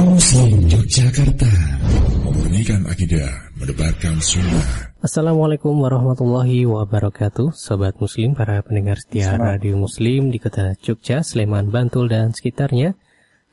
Muslim 0.00 0.64
Yogyakarta. 0.64 1.50
Memurnikan 2.24 2.88
akidah 2.88 3.28
Mendebarkan 3.60 4.16
sunnah. 4.24 4.88
Assalamualaikum 5.04 5.76
warahmatullahi 5.76 6.64
wabarakatuh. 6.64 7.52
Sobat 7.52 8.00
Muslim, 8.00 8.32
para 8.32 8.64
pendengar 8.64 8.96
setia 8.96 9.36
Radio 9.36 9.76
Muslim 9.76 10.32
di 10.32 10.40
kota 10.40 10.72
Jogja, 10.80 11.20
Sleman, 11.20 11.68
Bantul, 11.68 12.08
dan 12.08 12.32
sekitarnya 12.32 12.96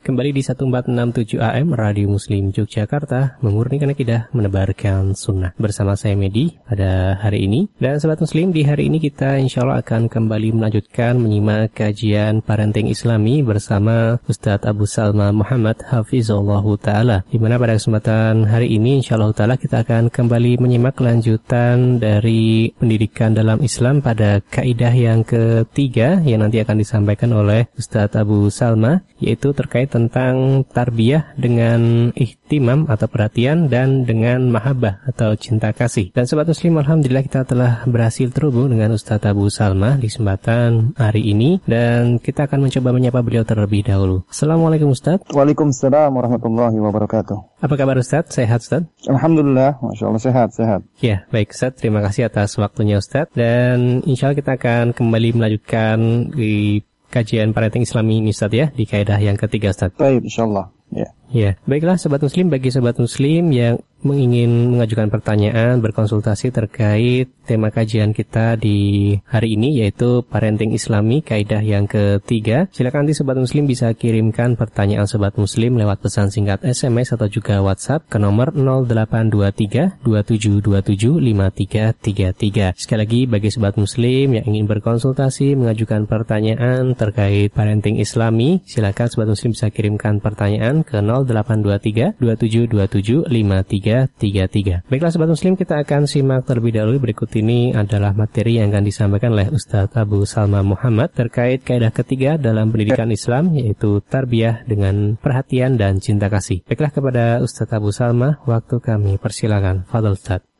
Kembali 0.08 0.32
di 0.32 0.40
1467 0.40 1.36
AM 1.36 1.76
Radio 1.76 2.08
Muslim 2.08 2.48
Yogyakarta 2.48 3.36
Memurnikan 3.44 3.92
akidah, 3.92 4.32
menebarkan 4.32 5.12
sunnah. 5.12 5.52
Bersama 5.60 6.00
saya 6.00 6.16
Medi 6.16 6.56
pada 6.64 7.20
hari 7.20 7.44
ini. 7.44 7.68
Dan 7.76 8.00
Sobat 8.00 8.16
Muslim 8.16 8.48
di 8.48 8.64
hari 8.64 8.88
ini 8.88 9.04
kita 9.04 9.36
insya 9.36 9.68
Allah 9.68 9.84
akan 9.84 10.08
kembali 10.08 10.56
melanjutkan 10.56 11.20
Menyimak 11.20 11.76
kajian 11.76 12.40
parenting 12.40 12.88
islami 12.88 13.44
Bersama 13.44 14.16
Ustadz 14.24 14.64
Abu 14.64 14.88
Salma 14.88 15.28
Muhammad 15.28 15.84
Hafizullah 15.84 16.64
Ta'ala. 16.80 17.28
Di 17.28 17.36
mana 17.36 17.60
pada 17.60 17.76
kesempatan 17.76 18.48
hari 18.48 18.80
ini 18.80 19.04
insya 19.04 19.20
Allah 19.20 19.36
Ta'ala 19.36 19.60
kita 19.60 19.84
akan 19.84 20.08
kembali 20.08 20.56
menyimak 20.56 20.96
kelanjutan 20.96 22.00
Dari 22.00 22.72
pendidikan 22.80 23.36
dalam 23.36 23.60
Islam 23.60 24.00
pada 24.00 24.40
kaidah 24.40 24.94
yang 24.96 25.20
ketiga 25.20 26.24
Yang 26.24 26.40
nanti 26.40 26.56
akan 26.64 26.76
disampaikan 26.80 27.28
oleh 27.36 27.68
Ustadz 27.76 28.16
Abu 28.16 28.48
Salma 28.48 29.04
Yaitu 29.20 29.52
terkait 29.52 29.97
tentang 29.98 30.62
tarbiyah 30.70 31.34
dengan 31.34 32.10
ihtimam 32.14 32.86
atau 32.86 33.10
perhatian 33.10 33.66
dan 33.66 34.06
dengan 34.06 34.46
mahabbah 34.46 35.02
atau 35.10 35.34
cinta 35.34 35.74
kasih. 35.74 36.14
Dan 36.14 36.30
sobat 36.30 36.46
muslim 36.46 36.78
alhamdulillah 36.78 37.26
kita 37.26 37.42
telah 37.42 37.82
berhasil 37.84 38.30
terhubung 38.30 38.70
dengan 38.70 38.94
Ustaz 38.94 39.20
Abu 39.26 39.50
Salma 39.50 39.98
di 39.98 40.06
kesempatan 40.06 40.94
hari 40.94 41.34
ini 41.34 41.58
dan 41.66 42.22
kita 42.22 42.46
akan 42.46 42.70
mencoba 42.70 42.94
menyapa 42.94 43.20
beliau 43.20 43.42
terlebih 43.42 43.82
dahulu. 43.82 44.22
Assalamualaikum 44.30 44.94
Ustaz. 44.94 45.18
Waalaikumsalam 45.34 46.14
warahmatullahi 46.14 46.78
wabarakatuh. 46.78 47.58
Apa 47.58 47.74
kabar 47.74 47.98
Ustaz? 47.98 48.30
Sehat 48.30 48.62
Ustaz? 48.62 48.86
Alhamdulillah, 49.10 49.82
Masya 49.82 50.06
Allah 50.06 50.22
sehat, 50.22 50.48
sehat. 50.54 50.80
Ya, 51.02 51.26
baik 51.34 51.50
Ustaz. 51.50 51.74
Terima 51.74 51.98
kasih 51.98 52.30
atas 52.30 52.54
waktunya 52.54 53.02
Ustaz. 53.02 53.26
Dan 53.34 53.98
insya 54.06 54.30
Allah 54.30 54.38
kita 54.38 54.54
akan 54.54 54.94
kembali 54.94 55.28
melanjutkan 55.34 55.98
di 56.30 56.86
kajian 57.08 57.52
parenting 57.56 57.84
Islami 57.84 58.20
ini 58.20 58.30
Ustaz 58.32 58.52
ya 58.52 58.70
di 58.72 58.84
kaidah 58.84 59.18
yang 59.18 59.36
ketiga 59.36 59.72
Ustaz. 59.72 59.92
Baik, 59.96 60.24
insyaallah. 60.24 60.70
Ya. 60.92 61.17
Ya, 61.28 61.60
baiklah 61.68 62.00
sobat 62.00 62.24
muslim 62.24 62.48
bagi 62.48 62.72
sobat 62.72 62.96
muslim 62.96 63.52
yang 63.52 63.76
ingin 64.06 64.78
mengajukan 64.78 65.10
pertanyaan, 65.10 65.82
berkonsultasi 65.82 66.54
terkait 66.54 67.28
tema 67.42 67.74
kajian 67.74 68.14
kita 68.14 68.54
di 68.54 69.16
hari 69.26 69.58
ini 69.58 69.82
yaitu 69.82 70.22
parenting 70.22 70.70
islami 70.70 71.24
kaidah 71.24 71.64
yang 71.64 71.90
ketiga. 71.90 72.70
Silakan 72.70 73.04
nanti 73.08 73.16
sobat 73.18 73.40
muslim 73.40 73.66
bisa 73.66 73.90
kirimkan 73.96 74.54
pertanyaan 74.54 75.08
sobat 75.10 75.34
muslim 75.34 75.80
lewat 75.80 75.98
pesan 76.04 76.30
singkat 76.30 76.62
SMS 76.62 77.16
atau 77.16 77.26
juga 77.26 77.58
WhatsApp 77.64 78.06
ke 78.06 78.20
nomor 78.20 78.54
0823 78.54 80.04
2727 80.04 81.18
5333. 81.18 82.78
Sekali 82.78 83.00
lagi 83.02 83.20
bagi 83.26 83.48
sobat 83.50 83.74
muslim 83.80 84.38
yang 84.38 84.44
ingin 84.46 84.68
berkonsultasi 84.70 85.58
mengajukan 85.58 86.06
pertanyaan 86.06 86.94
terkait 86.94 87.50
parenting 87.50 87.98
islami, 87.98 88.62
silakan 88.68 89.08
sobat 89.10 89.28
muslim 89.32 89.56
bisa 89.56 89.72
kirimkan 89.72 90.20
pertanyaan 90.22 90.84
ke 90.86 91.00
0823 91.26 92.18
2727 92.18 93.30
5333. 93.30 94.90
Baiklah 94.90 95.10
sobat 95.14 95.30
muslim 95.30 95.54
kita 95.54 95.80
akan 95.82 96.10
simak 96.10 96.44
terlebih 96.44 96.78
dahulu 96.82 97.10
berikut 97.10 97.30
ini 97.38 97.72
adalah 97.72 98.12
materi 98.12 98.58
yang 98.58 98.74
akan 98.74 98.84
disampaikan 98.84 99.34
oleh 99.34 99.48
Ustaz 99.50 99.94
Abu 99.94 100.26
Salma 100.26 100.60
Muhammad 100.66 101.14
terkait 101.14 101.62
kaidah 101.62 101.94
ketiga 101.94 102.36
dalam 102.36 102.68
pendidikan 102.74 103.08
Islam 103.08 103.54
yaitu 103.54 104.02
tarbiyah 104.02 104.66
dengan 104.66 105.18
perhatian 105.18 105.78
dan 105.78 106.02
cinta 106.02 106.26
kasih. 106.32 106.64
Baiklah 106.64 106.92
kepada 106.92 107.24
Ustaz 107.44 107.70
Abu 107.70 107.94
Salma, 107.94 108.40
waktu 108.48 108.80
kami 108.80 109.20
persilakan. 109.20 109.84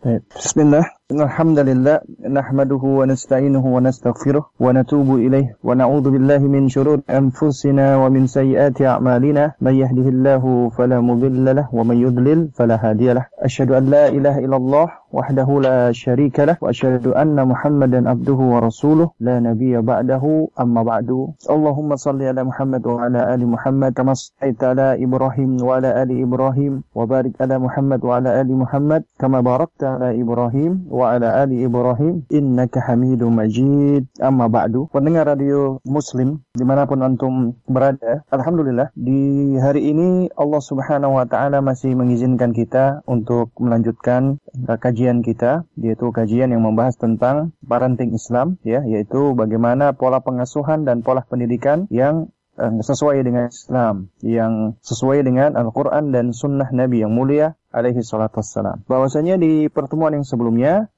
Fadal 0.02 0.20
Ustaz. 0.20 0.36
Bismillah. 0.36 0.84
الحمد 1.08 1.58
لله 1.58 2.00
نحمده 2.38 2.82
ونستعينه 2.84 3.64
ونستغفره 3.66 4.42
ونتوب 4.60 5.08
إليه 5.16 5.56
ونعوذ 5.64 6.06
بالله 6.10 6.38
من 6.38 6.68
شرور 6.68 7.00
أنفسنا 7.10 7.96
ومن 7.96 8.26
سيئات 8.26 8.82
أعمالنا 8.82 9.52
من 9.60 9.74
يهده 9.74 10.06
الله 10.14 10.68
فلا 10.76 11.00
مضل 11.00 11.56
له 11.56 11.66
ومن 11.72 11.96
يضلل 11.96 12.48
فلا 12.56 12.76
هادي 12.84 13.12
له 13.12 13.24
أشهد 13.40 13.70
أن 13.72 13.84
لا 13.90 14.08
إله 14.08 14.38
إلا 14.44 14.56
الله 14.56 14.86
وحده 15.13 15.49
لا 15.67 15.91
شريك 15.91 16.39
له 16.39 16.55
وأشهد 16.61 17.07
أن 17.07 17.37
محمدا 17.47 18.09
عبده 18.09 18.39
ورسوله 18.53 19.09
لا 19.19 19.39
نبي 19.39 19.81
بعده 19.81 20.23
أما 20.59 20.81
بعد 20.83 21.09
اللهم 21.49 21.89
صل 21.95 22.21
على 22.21 22.41
محمد 22.43 22.83
وعلى 22.87 23.19
آل 23.33 23.41
محمد 23.47 23.91
كما 23.93 24.13
صليت 24.13 24.63
على 24.63 25.03
إبراهيم 25.05 25.51
وعلى 25.63 25.89
آل 26.03 26.09
إبراهيم 26.25 26.73
وبارك 26.95 27.33
على 27.41 27.55
محمد 27.59 27.99
وعلى 28.05 28.41
آل 28.41 28.49
محمد 28.57 29.01
كما 29.19 29.41
باركت 29.41 29.83
على 29.83 30.21
إبراهيم 30.21 30.73
wa 30.93 31.17
ala 31.17 31.41
ali 31.43 31.65
Ibrahim 31.65 32.23
innaka 32.29 32.79
hamidum 32.85 33.33
majid 33.35 34.05
amma 34.21 34.45
ba'du 34.47 34.87
pendengar 34.93 35.25
radio 35.25 35.81
muslim 35.83 36.45
dimanapun 36.55 37.01
antum 37.01 37.57
berada 37.67 38.21
Alhamdulillah 38.29 38.93
di 38.95 39.53
hari 39.57 39.89
ini 39.89 40.29
Allah 40.37 40.61
subhanahu 40.61 41.17
wa 41.17 41.25
ta'ala 41.25 41.65
masih 41.65 41.97
mengizinkan 41.97 42.53
kita 42.53 43.01
untuk 43.09 43.49
melanjutkan 43.57 44.37
kajian 44.53 44.96
kita 44.98 45.64
yaitu 45.78 46.10
kajian 46.10 46.50
yang 46.50 46.66
membahas 46.66 46.98
tentang 46.98 47.54
parenting 47.62 48.10
Islam 48.14 48.58
ya 48.66 48.82
yaitu 48.82 49.38
bagaimana 49.38 49.94
pola 49.94 50.18
pengasuhan 50.18 50.82
dan 50.82 51.06
pola 51.06 51.22
pendidikan 51.22 51.86
yang 51.94 52.34
eh, 52.58 52.72
sesuai 52.82 53.22
dengan 53.22 53.46
Islam 53.46 54.10
yang 54.20 54.74
sesuai 54.82 55.22
dengan 55.22 55.54
Al-Quran 55.54 56.10
dan 56.10 56.34
Sunnah 56.34 56.74
Nabi 56.74 57.06
yang 57.06 57.14
mulia 57.14 57.54
alaihi 57.70 58.02
salatu 58.02 58.42
wassalam. 58.42 58.82
Bahwasanya 58.90 59.38
di 59.38 59.70
pertemuan 59.70 60.18
yang 60.18 60.26
sebelumnya 60.26 60.90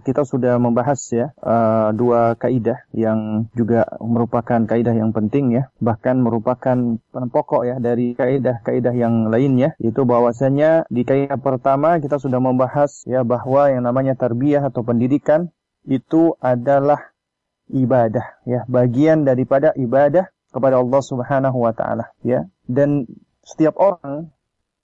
kita 0.00 0.24
sudah 0.24 0.56
membahas 0.56 1.00
ya 1.12 1.26
eh, 1.36 1.88
dua 1.92 2.34
kaidah 2.40 2.80
yang 2.96 3.50
juga 3.52 3.84
merupakan 4.00 4.64
kaidah 4.64 4.96
yang 4.96 5.12
penting 5.12 5.52
ya, 5.52 5.68
bahkan 5.78 6.20
merupakan 6.20 6.96
pokok 7.12 7.68
ya 7.68 7.76
dari 7.76 8.16
kaidah-kaidah 8.16 8.94
yang 8.96 9.28
lainnya. 9.28 9.76
Itu 9.76 10.08
bahwasanya 10.08 10.88
di 10.88 11.04
kaidah 11.04 11.36
pertama 11.36 12.00
kita 12.00 12.16
sudah 12.16 12.40
membahas 12.40 13.04
ya 13.04 13.22
bahwa 13.22 13.68
yang 13.68 13.84
namanya 13.84 14.16
tarbiyah 14.16 14.64
atau 14.72 14.80
pendidikan 14.80 15.52
itu 15.88 16.36
adalah 16.40 17.12
ibadah 17.68 18.40
ya, 18.48 18.64
bagian 18.68 19.28
daripada 19.28 19.76
ibadah 19.76 20.32
kepada 20.48 20.80
Allah 20.80 21.02
Subhanahu 21.04 21.58
wa 21.60 21.72
taala 21.76 22.08
ya. 22.24 22.48
Dan 22.64 23.04
setiap 23.44 23.76
orang 23.76 24.32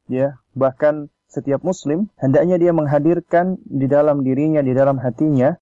ya, 0.09 0.37
bahkan 0.53 1.09
setiap 1.35 1.67
muslim 1.67 2.07
hendaknya 2.23 2.57
dia 2.63 2.71
menghadirkan 2.71 3.59
di 3.67 3.91
dalam 3.91 4.23
dirinya, 4.23 4.63
di 4.63 4.71
dalam 4.71 5.03
hatinya 5.03 5.59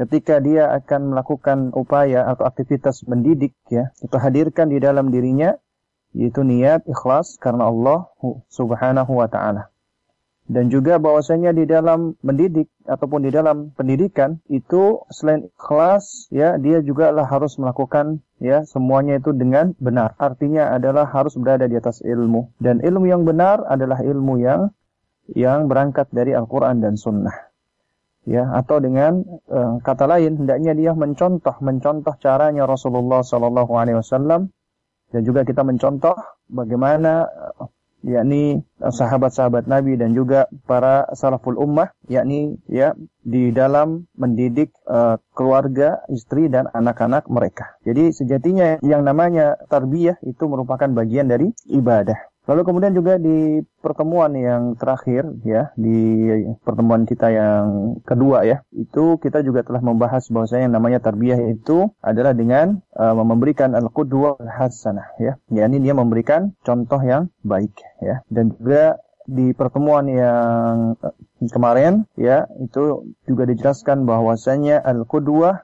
ketika 0.00 0.40
dia 0.40 0.72
akan 0.72 1.12
melakukan 1.12 1.58
upaya 1.76 2.24
atau 2.32 2.48
aktivitas 2.48 3.04
mendidik 3.04 3.52
ya, 3.68 3.92
itu 4.00 4.16
hadirkan 4.16 4.72
di 4.72 4.80
dalam 4.80 5.12
dirinya 5.12 5.52
yaitu 6.16 6.44
niat 6.44 6.84
ikhlas 6.88 7.36
karena 7.40 7.68
Allah 7.68 8.08
Subhanahu 8.48 9.12
wa 9.20 9.28
taala. 9.28 9.72
Dan 10.42 10.68
juga 10.68 10.98
bahwasanya 10.98 11.54
di 11.54 11.64
dalam 11.64 12.18
mendidik 12.20 12.66
ataupun 12.84 13.24
di 13.24 13.30
dalam 13.30 13.70
pendidikan 13.72 14.42
itu 14.50 15.00
selain 15.08 15.48
ikhlas 15.48 16.28
ya 16.34 16.58
dia 16.58 16.82
juga 16.82 17.14
lah 17.14 17.24
harus 17.24 17.56
melakukan 17.56 18.20
ya 18.42 18.66
semuanya 18.66 19.22
itu 19.22 19.30
dengan 19.32 19.72
benar. 19.78 20.18
Artinya 20.18 20.74
adalah 20.74 21.06
harus 21.08 21.38
berada 21.38 21.70
di 21.70 21.78
atas 21.78 22.02
ilmu 22.02 22.52
dan 22.58 22.82
ilmu 22.82 23.06
yang 23.06 23.22
benar 23.22 23.62
adalah 23.64 24.02
ilmu 24.02 24.42
yang 24.42 24.74
yang 25.30 25.70
berangkat 25.70 26.10
dari 26.10 26.34
Al-Quran 26.34 26.82
dan 26.82 26.98
Sunnah. 26.98 27.52
Ya, 28.22 28.46
atau 28.54 28.78
dengan 28.78 29.26
uh, 29.50 29.82
kata 29.82 30.06
lain, 30.06 30.46
hendaknya 30.46 30.78
dia 30.78 30.94
mencontoh, 30.94 31.58
mencontoh 31.58 32.14
caranya 32.22 32.70
Rasulullah 32.70 33.26
Wasallam 33.26 34.46
dan 35.10 35.20
juga 35.26 35.42
kita 35.42 35.66
mencontoh 35.66 36.14
bagaimana 36.46 37.26
uh, 37.26 37.66
yakni 38.02 38.62
sahabat-sahabat 38.78 39.70
Nabi 39.70 39.94
dan 39.98 40.14
juga 40.14 40.50
para 40.66 41.06
salaful 41.14 41.58
ummah 41.58 41.94
yakni 42.10 42.58
ya 42.66 42.94
di 43.22 43.54
dalam 43.54 44.10
mendidik 44.18 44.74
uh, 44.86 45.18
keluarga, 45.34 46.02
istri 46.10 46.50
dan 46.50 46.66
anak-anak 46.70 47.30
mereka. 47.30 47.78
Jadi 47.86 48.10
sejatinya 48.10 48.82
yang 48.82 49.06
namanya 49.06 49.58
tarbiyah 49.70 50.18
itu 50.26 50.46
merupakan 50.50 50.90
bagian 50.90 51.30
dari 51.30 51.50
ibadah. 51.70 52.31
Lalu 52.42 52.62
kemudian 52.66 52.90
juga 52.90 53.22
di 53.22 53.62
pertemuan 53.78 54.34
yang 54.34 54.74
terakhir 54.74 55.30
ya, 55.46 55.70
di 55.78 56.26
pertemuan 56.66 57.06
kita 57.06 57.30
yang 57.30 57.98
kedua 58.02 58.42
ya, 58.42 58.66
itu 58.74 59.14
kita 59.22 59.46
juga 59.46 59.62
telah 59.62 59.78
membahas 59.78 60.26
bahwasanya 60.26 60.66
yang 60.66 60.74
namanya 60.74 60.98
tarbiyah 60.98 61.38
itu 61.54 61.94
adalah 62.02 62.34
dengan 62.34 62.82
uh, 62.98 63.14
memberikan 63.14 63.78
al-qudwah 63.78 64.42
hasanah 64.42 65.14
ya. 65.22 65.38
yakni 65.54 65.78
dia 65.78 65.94
memberikan 65.94 66.50
contoh 66.66 66.98
yang 66.98 67.30
baik 67.46 67.78
ya. 68.02 68.26
Dan 68.26 68.58
juga 68.58 68.98
di 69.22 69.54
pertemuan 69.54 70.10
yang 70.10 70.98
kemarin 71.46 72.10
ya, 72.18 72.50
itu 72.58 73.06
juga 73.22 73.46
dijelaskan 73.46 74.02
bahwasanya 74.02 74.82
al-qudwah 74.82 75.62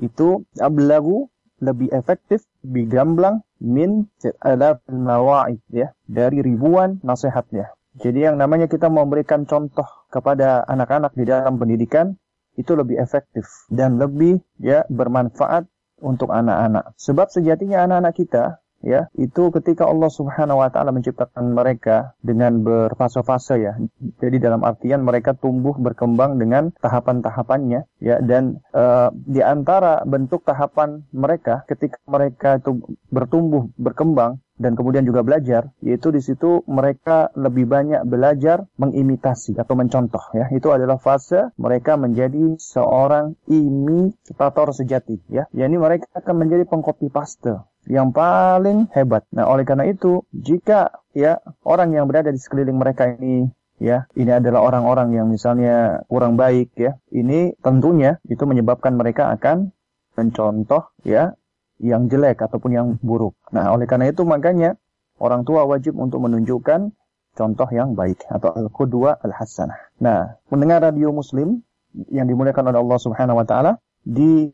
itu 0.00 0.42
ablagu 0.56 1.28
lebih 1.64 1.88
efektif, 1.90 2.44
lebih 2.62 2.92
gamblang 2.92 3.40
min 3.58 4.06
alaf 4.44 4.84
mawa'id 4.86 5.60
ya, 5.72 5.96
dari 6.04 6.44
ribuan 6.44 7.00
nasihatnya. 7.00 7.72
Jadi 7.94 8.26
yang 8.26 8.36
namanya 8.36 8.66
kita 8.66 8.90
memberikan 8.90 9.46
contoh 9.46 9.86
kepada 10.10 10.66
anak-anak 10.66 11.14
di 11.14 11.24
dalam 11.24 11.56
pendidikan 11.56 12.18
itu 12.54 12.74
lebih 12.74 12.98
efektif 12.98 13.46
dan 13.70 13.98
lebih 13.98 14.42
ya 14.58 14.86
bermanfaat 14.90 15.66
untuk 16.02 16.34
anak-anak. 16.34 16.94
Sebab 16.98 17.30
sejatinya 17.30 17.86
anak-anak 17.86 18.14
kita 18.18 18.44
ya 18.84 19.08
itu 19.16 19.48
ketika 19.50 19.88
Allah 19.88 20.12
Subhanahu 20.12 20.60
wa 20.60 20.68
taala 20.68 20.92
menciptakan 20.92 21.56
mereka 21.56 22.12
dengan 22.20 22.60
berfase-fase 22.60 23.54
ya. 23.58 23.72
Jadi 24.20 24.36
dalam 24.38 24.60
artian 24.62 25.02
mereka 25.02 25.32
tumbuh 25.32 25.74
berkembang 25.74 26.36
dengan 26.36 26.70
tahapan-tahapannya 26.84 27.88
ya 28.04 28.16
dan 28.20 28.60
uh, 28.76 29.08
di 29.12 29.40
antara 29.40 30.04
bentuk 30.04 30.44
tahapan 30.44 31.02
mereka 31.10 31.64
ketika 31.64 31.96
mereka 32.04 32.60
itu 32.60 32.84
bertumbuh 33.08 33.72
berkembang 33.80 34.43
dan 34.54 34.78
kemudian 34.78 35.02
juga 35.02 35.26
belajar, 35.26 35.74
yaitu 35.82 36.14
di 36.14 36.22
situ 36.22 36.62
mereka 36.70 37.30
lebih 37.34 37.66
banyak 37.66 38.06
belajar 38.06 38.66
mengimitasi 38.78 39.58
atau 39.58 39.74
mencontoh 39.74 40.22
ya. 40.34 40.46
Itu 40.54 40.70
adalah 40.70 41.02
fase 41.02 41.50
mereka 41.58 41.98
menjadi 41.98 42.54
seorang 42.58 43.34
imitator 43.50 44.70
sejati 44.70 45.18
ya. 45.26 45.50
Yani 45.50 45.74
mereka 45.78 46.06
akan 46.14 46.46
menjadi 46.46 46.64
pengcopy 46.70 47.10
paste 47.10 47.54
yang 47.90 48.14
paling 48.14 48.88
hebat. 48.96 49.28
Nah, 49.34 49.50
oleh 49.50 49.66
karena 49.66 49.90
itu, 49.90 50.24
jika 50.32 51.04
ya 51.12 51.42
orang 51.66 51.92
yang 51.92 52.08
berada 52.08 52.32
di 52.32 52.40
sekeliling 52.40 52.78
mereka 52.78 53.12
ini 53.18 53.50
ya, 53.82 54.08
ini 54.16 54.32
adalah 54.32 54.64
orang-orang 54.64 55.12
yang 55.12 55.26
misalnya 55.28 56.06
kurang 56.08 56.38
baik 56.40 56.72
ya, 56.78 56.96
ini 57.12 57.52
tentunya 57.60 58.16
itu 58.30 58.46
menyebabkan 58.48 58.96
mereka 58.96 59.34
akan 59.36 59.74
mencontoh 60.14 60.94
ya 61.02 61.34
yang 61.82 62.06
jelek 62.06 62.42
ataupun 62.44 62.70
yang 62.70 62.86
buruk. 63.02 63.34
Nah, 63.50 63.74
oleh 63.74 63.88
karena 63.88 64.10
itu 64.10 64.22
makanya 64.22 64.78
orang 65.18 65.42
tua 65.42 65.66
wajib 65.66 65.98
untuk 65.98 66.22
menunjukkan 66.22 66.94
contoh 67.34 67.68
yang 67.74 67.98
baik 67.98 68.22
atau 68.30 68.54
al-qudwa 68.54 69.18
al-hasanah. 69.18 69.90
Nah, 69.98 70.38
mendengar 70.48 70.86
radio 70.86 71.10
muslim 71.10 71.62
yang 72.10 72.26
dimuliakan 72.30 72.70
oleh 72.70 72.78
Allah 72.78 73.00
Subhanahu 73.02 73.38
wa 73.42 73.46
taala, 73.46 73.72
di 74.04 74.52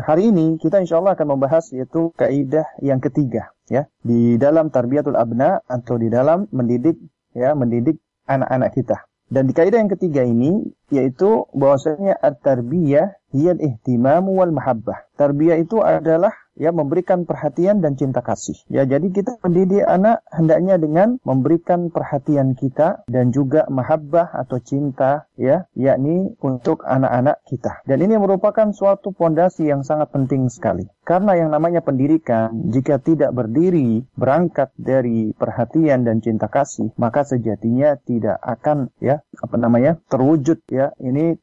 hari 0.00 0.32
ini 0.32 0.56
kita 0.56 0.80
insya 0.80 0.98
Allah 0.98 1.12
akan 1.12 1.36
membahas 1.36 1.68
yaitu 1.76 2.08
kaidah 2.16 2.64
yang 2.80 3.04
ketiga 3.04 3.52
ya 3.68 3.84
di 4.00 4.40
dalam 4.40 4.72
tarbiyatul 4.72 5.12
abna 5.12 5.60
atau 5.68 6.00
di 6.00 6.08
dalam 6.08 6.48
mendidik 6.48 6.96
ya 7.36 7.52
mendidik 7.52 8.00
anak-anak 8.24 8.72
kita. 8.72 8.96
Dan 9.32 9.48
di 9.48 9.52
kaidah 9.52 9.80
yang 9.80 9.92
ketiga 9.92 10.24
ini 10.24 10.72
yaitu 10.88 11.48
bahwasanya 11.52 12.16
at-tarbiyah 12.20 13.16
hiya 13.32 13.56
ihtimam 13.56 14.28
wal 14.28 14.52
mahabbah. 14.52 15.08
Tarbiyah 15.16 15.60
itu 15.60 15.80
adalah 15.80 16.32
ya 16.56 16.70
memberikan 16.72 17.24
perhatian 17.24 17.80
dan 17.80 17.96
cinta 17.96 18.20
kasih. 18.20 18.56
Ya, 18.68 18.84
jadi 18.84 19.08
kita 19.08 19.40
mendidik 19.40 19.84
anak 19.84 20.24
hendaknya 20.28 20.76
dengan 20.76 21.16
memberikan 21.24 21.88
perhatian 21.88 22.52
kita 22.56 23.04
dan 23.08 23.32
juga 23.32 23.64
mahabbah 23.72 24.32
atau 24.36 24.60
cinta 24.60 25.28
ya, 25.36 25.64
yakni 25.72 26.36
untuk 26.44 26.84
anak-anak 26.84 27.40
kita. 27.48 27.80
Dan 27.88 28.04
ini 28.04 28.20
merupakan 28.20 28.68
suatu 28.72 29.12
pondasi 29.16 29.68
yang 29.68 29.84
sangat 29.84 30.12
penting 30.12 30.48
sekali. 30.52 30.88
Karena 31.02 31.34
yang 31.34 31.50
namanya 31.50 31.82
pendidikan 31.82 32.54
jika 32.70 33.02
tidak 33.02 33.34
berdiri 33.34 34.06
berangkat 34.14 34.70
dari 34.78 35.34
perhatian 35.34 36.06
dan 36.06 36.22
cinta 36.22 36.46
kasih, 36.46 36.94
maka 36.94 37.26
sejatinya 37.26 37.98
tidak 38.06 38.38
akan 38.38 38.92
ya 39.02 39.18
apa 39.42 39.56
namanya 39.58 39.98
terwujud 40.06 40.62
ya. 40.70 40.94
Ini 41.02 41.34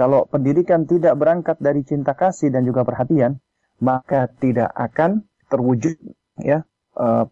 kalau 0.00 0.24
pendidikan 0.24 0.88
tidak 0.88 1.12
berangkat 1.20 1.60
dari 1.60 1.84
cinta 1.84 2.16
kasih 2.16 2.48
dan 2.48 2.64
juga 2.64 2.88
perhatian, 2.88 3.36
maka 3.84 4.32
tidak 4.40 4.72
akan 4.72 5.28
terwujud 5.52 6.00
ya 6.40 6.64
uh, 6.96 7.28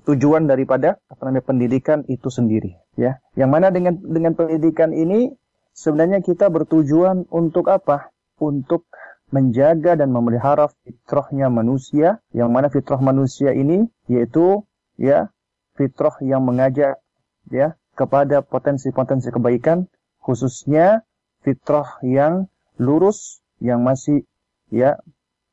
tujuan 0.00 0.48
daripada 0.48 0.96
apa 1.12 1.28
namanya 1.28 1.44
pendidikan 1.44 2.08
itu 2.08 2.32
sendiri 2.32 2.80
ya. 2.96 3.20
Yang 3.36 3.50
mana 3.52 3.68
dengan 3.68 4.00
dengan 4.00 4.32
pendidikan 4.32 4.96
ini 4.96 5.28
sebenarnya 5.76 6.24
kita 6.24 6.48
bertujuan 6.48 7.28
untuk 7.28 7.68
apa? 7.68 8.08
Untuk 8.40 8.88
menjaga 9.28 10.00
dan 10.00 10.08
memelihara 10.08 10.72
fitrahnya 10.88 11.52
manusia. 11.52 12.24
Yang 12.32 12.48
mana 12.48 12.72
fitrah 12.72 13.00
manusia 13.04 13.52
ini 13.52 13.84
yaitu 14.08 14.64
ya 14.96 15.28
fitrah 15.76 16.16
yang 16.24 16.48
mengajak 16.48 16.96
ya 17.52 17.76
kepada 17.92 18.40
potensi-potensi 18.40 19.28
kebaikan 19.28 19.84
khususnya 20.24 21.04
fitrah 21.46 22.02
yang 22.02 22.50
lurus 22.82 23.38
yang 23.62 23.86
masih 23.86 24.26
ya 24.74 24.98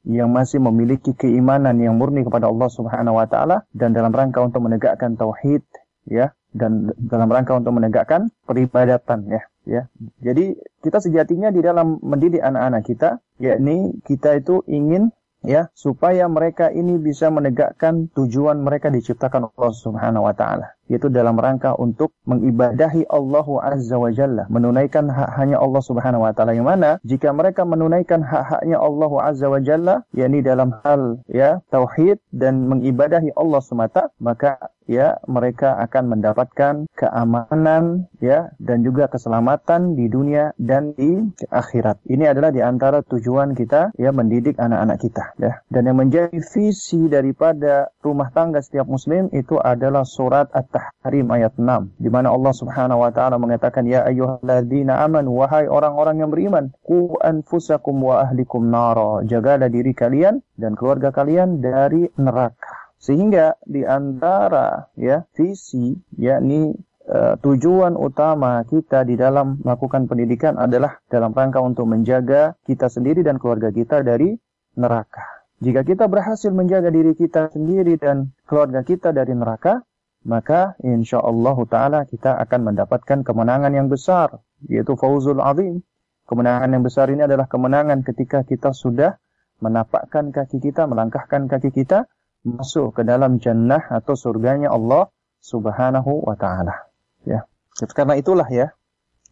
yang 0.04 0.34
masih 0.34 0.58
memiliki 0.60 1.14
keimanan 1.14 1.78
yang 1.78 1.96
murni 1.96 2.26
kepada 2.26 2.50
Allah 2.50 2.68
Subhanahu 2.68 3.22
wa 3.22 3.30
taala 3.30 3.64
dan 3.72 3.94
dalam 3.94 4.10
rangka 4.10 4.42
untuk 4.42 4.66
menegakkan 4.66 5.14
tauhid 5.14 5.62
ya 6.10 6.34
dan 6.52 6.92
dalam 6.98 7.30
rangka 7.30 7.56
untuk 7.56 7.78
menegakkan 7.78 8.34
peribadatan 8.50 9.30
ya 9.30 9.42
ya. 9.64 9.88
Jadi 10.20 10.60
kita 10.84 11.00
sejatinya 11.00 11.54
di 11.54 11.64
dalam 11.64 12.02
mendidik 12.04 12.44
anak-anak 12.44 12.84
kita 12.84 13.10
yakni 13.40 13.96
kita 14.04 14.44
itu 14.44 14.60
ingin 14.68 15.16
ya 15.44 15.72
supaya 15.76 16.28
mereka 16.28 16.72
ini 16.72 17.00
bisa 17.00 17.28
menegakkan 17.32 18.08
tujuan 18.16 18.64
mereka 18.64 18.88
diciptakan 18.92 19.52
Allah 19.52 19.72
Subhanahu 19.76 20.28
wa 20.28 20.36
taala 20.36 20.76
yaitu 20.92 21.08
dalam 21.08 21.40
rangka 21.40 21.76
untuk 21.80 22.12
mengibadahi 22.28 23.08
Allah 23.08 23.48
Azza 23.64 23.96
wa 23.96 24.12
Jalla, 24.12 24.48
menunaikan 24.52 25.08
hak 25.08 25.30
hanya 25.40 25.60
Allah 25.60 25.82
Subhanahu 25.84 26.26
wa 26.26 26.32
taala 26.36 26.56
yang 26.56 26.68
mana 26.68 27.00
jika 27.08 27.32
mereka 27.32 27.64
menunaikan 27.64 28.24
hak-haknya 28.24 28.80
Allah 28.80 29.12
Azza 29.24 29.48
wa 29.48 29.60
Jalla 29.64 30.04
yakni 30.12 30.44
dalam 30.44 30.76
hal 30.84 31.24
ya 31.32 31.64
tauhid 31.72 32.20
dan 32.36 32.68
mengibadahi 32.68 33.32
Allah 33.36 33.62
semata, 33.64 34.12
maka 34.20 34.74
ya 34.84 35.20
mereka 35.32 35.80
akan 35.80 36.18
mendapatkan 36.18 36.74
keamanan 36.92 38.12
ya 38.20 38.52
dan 38.60 38.84
juga 38.84 39.08
keselamatan 39.08 39.96
di 39.96 40.12
dunia 40.12 40.52
dan 40.60 40.92
di 40.96 41.24
akhirat. 41.48 42.04
Ini 42.04 42.36
adalah 42.36 42.52
di 42.52 42.60
antara 42.60 43.00
tujuan 43.04 43.56
kita 43.56 43.96
ya 43.96 44.12
mendidik 44.12 44.60
anak-anak 44.60 44.98
kita 45.00 45.24
ya. 45.40 45.64
Dan 45.72 45.88
yang 45.88 46.00
menjadi 46.04 46.36
visi 46.36 47.08
daripada 47.08 47.92
rumah 48.04 48.30
tangga 48.36 48.60
setiap 48.60 48.88
muslim 48.88 49.32
itu 49.32 49.56
adalah 49.56 50.04
surat 50.04 50.52
at 50.52 50.68
At-Tahrim 50.74 51.30
ayat 51.30 51.54
6 51.56 52.02
di 52.02 52.10
mana 52.10 52.34
Allah 52.34 52.54
Subhanahu 52.56 53.06
wa 53.06 53.12
taala 53.14 53.38
mengatakan 53.38 53.86
ya 53.86 54.04
ayyuhalladzina 54.10 55.06
amanu 55.06 55.38
wahai 55.38 55.70
orang-orang 55.70 56.26
yang 56.26 56.30
beriman 56.34 56.74
qu 56.82 57.14
anfusakum 57.22 58.02
wa 58.02 58.26
ahlikum 58.26 58.68
nara 58.74 59.22
jagalah 59.24 59.70
diri 59.70 59.94
kalian 59.94 60.42
dan 60.58 60.74
keluarga 60.74 61.14
kalian 61.14 61.62
dari 61.62 62.10
neraka 62.18 62.84
sehingga 63.04 63.60
di 63.68 63.84
antara 63.84 64.88
ya 64.96 65.28
visi 65.36 65.94
yakni 66.16 66.72
uh, 67.08 67.36
tujuan 67.44 68.00
utama 68.00 68.64
kita 68.64 69.04
di 69.04 69.20
dalam 69.20 69.60
melakukan 69.60 70.08
pendidikan 70.08 70.56
adalah 70.56 71.04
dalam 71.12 71.36
rangka 71.36 71.60
untuk 71.60 71.92
menjaga 71.92 72.56
kita 72.64 72.88
sendiri 72.88 73.20
dan 73.20 73.44
keluarga 73.44 73.76
kita 73.76 74.08
dari 74.08 74.40
neraka. 74.80 75.44
Jika 75.64 75.88
kita 75.88 76.12
berhasil 76.12 76.52
menjaga 76.52 76.92
diri 76.92 77.16
kita 77.16 77.48
sendiri 77.52 77.96
dan 77.96 78.36
keluarga 78.44 78.84
kita 78.84 79.16
dari 79.16 79.32
neraka, 79.32 79.80
maka 80.24 80.80
insya 80.84 81.20
Allah 81.20 81.58
Ta'ala 81.68 82.00
kita 82.08 82.40
akan 82.40 82.74
mendapatkan 82.74 83.28
kemenangan 83.28 83.72
yang 83.76 83.92
besar, 83.92 84.40
yaitu 84.68 84.96
fauzul 84.96 85.44
azim. 85.44 85.84
Kemenangan 86.24 86.72
yang 86.72 86.84
besar 86.88 87.12
ini 87.12 87.28
adalah 87.28 87.52
kemenangan 87.52 88.00
ketika 88.08 88.48
kita 88.48 88.72
sudah 88.72 89.20
menapakkan 89.60 90.32
kaki 90.32 90.64
kita, 90.64 90.88
melangkahkan 90.88 91.52
kaki 91.52 91.76
kita 91.76 92.08
masuk 92.48 92.96
ke 92.96 93.04
dalam 93.04 93.44
jannah 93.44 93.84
atau 93.92 94.16
surganya 94.16 94.72
Allah 94.72 95.12
Subhanahu 95.44 96.24
wa 96.24 96.36
taala. 96.40 96.88
Ya. 97.28 97.44
Karena 97.92 98.16
itulah 98.16 98.48
ya, 98.48 98.72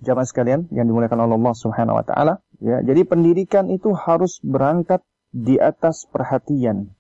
jamaah 0.04 0.28
sekalian 0.28 0.68
yang 0.76 0.88
dimuliakan 0.92 1.24
oleh 1.24 1.36
Allah 1.40 1.56
Subhanahu 1.56 2.00
wa 2.00 2.06
taala, 2.08 2.34
ya. 2.60 2.84
Jadi 2.84 3.08
pendidikan 3.08 3.72
itu 3.72 3.96
harus 3.96 4.44
berangkat 4.44 5.00
di 5.32 5.56
atas 5.56 6.04
perhatian 6.12 6.92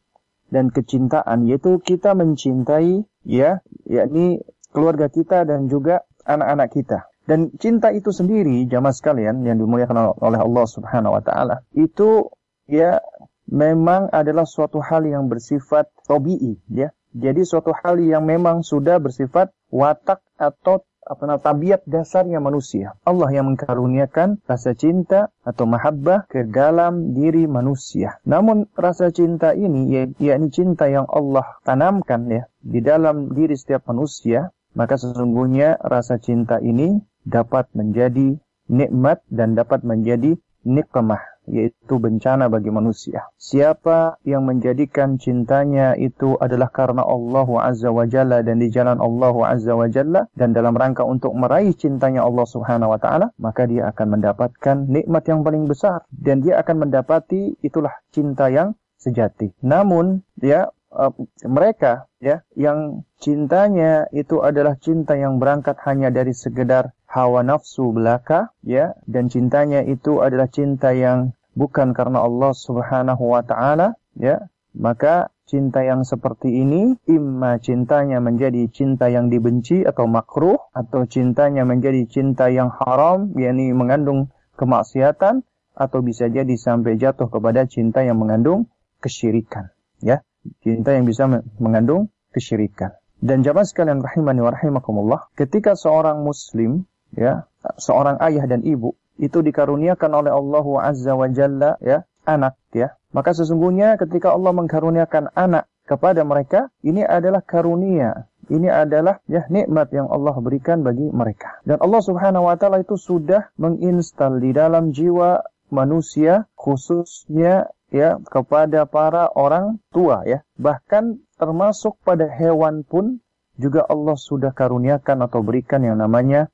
dan 0.52 0.70
kecintaan 0.70 1.48
yaitu 1.48 1.80
kita 1.80 2.12
mencintai 2.14 3.08
ya, 3.24 3.64
yakni 3.88 4.44
keluarga 4.76 5.08
kita 5.08 5.48
dan 5.48 5.72
juga 5.72 6.04
anak-anak 6.28 6.70
kita. 6.76 7.00
Dan 7.26 7.54
cinta 7.56 7.96
itu 7.96 8.12
sendiri, 8.12 8.68
jamaah 8.68 8.92
sekalian 8.92 9.48
yang 9.48 9.56
dimuliakan 9.56 10.20
oleh 10.20 10.40
Allah 10.42 10.66
Subhanahu 10.68 11.16
wa 11.16 11.24
taala, 11.24 11.64
itu 11.72 12.28
ya 12.68 13.00
memang 13.48 14.12
adalah 14.12 14.44
suatu 14.44 14.84
hal 14.84 15.08
yang 15.08 15.32
bersifat 15.32 15.88
tobi'i 16.08 16.60
ya. 16.72 16.92
Jadi 17.12 17.44
suatu 17.44 17.76
hal 17.76 18.00
yang 18.00 18.24
memang 18.24 18.64
sudah 18.64 19.00
bersifat 19.04 19.52
watak 19.68 20.24
atau 20.40 20.84
apa 21.12 21.28
namanya 21.28 21.44
tabiat 21.52 21.82
dasarnya 21.84 22.40
manusia. 22.40 22.96
Allah 23.04 23.28
yang 23.36 23.52
mengkaruniakan 23.52 24.40
rasa 24.48 24.72
cinta 24.72 25.28
atau 25.44 25.68
mahabbah 25.68 26.24
ke 26.32 26.48
dalam 26.48 27.12
diri 27.12 27.52
manusia. 27.52 28.16
Namun 28.24 28.72
rasa 28.80 29.12
cinta 29.12 29.52
ini 29.52 29.92
ya, 29.92 30.08
yakni 30.16 30.48
cinta 30.56 30.88
yang 30.88 31.04
Allah 31.12 31.60
tanamkan 31.68 32.32
ya 32.32 32.48
di 32.64 32.80
dalam 32.80 33.36
diri 33.36 33.60
setiap 33.60 33.92
manusia, 33.92 34.56
maka 34.72 34.96
sesungguhnya 34.96 35.84
rasa 35.84 36.16
cinta 36.16 36.64
ini 36.64 37.04
dapat 37.28 37.68
menjadi 37.76 38.40
nikmat 38.72 39.20
dan 39.28 39.60
dapat 39.60 39.84
menjadi 39.84 40.40
nikmah 40.64 41.31
yaitu 41.50 41.98
bencana 41.98 42.48
bagi 42.48 42.70
manusia. 42.70 43.30
Siapa 43.38 44.22
yang 44.28 44.46
menjadikan 44.46 45.18
cintanya 45.18 45.98
itu 45.98 46.38
adalah 46.38 46.70
karena 46.70 47.02
Allah 47.02 47.48
Azza 47.62 47.90
wa 47.90 48.06
Jalla 48.06 48.46
dan 48.46 48.62
di 48.62 48.70
jalan 48.70 49.02
Allah 49.02 49.36
Azza 49.50 49.74
wa 49.74 49.90
Jalla 49.90 50.30
dan 50.38 50.54
dalam 50.54 50.78
rangka 50.78 51.02
untuk 51.06 51.34
meraih 51.34 51.74
cintanya 51.74 52.22
Allah 52.26 52.46
Subhanahu 52.46 52.94
wa 52.94 53.00
taala, 53.02 53.34
maka 53.42 53.66
dia 53.66 53.90
akan 53.90 54.20
mendapatkan 54.20 54.78
nikmat 54.86 55.24
yang 55.26 55.42
paling 55.42 55.66
besar 55.66 56.06
dan 56.14 56.46
dia 56.46 56.62
akan 56.62 56.88
mendapati 56.88 57.58
itulah 57.66 57.94
cinta 58.14 58.50
yang 58.54 58.78
sejati. 59.02 59.58
Namun, 59.66 60.22
ya 60.38 60.70
uh, 60.92 61.12
mereka 61.48 62.12
ya 62.20 62.44
yang 62.54 63.08
cintanya 63.18 64.08
itu 64.12 64.44
adalah 64.44 64.78
cinta 64.78 65.16
yang 65.18 65.40
berangkat 65.40 65.80
hanya 65.88 66.12
dari 66.12 66.36
sekedar 66.36 66.94
hawa 67.08 67.44
nafsu 67.44 67.92
belaka 67.92 68.52
ya 68.64 68.96
dan 69.08 69.28
cintanya 69.28 69.84
itu 69.84 70.20
adalah 70.20 70.48
cinta 70.48 70.92
yang 70.96 71.36
bukan 71.56 71.92
karena 71.92 72.24
Allah 72.24 72.52
Subhanahu 72.56 73.24
wa 73.36 73.44
taala 73.44 73.96
ya. 74.16 74.48
Maka 74.72 75.28
cinta 75.52 75.84
yang 75.84 76.08
seperti 76.08 76.48
ini 76.48 76.96
imma 77.12 77.60
cintanya 77.60 78.24
menjadi 78.24 78.72
cinta 78.72 79.12
yang 79.12 79.28
dibenci 79.28 79.84
atau 79.84 80.08
makruh 80.08 80.56
atau 80.72 81.04
cintanya 81.04 81.68
menjadi 81.68 82.08
cinta 82.08 82.48
yang 82.48 82.72
haram 82.72 83.36
yakni 83.36 83.76
mengandung 83.76 84.32
kemaksiatan 84.56 85.44
atau 85.76 86.00
bisa 86.00 86.32
jadi 86.32 86.56
sampai 86.56 86.96
jatuh 86.96 87.28
kepada 87.28 87.68
cinta 87.68 88.00
yang 88.00 88.16
mengandung 88.16 88.72
kesyirikan 89.04 89.76
ya 90.00 90.24
cinta 90.62 90.94
yang 90.96 91.06
bisa 91.08 91.28
mengandung 91.60 92.10
kesyirikan. 92.34 92.96
Dan 93.22 93.46
jamaah 93.46 93.68
sekalian 93.68 94.02
rahimani 94.02 94.42
wa 94.42 94.50
rahimakumullah 94.50 95.20
ketika 95.38 95.78
seorang 95.78 96.26
muslim 96.26 96.90
ya 97.14 97.46
seorang 97.78 98.18
ayah 98.26 98.50
dan 98.50 98.66
ibu 98.66 98.98
itu 99.22 99.46
dikaruniakan 99.46 100.26
oleh 100.26 100.34
Allah 100.34 100.66
Azza 100.82 101.14
wa 101.14 101.30
Jalla 101.30 101.78
ya 101.86 102.02
anak 102.26 102.58
ya 102.74 102.98
maka 103.14 103.36
sesungguhnya 103.36 104.00
ketika 104.02 104.34
Allah 104.34 104.56
mengkaruniakan 104.56 105.36
anak 105.38 105.68
kepada 105.86 106.24
mereka 106.24 106.72
ini 106.82 107.04
adalah 107.04 107.44
karunia. 107.44 108.32
Ini 108.52 108.68
adalah 108.68 109.24
ya 109.32 109.48
nikmat 109.48 109.96
yang 109.96 110.12
Allah 110.12 110.36
berikan 110.44 110.84
bagi 110.84 111.08
mereka. 111.08 111.60
Dan 111.64 111.80
Allah 111.80 112.02
Subhanahu 112.04 112.52
wa 112.52 112.56
taala 112.60 112.84
itu 112.84 113.00
sudah 113.00 113.48
menginstal 113.56 114.40
di 114.44 114.52
dalam 114.52 114.92
jiwa 114.92 115.40
manusia 115.72 116.52
khususnya 116.56 117.72
ya 117.92 118.18
kepada 118.24 118.88
para 118.88 119.28
orang 119.36 119.78
tua 119.92 120.24
ya 120.24 120.42
bahkan 120.56 121.20
termasuk 121.36 122.00
pada 122.02 122.26
hewan 122.32 122.88
pun 122.88 123.20
juga 123.60 123.86
Allah 123.86 124.18
sudah 124.18 124.56
karuniakan 124.56 125.28
atau 125.28 125.44
berikan 125.46 125.84
yang 125.86 126.00
namanya 126.02 126.50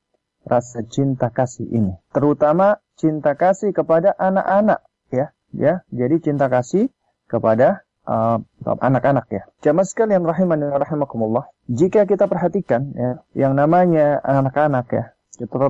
rasa 0.48 0.84
cinta 0.88 1.30
kasih 1.30 1.68
ini. 1.68 1.94
Terutama 2.16 2.80
cinta 3.00 3.36
kasih 3.36 3.76
kepada 3.76 4.16
anak-anak 4.16 4.82
ya. 5.12 5.32
Ya, 5.56 5.88
jadi 5.96 6.20
cinta 6.20 6.52
kasih 6.52 6.92
kepada 7.32 7.88
uh, 8.04 8.44
anak-anak 8.64 9.32
uh, 9.32 9.34
ya. 9.40 9.44
Jamaah 9.64 9.88
sekalian 9.88 10.28
rahimani 10.28 10.68
rahimakumullah. 10.68 11.48
Jika 11.72 12.04
kita 12.04 12.28
perhatikan 12.28 12.92
ya, 12.92 13.24
yang 13.32 13.56
namanya 13.56 14.20
anak-anak 14.24 14.88
ya, 14.92 15.04
ter 15.40 15.64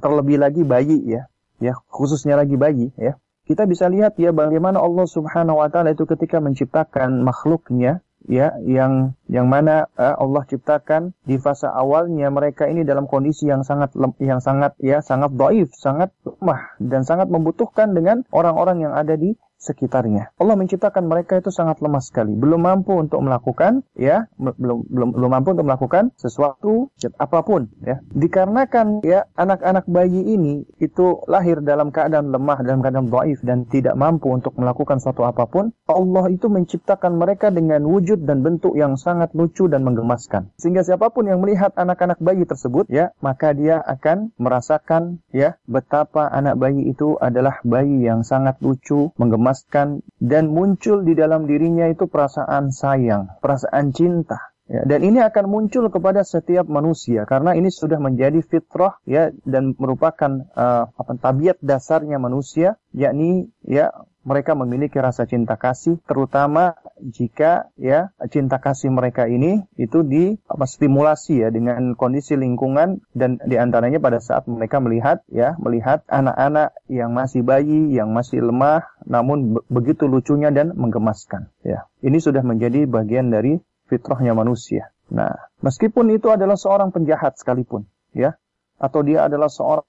terlebih 0.00 0.40
lagi 0.40 0.64
bayi 0.64 1.04
ya, 1.04 1.28
ya 1.60 1.76
khususnya 1.92 2.40
lagi 2.40 2.56
bayi 2.56 2.96
ya. 2.96 3.20
Kita 3.44 3.68
bisa 3.68 3.92
lihat 3.92 4.16
ya 4.16 4.32
bagaimana 4.32 4.80
Allah 4.80 5.04
Subhanahu 5.04 5.60
wa 5.60 5.68
taala 5.68 5.92
itu 5.92 6.08
ketika 6.08 6.40
menciptakan 6.40 7.20
makhluknya 7.20 8.00
ya 8.24 8.56
yang 8.64 9.12
yang 9.28 9.52
mana 9.52 9.84
uh, 10.00 10.16
Allah 10.16 10.48
ciptakan 10.48 11.12
di 11.28 11.36
fase 11.36 11.68
awalnya 11.68 12.32
mereka 12.32 12.64
ini 12.64 12.80
dalam 12.80 13.04
kondisi 13.04 13.52
yang 13.52 13.60
sangat 13.60 13.92
yang 14.16 14.40
sangat 14.40 14.72
ya 14.80 15.04
sangat 15.04 15.36
doif, 15.36 15.68
sangat 15.76 16.08
lemah 16.24 16.80
dan 16.80 17.04
sangat 17.04 17.28
membutuhkan 17.28 17.92
dengan 17.92 18.24
orang-orang 18.32 18.88
yang 18.88 18.96
ada 18.96 19.12
di 19.12 19.36
sekitarnya. 19.64 20.36
Allah 20.36 20.56
menciptakan 20.60 21.08
mereka 21.08 21.40
itu 21.40 21.48
sangat 21.48 21.80
lemah 21.80 22.04
sekali, 22.04 22.36
belum 22.36 22.60
mampu 22.60 22.92
untuk 23.00 23.24
melakukan 23.24 23.80
ya, 23.96 24.28
belum 24.36 24.84
belum 24.84 25.08
belum 25.16 25.30
mampu 25.32 25.56
untuk 25.56 25.66
melakukan 25.66 26.12
sesuatu 26.20 26.92
apa 27.16 27.40
pun 27.40 27.72
ya. 27.80 28.04
Dikarenakan 28.12 29.00
ya 29.00 29.24
anak-anak 29.32 29.88
bayi 29.88 30.36
ini 30.36 30.68
itu 30.76 31.24
lahir 31.24 31.64
dalam 31.64 31.88
keadaan 31.88 32.28
lemah, 32.28 32.60
dalam 32.60 32.84
keadaan 32.84 33.08
dhaif 33.08 33.40
dan 33.40 33.64
tidak 33.70 33.96
mampu 33.96 34.28
untuk 34.28 34.52
melakukan 34.60 35.00
sesuatu 35.00 35.24
apa 35.24 35.48
pun, 35.48 35.72
Allah 35.88 36.28
itu 36.28 36.50
menciptakan 36.52 37.16
mereka 37.16 37.48
dengan 37.48 37.86
wujud 37.86 38.26
dan 38.28 38.44
bentuk 38.44 38.76
yang 38.76 38.98
sangat 39.00 39.32
lucu 39.32 39.70
dan 39.70 39.86
menggemaskan. 39.86 40.50
Sehingga 40.60 40.82
siapa 40.82 41.08
pun 41.14 41.30
yang 41.30 41.40
melihat 41.40 41.72
anak-anak 41.78 42.18
bayi 42.20 42.44
tersebut 42.44 42.90
ya, 42.90 43.14
maka 43.22 43.54
dia 43.54 43.80
akan 43.80 44.34
merasakan 44.36 45.22
ya 45.30 45.56
betapa 45.70 46.26
anak 46.28 46.58
bayi 46.58 46.90
itu 46.90 47.14
adalah 47.22 47.62
bayi 47.62 48.04
yang 48.04 48.26
sangat 48.26 48.58
lucu, 48.60 49.14
menggemaskan 49.14 49.53
memuaskan 49.54 50.02
dan 50.18 50.50
muncul 50.50 51.06
di 51.06 51.14
dalam 51.14 51.46
dirinya 51.46 51.86
itu 51.86 52.10
perasaan 52.10 52.74
sayang, 52.74 53.38
perasaan 53.38 53.94
cinta. 53.94 54.50
Ya, 54.64 54.80
dan 54.88 55.04
ini 55.04 55.20
akan 55.20 55.44
muncul 55.44 55.92
kepada 55.92 56.24
setiap 56.24 56.64
manusia 56.72 57.28
karena 57.28 57.52
ini 57.52 57.68
sudah 57.68 58.00
menjadi 58.00 58.40
fitrah 58.40 58.96
ya 59.04 59.28
dan 59.44 59.76
merupakan 59.76 60.40
uh, 60.56 60.88
apa 60.88 61.20
tabiat 61.20 61.60
dasarnya 61.60 62.16
manusia 62.16 62.80
yakni 62.96 63.52
ya 63.60 63.92
mereka 64.24 64.56
memiliki 64.56 64.96
rasa 64.98 65.28
cinta 65.28 65.54
kasih 65.60 66.00
terutama 66.08 66.74
jika 67.00 67.68
ya 67.76 68.10
cinta 68.32 68.56
kasih 68.56 68.88
mereka 68.88 69.28
ini 69.28 69.68
itu 69.76 70.00
di 70.00 70.40
apa 70.48 70.64
stimulasi 70.64 71.44
ya 71.44 71.48
dengan 71.52 71.92
kondisi 71.94 72.34
lingkungan 72.34 73.04
dan 73.12 73.36
di 73.44 73.60
antaranya 73.60 74.00
pada 74.00 74.18
saat 74.18 74.48
mereka 74.48 74.80
melihat 74.80 75.20
ya 75.28 75.54
melihat 75.60 76.02
anak-anak 76.08 76.72
yang 76.88 77.12
masih 77.12 77.44
bayi 77.44 77.92
yang 77.92 78.10
masih 78.10 78.40
lemah 78.40 78.88
namun 79.04 79.60
begitu 79.68 80.08
lucunya 80.08 80.48
dan 80.48 80.72
menggemaskan 80.74 81.52
ya. 81.60 81.86
Ini 82.00 82.18
sudah 82.20 82.40
menjadi 82.40 82.88
bagian 82.88 83.28
dari 83.28 83.60
fitrahnya 83.92 84.32
manusia. 84.32 84.90
Nah 85.12 85.36
meskipun 85.60 86.08
itu 86.16 86.32
adalah 86.32 86.56
seorang 86.56 86.88
penjahat 86.90 87.36
sekalipun 87.36 87.84
ya 88.16 88.40
atau 88.80 89.04
dia 89.04 89.28
adalah 89.28 89.52
seorang 89.52 89.84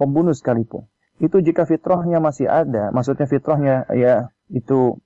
pembunuh 0.00 0.32
sekalipun 0.32 0.88
itu 1.20 1.36
jika 1.44 1.68
fitrahnya 1.68 2.18
masih 2.18 2.48
ada, 2.48 2.88
maksudnya 2.90 3.28
fitrahnya 3.28 3.84
ya 3.92 4.32
itu 4.48 4.96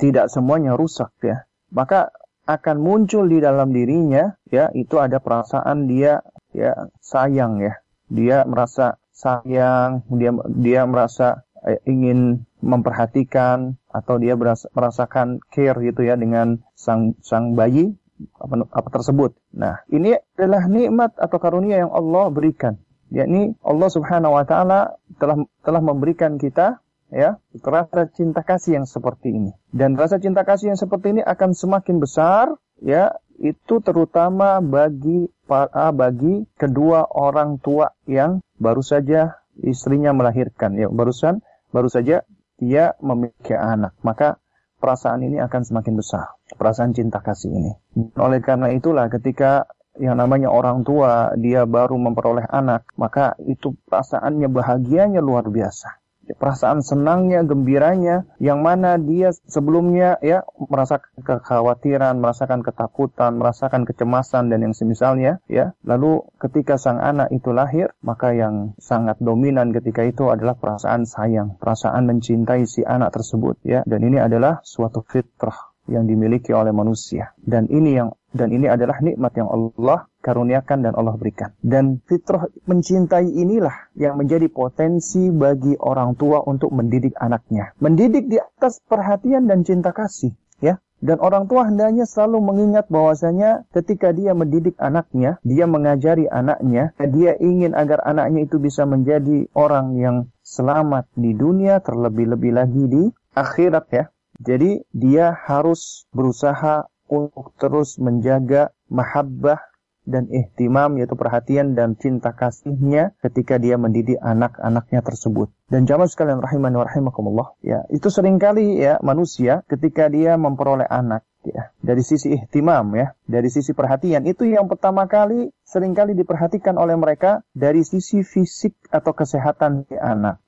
tidak 0.00 0.32
semuanya 0.32 0.74
rusak 0.74 1.12
ya, 1.20 1.44
maka 1.68 2.08
akan 2.48 2.80
muncul 2.80 3.28
di 3.28 3.44
dalam 3.44 3.70
dirinya 3.76 4.32
ya 4.48 4.72
itu 4.72 4.96
ada 4.96 5.20
perasaan 5.20 5.84
dia 5.84 6.24
ya 6.56 6.88
sayang 7.04 7.60
ya, 7.60 7.76
dia 8.08 8.48
merasa 8.48 8.96
sayang, 9.12 10.08
dia 10.08 10.32
dia 10.56 10.80
merasa 10.88 11.44
eh, 11.68 11.78
ingin 11.84 12.48
memperhatikan 12.64 13.76
atau 13.92 14.16
dia 14.16 14.34
berasa, 14.40 14.72
merasakan 14.72 15.44
care 15.52 15.78
gitu 15.84 16.00
ya 16.08 16.16
dengan 16.16 16.64
sang 16.72 17.12
sang 17.20 17.52
bayi 17.52 17.92
apa, 18.40 18.66
apa 18.72 18.88
tersebut. 18.88 19.36
Nah, 19.52 19.84
ini 19.92 20.16
adalah 20.34 20.64
nikmat 20.66 21.14
atau 21.20 21.38
karunia 21.38 21.84
yang 21.84 21.92
Allah 21.92 22.32
berikan 22.32 22.80
yakni 23.08 23.56
Allah 23.64 23.88
Subhanahu 23.88 24.36
wa 24.36 24.44
taala 24.44 24.96
telah 25.16 25.36
telah 25.64 25.82
memberikan 25.82 26.36
kita 26.36 26.80
ya 27.08 27.40
rasa 27.64 28.08
cinta 28.12 28.44
kasih 28.44 28.80
yang 28.80 28.86
seperti 28.88 29.32
ini. 29.32 29.52
Dan 29.72 29.96
rasa 29.96 30.20
cinta 30.20 30.44
kasih 30.44 30.72
yang 30.72 30.80
seperti 30.80 31.16
ini 31.16 31.22
akan 31.24 31.56
semakin 31.56 31.96
besar 32.00 32.52
ya 32.84 33.16
itu 33.38 33.80
terutama 33.80 34.60
bagi 34.60 35.30
para 35.46 35.94
bagi 35.94 36.44
kedua 36.58 37.08
orang 37.08 37.56
tua 37.62 37.94
yang 38.04 38.44
baru 38.60 38.84
saja 38.84 39.40
istrinya 39.62 40.12
melahirkan 40.12 40.74
ya 40.76 40.90
barusan 40.90 41.40
baru 41.72 41.88
saja 41.88 42.26
dia 42.58 42.98
memiliki 43.00 43.54
anak. 43.54 43.96
Maka 44.04 44.42
perasaan 44.78 45.24
ini 45.24 45.40
akan 45.40 45.62
semakin 45.64 45.94
besar 45.96 46.38
perasaan 46.56 46.96
cinta 46.96 47.20
kasih 47.20 47.52
ini. 47.52 47.72
Oleh 48.16 48.40
karena 48.40 48.72
itulah 48.72 49.12
ketika 49.12 49.68
yang 49.98 50.18
namanya 50.18 50.48
orang 50.48 50.86
tua 50.86 51.34
dia 51.34 51.66
baru 51.66 51.98
memperoleh 51.98 52.46
anak, 52.48 52.86
maka 52.94 53.34
itu 53.44 53.74
perasaannya 53.86 54.48
bahagianya 54.50 55.20
luar 55.20 55.46
biasa. 55.50 55.98
Perasaan 56.28 56.84
senangnya, 56.84 57.40
gembiranya, 57.40 58.28
yang 58.36 58.60
mana 58.60 59.00
dia 59.00 59.32
sebelumnya 59.48 60.20
ya 60.20 60.44
merasakan 60.60 61.24
kekhawatiran, 61.24 62.20
merasakan 62.20 62.60
ketakutan, 62.60 63.40
merasakan 63.40 63.88
kecemasan 63.88 64.52
dan 64.52 64.60
yang 64.60 64.76
semisalnya 64.76 65.40
ya. 65.48 65.72
Lalu 65.88 66.28
ketika 66.36 66.76
sang 66.76 67.00
anak 67.00 67.32
itu 67.32 67.48
lahir, 67.56 67.96
maka 68.04 68.36
yang 68.36 68.76
sangat 68.76 69.16
dominan 69.24 69.72
ketika 69.72 70.04
itu 70.04 70.28
adalah 70.28 70.52
perasaan 70.60 71.08
sayang, 71.08 71.56
perasaan 71.56 72.04
mencintai 72.04 72.68
si 72.68 72.84
anak 72.84 73.16
tersebut 73.16 73.56
ya. 73.64 73.80
Dan 73.88 74.04
ini 74.04 74.20
adalah 74.20 74.60
suatu 74.60 75.00
fitrah 75.00 75.56
yang 75.88 76.04
dimiliki 76.04 76.52
oleh 76.52 76.76
manusia. 76.76 77.32
Dan 77.40 77.72
ini 77.72 77.96
yang 77.96 78.12
dan 78.28 78.52
ini 78.52 78.68
adalah 78.68 79.00
nikmat 79.00 79.32
yang 79.40 79.48
Allah 79.48 80.04
karuniakan 80.20 80.84
dan 80.84 80.92
Allah 80.92 81.16
berikan. 81.16 81.56
Dan 81.64 82.04
fitrah 82.04 82.44
mencintai 82.68 83.24
inilah 83.24 83.88
yang 83.96 84.20
menjadi 84.20 84.52
potensi 84.52 85.32
bagi 85.32 85.72
orang 85.80 86.12
tua 86.12 86.44
untuk 86.44 86.68
mendidik 86.76 87.16
anaknya. 87.16 87.72
Mendidik 87.80 88.28
di 88.28 88.36
atas 88.36 88.84
perhatian 88.84 89.48
dan 89.48 89.64
cinta 89.64 89.96
kasih. 89.96 90.36
Ya, 90.58 90.82
Dan 90.98 91.22
orang 91.22 91.46
tua 91.46 91.70
hendaknya 91.70 92.02
selalu 92.02 92.42
mengingat 92.42 92.90
bahwasanya 92.90 93.62
ketika 93.70 94.10
dia 94.10 94.34
mendidik 94.34 94.74
anaknya, 94.82 95.38
dia 95.46 95.70
mengajari 95.70 96.26
anaknya, 96.26 96.90
dia 96.98 97.38
ingin 97.38 97.78
agar 97.78 98.02
anaknya 98.02 98.50
itu 98.50 98.58
bisa 98.58 98.82
menjadi 98.82 99.46
orang 99.54 99.94
yang 99.94 100.16
selamat 100.42 101.06
di 101.14 101.38
dunia, 101.38 101.78
terlebih-lebih 101.78 102.50
lagi 102.50 102.84
di 102.90 103.02
akhirat 103.38 103.86
ya. 103.94 104.04
Jadi 104.42 104.82
dia 104.90 105.34
harus 105.34 106.10
berusaha 106.10 106.90
untuk 107.08 107.56
terus 107.56 107.96
menjaga 107.98 108.70
mahabbah 108.92 109.60
dan 110.08 110.24
ihtimam 110.32 110.96
yaitu 110.96 111.12
perhatian 111.12 111.76
dan 111.76 111.92
cinta 112.00 112.32
kasihnya 112.32 113.12
ketika 113.20 113.60
dia 113.60 113.76
mendidik 113.76 114.16
anak-anaknya 114.24 115.04
tersebut. 115.04 115.52
Dan 115.68 115.84
jamaah 115.84 116.08
sekalian 116.08 116.40
rahimani 116.40 116.80
wa 116.80 116.88
rahimakumullah, 116.88 117.48
ya, 117.60 117.84
itu 117.92 118.08
sering 118.08 118.40
kali 118.40 118.80
ya 118.80 118.96
manusia 119.04 119.60
ketika 119.68 120.08
dia 120.08 120.40
memperoleh 120.40 120.88
anak 120.88 121.28
ya, 121.44 121.76
dari 121.84 122.00
sisi 122.00 122.32
ihtimam 122.32 122.88
ya, 122.96 123.12
dari 123.28 123.52
sisi 123.52 123.76
perhatian 123.76 124.24
itu 124.24 124.48
yang 124.48 124.64
pertama 124.64 125.04
kali 125.04 125.52
sering 125.60 125.92
kali 125.92 126.16
diperhatikan 126.16 126.80
oleh 126.80 126.96
mereka 126.96 127.44
dari 127.52 127.84
sisi 127.84 128.24
fisik 128.24 128.72
atau 128.88 129.12
kesehatan 129.12 129.84
si 129.84 129.94
anak. 130.00 130.40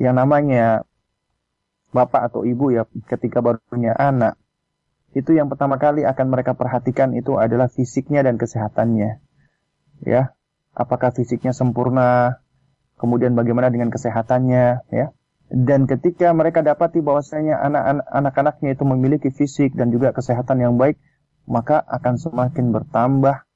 Yang 0.00 0.14
namanya 0.16 0.66
bapak 1.92 2.32
atau 2.32 2.48
ibu 2.48 2.72
ya 2.72 2.88
ketika 3.08 3.44
baru 3.44 3.60
punya 3.68 3.92
anak 3.96 4.36
itu 5.16 5.32
yang 5.32 5.48
pertama 5.48 5.80
kali 5.80 6.04
akan 6.04 6.26
mereka 6.28 6.52
perhatikan 6.52 7.16
itu 7.16 7.40
adalah 7.40 7.72
fisiknya 7.72 8.20
dan 8.20 8.36
kesehatannya. 8.36 9.24
Ya, 10.04 10.36
apakah 10.76 11.10
fisiknya 11.10 11.56
sempurna, 11.56 12.40
kemudian 13.00 13.32
bagaimana 13.32 13.72
dengan 13.72 13.88
kesehatannya, 13.88 14.84
ya. 14.92 15.06
Dan 15.48 15.88
ketika 15.88 16.28
mereka 16.36 16.60
dapati 16.60 17.00
bahwasanya 17.00 17.56
anak-anak-anaknya 17.56 18.76
itu 18.76 18.84
memiliki 18.84 19.28
fisik 19.32 19.72
dan 19.72 19.88
juga 19.88 20.12
kesehatan 20.12 20.60
yang 20.60 20.76
baik, 20.76 21.00
maka 21.48 21.80
akan 21.88 22.20
semakin 22.20 22.68
bertambah 22.68 23.48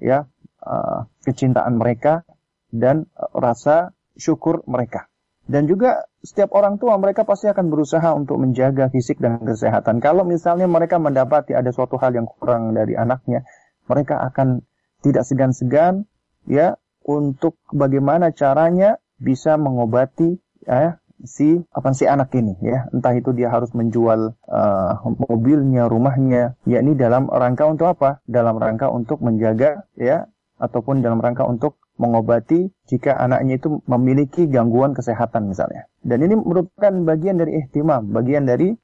ya 0.00 0.24
uh, 0.64 1.04
kecintaan 1.28 1.76
mereka 1.76 2.24
dan 2.72 3.12
rasa 3.36 3.92
syukur 4.16 4.64
mereka. 4.64 5.12
Dan 5.44 5.68
juga 5.68 6.08
setiap 6.24 6.56
orang 6.56 6.80
tua 6.80 6.96
mereka 6.96 7.28
pasti 7.28 7.52
akan 7.52 7.68
berusaha 7.68 8.16
untuk 8.16 8.40
menjaga 8.40 8.88
fisik 8.88 9.20
dan 9.20 9.44
kesehatan. 9.44 10.00
Kalau 10.00 10.24
misalnya 10.24 10.64
mereka 10.64 10.96
mendapati 10.96 11.52
ada 11.52 11.68
suatu 11.68 12.00
hal 12.00 12.16
yang 12.16 12.24
kurang 12.24 12.72
dari 12.72 12.96
anaknya, 12.96 13.44
mereka 13.84 14.24
akan 14.24 14.64
tidak 15.04 15.28
segan-segan 15.28 16.08
ya 16.48 16.80
untuk 17.04 17.60
bagaimana 17.68 18.32
caranya 18.32 18.96
bisa 19.20 19.60
mengobati 19.60 20.40
ya, 20.64 20.96
si 21.22 21.60
apa 21.70 21.94
si 21.94 22.08
anak 22.08 22.32
ini 22.34 22.58
ya 22.64 22.90
entah 22.90 23.14
itu 23.14 23.30
dia 23.36 23.52
harus 23.52 23.70
menjual 23.70 24.34
uh, 24.50 24.92
mobilnya 25.28 25.86
rumahnya 25.86 26.58
yakni 26.66 26.98
dalam 26.98 27.30
rangka 27.30 27.70
untuk 27.70 27.86
apa 27.92 28.24
dalam 28.26 28.58
rangka 28.58 28.90
untuk 28.90 29.22
menjaga 29.22 29.86
ya 29.94 30.26
ataupun 30.58 31.00
dalam 31.00 31.22
rangka 31.22 31.46
untuk 31.46 31.78
mengobati 31.94 32.74
jika 32.90 33.14
anaknya 33.14 33.62
itu 33.62 33.80
memiliki 33.86 34.50
gangguan 34.50 34.92
kesehatan 34.92 35.46
misalnya. 35.46 35.86
Dan 36.02 36.26
ini 36.26 36.34
merupakan 36.34 36.92
bagian 37.06 37.38
dari 37.38 37.62
ihtimam, 37.62 38.10
bagian 38.10 38.44
dari 38.44 38.74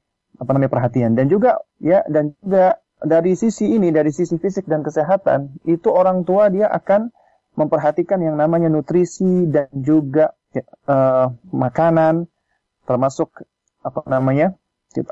apa 0.40 0.50
namanya 0.56 0.72
perhatian 0.72 1.12
dan 1.12 1.28
juga 1.28 1.60
ya 1.82 2.00
dan 2.08 2.32
juga 2.40 2.80
dari 3.00 3.36
sisi 3.36 3.76
ini 3.76 3.92
dari 3.92 4.08
sisi 4.08 4.40
fisik 4.40 4.64
dan 4.64 4.80
kesehatan 4.80 5.60
itu 5.68 5.88
orang 5.92 6.24
tua 6.24 6.48
dia 6.48 6.68
akan 6.72 7.12
memperhatikan 7.60 8.24
yang 8.24 8.40
namanya 8.40 8.72
nutrisi 8.72 9.48
dan 9.52 9.68
juga 9.76 10.32
uh, 10.88 11.28
makanan 11.52 12.24
termasuk 12.88 13.44
apa 13.84 14.00
namanya 14.08 14.56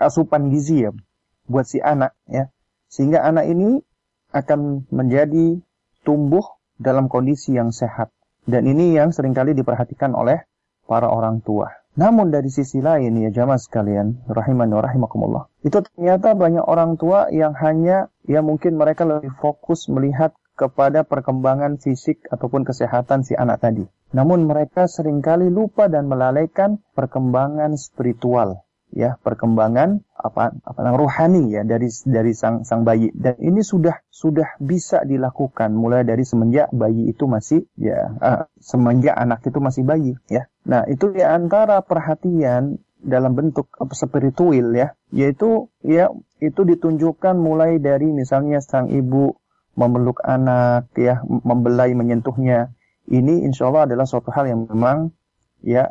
asupan 0.01 0.49
gizi 0.49 0.89
ya 0.89 0.97
buat 1.45 1.69
si 1.69 1.81
anak 1.81 2.17
ya 2.29 2.49
sehingga 2.89 3.25
anak 3.25 3.49
ini 3.53 3.85
akan 4.33 4.89
menjadi 4.93 5.61
tumbuh 6.05 6.45
dalam 6.79 7.11
kondisi 7.11 7.59
yang 7.59 7.75
sehat. 7.75 8.15
Dan 8.49 8.65
ini 8.65 8.97
yang 8.97 9.13
sering 9.13 9.37
kali 9.37 9.53
diperhatikan 9.53 10.17
oleh 10.17 10.47
para 10.89 11.13
orang 11.13 11.45
tua. 11.45 11.69
Namun 11.99 12.31
dari 12.31 12.49
sisi 12.49 12.79
lain 12.79 13.19
ya 13.19 13.29
jamaah 13.35 13.59
sekalian, 13.59 14.25
rahiman 14.31 14.71
wa 14.71 14.81
rahimakumullah. 14.81 15.45
Itu 15.67 15.83
ternyata 15.83 16.33
banyak 16.39 16.63
orang 16.65 16.95
tua 16.95 17.29
yang 17.35 17.53
hanya 17.59 18.09
ya 18.25 18.41
mungkin 18.41 18.79
mereka 18.79 19.03
lebih 19.03 19.35
fokus 19.43 19.91
melihat 19.91 20.33
kepada 20.55 21.03
perkembangan 21.03 21.83
fisik 21.83 22.23
ataupun 22.31 22.63
kesehatan 22.63 23.27
si 23.27 23.35
anak 23.35 23.61
tadi. 23.63 23.85
Namun 24.15 24.47
mereka 24.47 24.87
sering 24.87 25.21
kali 25.21 25.51
lupa 25.51 25.91
dan 25.91 26.07
melalaikan 26.07 26.81
perkembangan 26.95 27.75
spiritual 27.75 28.63
ya 28.93 29.21
perkembangan 29.21 30.01
apa 30.17 30.57
apa 30.65 30.79
namanya 30.83 31.01
rohani 31.01 31.43
ya 31.53 31.63
dari 31.63 31.89
dari 32.09 32.33
sang 32.33 32.65
sang 32.65 32.83
bayi. 32.83 33.13
Dan 33.15 33.37
ini 33.39 33.61
sudah 33.61 34.01
sudah 34.09 34.57
bisa 34.59 35.05
dilakukan 35.05 35.73
mulai 35.73 36.03
dari 36.03 36.25
semenjak 36.25 36.73
bayi 36.73 37.13
itu 37.13 37.29
masih 37.29 37.69
ya 37.77 38.13
uh, 38.19 38.45
semenjak 38.59 39.15
anak 39.15 39.45
itu 39.45 39.59
masih 39.61 39.83
bayi 39.85 40.13
ya. 40.27 40.49
Nah 40.67 40.89
itu 40.89 41.13
di 41.13 41.23
antara 41.23 41.85
perhatian 41.85 42.81
dalam 42.99 43.33
bentuk 43.39 43.71
spiritual 43.95 44.75
ya. 44.75 44.97
Yaitu 45.15 45.71
ya 45.85 46.13
itu 46.43 46.61
ditunjukkan 46.67 47.39
mulai 47.39 47.81
dari 47.81 48.11
misalnya 48.11 48.61
sang 48.61 48.91
ibu 48.91 49.39
memeluk 49.79 50.19
anak 50.27 50.91
ya 50.99 51.23
membelai 51.23 51.95
menyentuhnya. 51.95 52.75
Ini 53.09 53.47
insya 53.49 53.71
Allah 53.73 53.89
adalah 53.89 54.05
suatu 54.05 54.29
hal 54.35 54.51
yang 54.51 54.69
memang 54.69 55.17
ya 55.65 55.89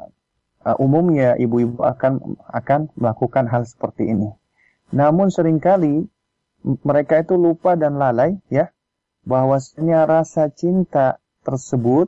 uh, 0.65 0.77
umumnya 0.79 1.35
ibu-ibu 1.37 1.83
akan 1.83 2.39
akan 2.49 2.89
melakukan 2.97 3.45
hal 3.51 3.67
seperti 3.67 4.09
ini. 4.09 4.31
Namun 4.93 5.29
sering 5.29 5.59
kali 5.59 6.07
mereka 6.63 7.21
itu 7.21 7.35
lupa 7.37 7.75
dan 7.75 7.99
lalai 7.99 8.39
ya 8.47 8.71
bahwasanya 9.27 10.07
rasa 10.07 10.47
cinta 10.49 11.19
tersebut 11.43 12.07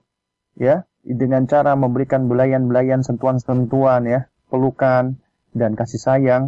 ya 0.55 0.88
dengan 1.03 1.47
cara 1.47 1.75
memberikan 1.75 2.27
belayan-belayan 2.31 3.03
sentuhan-sentuhan 3.03 4.07
ya, 4.07 4.19
pelukan 4.51 5.19
dan 5.55 5.75
kasih 5.75 5.99
sayang 5.99 6.43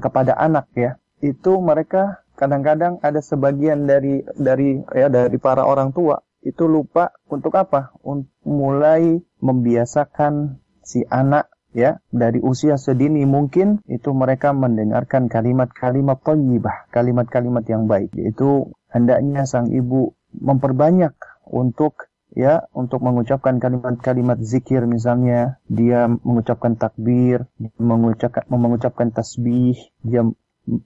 kepada 0.00 0.36
anak 0.36 0.68
ya. 0.76 1.00
Itu 1.24 1.60
mereka 1.64 2.24
kadang-kadang 2.36 3.00
ada 3.00 3.20
sebagian 3.24 3.88
dari 3.88 4.20
dari 4.36 4.84
ya 4.92 5.08
dari 5.08 5.36
para 5.40 5.64
orang 5.64 5.96
tua 5.96 6.20
itu 6.44 6.68
lupa 6.68 7.10
untuk 7.26 7.56
apa? 7.56 7.96
Untuk 8.04 8.30
mulai 8.44 9.18
membiasakan 9.40 10.62
si 10.86 11.02
anak 11.10 11.50
ya 11.74 11.98
dari 12.14 12.38
usia 12.38 12.78
sedini 12.78 13.26
mungkin 13.26 13.82
itu 13.90 14.14
mereka 14.14 14.54
mendengarkan 14.54 15.26
kalimat-kalimat 15.26 16.22
thayyibah, 16.22 16.88
kalimat-kalimat 16.94 17.66
yang 17.66 17.90
baik. 17.90 18.14
Yaitu 18.14 18.70
hendaknya 18.94 19.44
sang 19.44 19.68
ibu 19.74 20.14
memperbanyak 20.30 21.12
untuk 21.44 22.06
ya 22.32 22.64
untuk 22.70 23.02
mengucapkan 23.02 23.58
kalimat-kalimat 23.58 24.38
zikir. 24.40 24.86
Misalnya 24.86 25.58
dia 25.66 26.06
mengucapkan 26.06 26.78
takbir, 26.78 27.44
mengucapkan 27.76 28.46
mengucapkan 28.46 29.10
tasbih, 29.10 29.76
dia 30.06 30.22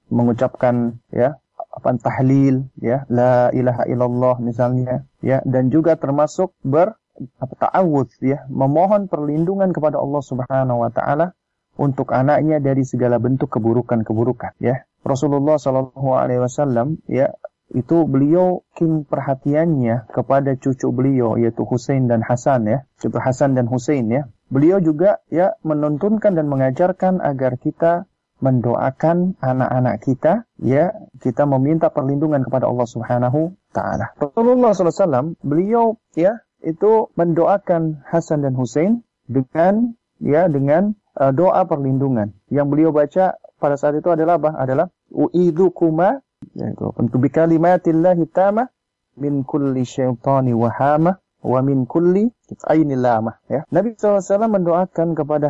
mengucapkan 0.08 0.98
ya 1.12 1.38
apa 1.70 1.96
tahlil 2.02 2.66
ya 2.82 3.06
la 3.06 3.48
ilaha 3.54 3.86
illallah 3.86 4.36
misalnya 4.42 5.06
ya 5.22 5.40
dan 5.46 5.70
juga 5.70 5.94
termasuk 5.96 6.52
ber 6.66 6.99
apa 7.40 7.54
ta'awudz 7.68 8.20
ya, 8.24 8.44
memohon 8.48 9.10
perlindungan 9.10 9.74
kepada 9.74 10.00
Allah 10.00 10.22
Subhanahu 10.24 10.78
wa 10.84 10.90
taala 10.92 11.36
untuk 11.80 12.12
anaknya 12.12 12.60
dari 12.60 12.84
segala 12.84 13.16
bentuk 13.16 13.52
keburukan-keburukan 13.52 14.56
ya. 14.60 14.84
Rasulullah 15.00 15.56
Shallallahu 15.56 16.10
alaihi 16.12 16.44
wasallam 16.44 17.00
ya 17.08 17.32
itu 17.70 18.02
beliau 18.02 18.66
kin 18.74 19.06
perhatiannya 19.06 20.10
kepada 20.10 20.58
cucu 20.58 20.90
beliau 20.90 21.38
yaitu 21.38 21.62
Husain 21.62 22.10
dan 22.10 22.20
Hasan 22.20 22.66
ya, 22.66 22.78
cucu 22.98 23.16
Hasan 23.16 23.54
dan 23.54 23.70
Husain 23.70 24.10
ya. 24.10 24.26
Beliau 24.50 24.82
juga 24.82 25.22
ya 25.30 25.54
menuntunkan 25.62 26.34
dan 26.34 26.50
mengajarkan 26.50 27.22
agar 27.22 27.54
kita 27.62 28.10
mendoakan 28.40 29.36
anak-anak 29.38 30.00
kita 30.00 30.48
ya 30.58 30.96
kita 31.20 31.44
meminta 31.44 31.92
perlindungan 31.92 32.42
kepada 32.42 32.66
Allah 32.66 32.88
Subhanahu 32.88 33.54
taala. 33.70 34.16
Rasulullah 34.16 34.72
SAW 34.72 35.36
beliau 35.44 36.00
ya 36.16 36.40
itu 36.60 37.08
mendoakan 37.16 38.04
Hasan 38.04 38.44
dan 38.44 38.54
Hussein 38.56 39.02
dengan 39.26 39.96
ya 40.20 40.46
dengan 40.46 40.92
uh, 41.16 41.32
doa 41.32 41.64
perlindungan. 41.64 42.36
Yang 42.52 42.66
beliau 42.68 42.90
baca 42.92 43.40
pada 43.60 43.76
saat 43.76 43.96
itu 43.96 44.08
adalah 44.12 44.36
apa? 44.36 44.50
Adalah 44.56 44.86
uidzukuma 45.12 46.20
yaitu 46.56 46.88
untuk 46.96 47.20
bikalimatillahi 47.20 48.24
tamah 48.32 48.72
min 49.20 49.44
kulli 49.44 49.84
syaitani 49.84 50.56
wahama 50.56 51.20
wa 51.40 51.60
min 51.64 51.84
kulli 51.88 52.28
ainil 52.68 53.00
lamah 53.00 53.40
ya. 53.48 53.64
Nabi 53.72 53.96
SAW 53.96 54.48
mendoakan 54.48 55.16
kepada 55.16 55.48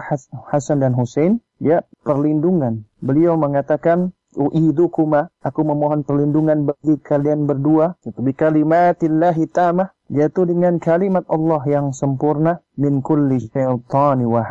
Hasan 0.50 0.82
dan 0.82 0.94
Hussein 0.94 1.42
ya 1.58 1.82
perlindungan. 2.06 2.86
Beliau 3.02 3.34
mengatakan 3.38 4.14
uidukuma 4.34 5.34
aku 5.42 5.66
memohon 5.66 6.06
perlindungan 6.06 6.70
bagi 6.70 7.02
kalian 7.02 7.50
berdua 7.50 7.98
bi 8.22 8.30
kalimatillahi 8.30 9.50
tamah 9.50 9.90
yaitu 10.10 10.42
dengan 10.42 10.82
kalimat 10.82 11.22
Allah 11.30 11.62
yang 11.70 11.94
sempurna 11.94 12.58
min 12.74 12.98
kulli 12.98 13.38
syaitani 13.46 14.26
wa 14.26 14.42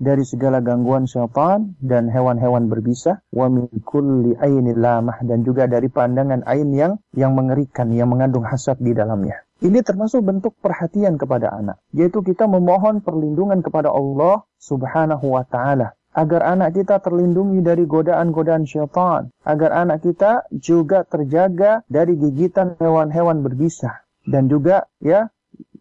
dari 0.00 0.24
segala 0.24 0.64
gangguan 0.64 1.04
syaitan 1.04 1.76
dan 1.78 2.08
hewan-hewan 2.08 2.72
berbisa 2.72 3.20
wa 3.30 3.52
min 3.52 3.68
kulli 3.84 4.34
ainil 4.40 4.80
lamah. 4.80 5.20
Dan 5.20 5.44
juga 5.44 5.68
dari 5.68 5.92
pandangan 5.92 6.42
ain 6.48 6.72
yang 6.72 6.96
yang 7.12 7.36
mengerikan 7.36 7.92
yang 7.92 8.08
mengandung 8.08 8.48
hasad 8.48 8.80
di 8.80 8.96
dalamnya. 8.96 9.44
Ini 9.60 9.84
termasuk 9.84 10.24
bentuk 10.24 10.56
perhatian 10.64 11.20
kepada 11.20 11.52
anak, 11.52 11.76
yaitu 11.92 12.24
kita 12.24 12.48
memohon 12.48 13.04
perlindungan 13.04 13.60
kepada 13.60 13.92
Allah 13.92 14.48
Subhanahu 14.56 15.36
wa 15.36 15.44
taala. 15.44 15.92
Agar 16.10 16.42
anak 16.42 16.74
kita 16.74 16.98
terlindungi 16.98 17.62
dari 17.62 17.86
godaan-godaan 17.86 18.66
syaitan, 18.66 19.30
agar 19.46 19.70
anak 19.70 20.02
kita 20.02 20.42
juga 20.50 21.06
terjaga 21.06 21.86
dari 21.86 22.18
gigitan 22.18 22.74
hewan-hewan 22.82 23.46
berbisa 23.46 24.02
dan 24.30 24.46
juga 24.46 24.86
ya 25.02 25.34